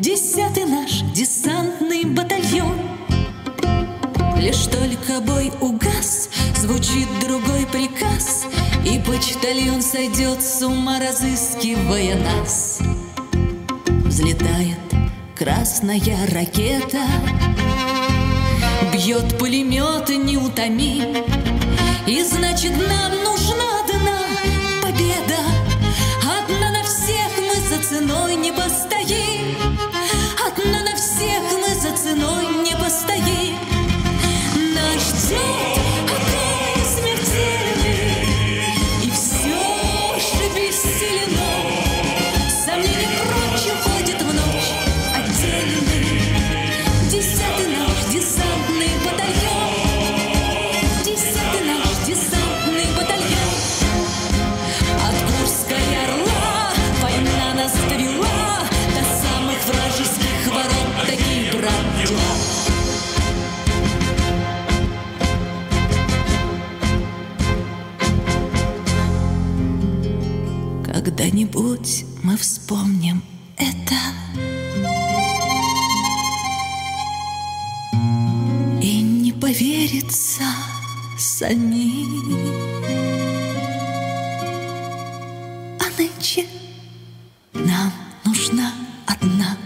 Десятый 0.00 0.64
наш 0.64 1.02
десантный 1.14 2.04
батальон 2.04 2.76
Лишь 4.36 4.66
только 4.66 5.20
бой 5.20 5.52
угас, 5.60 6.30
звучит 6.56 7.06
другой 7.20 7.66
приказ, 7.66 8.46
И 8.86 8.98
почтальон 8.98 9.82
сойдет 9.82 10.42
с 10.42 10.62
ума, 10.62 10.98
разыскивая 10.98 12.16
нас. 12.16 12.80
Взлетает 14.06 14.78
красная 15.36 16.00
ракета, 16.32 17.04
Бьет 18.92 19.38
пулемет 19.38 20.08
неутомим, 20.08 21.16
И 22.06 22.22
значит 22.22 22.72
нам 22.88 23.19
ценой 27.90 28.36
не 28.36 28.52
постоим, 28.52 29.76
Одна 30.46 30.82
на 30.84 30.94
всех 30.94 31.42
мы 31.60 31.74
за 31.74 31.90
ценой 31.96 32.46
не 32.62 32.76
постоим. 32.76 33.58
Нас 34.76 35.26
ждет 35.26 35.79
Когда-нибудь 71.70 72.04
мы 72.24 72.36
вспомним. 72.36 73.22
Это 73.56 73.94
И 78.82 79.02
не 79.02 79.32
поверится 79.32 80.44
самим 81.18 82.38
А 85.78 85.84
нынче 85.98 86.46
нам 87.52 87.92
нужна 88.24 88.72
одна 89.06 89.56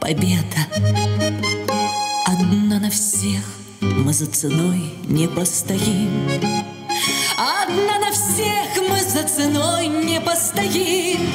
победа. 0.00 0.66
Одна 2.26 2.78
на 2.78 2.90
всех 2.90 3.42
мы 3.80 4.12
за 4.12 4.26
ценой 4.26 4.92
не 5.06 5.28
постоим 5.28 6.69
ценой 9.40 9.86
не 9.86 10.20
постоим 10.20 11.29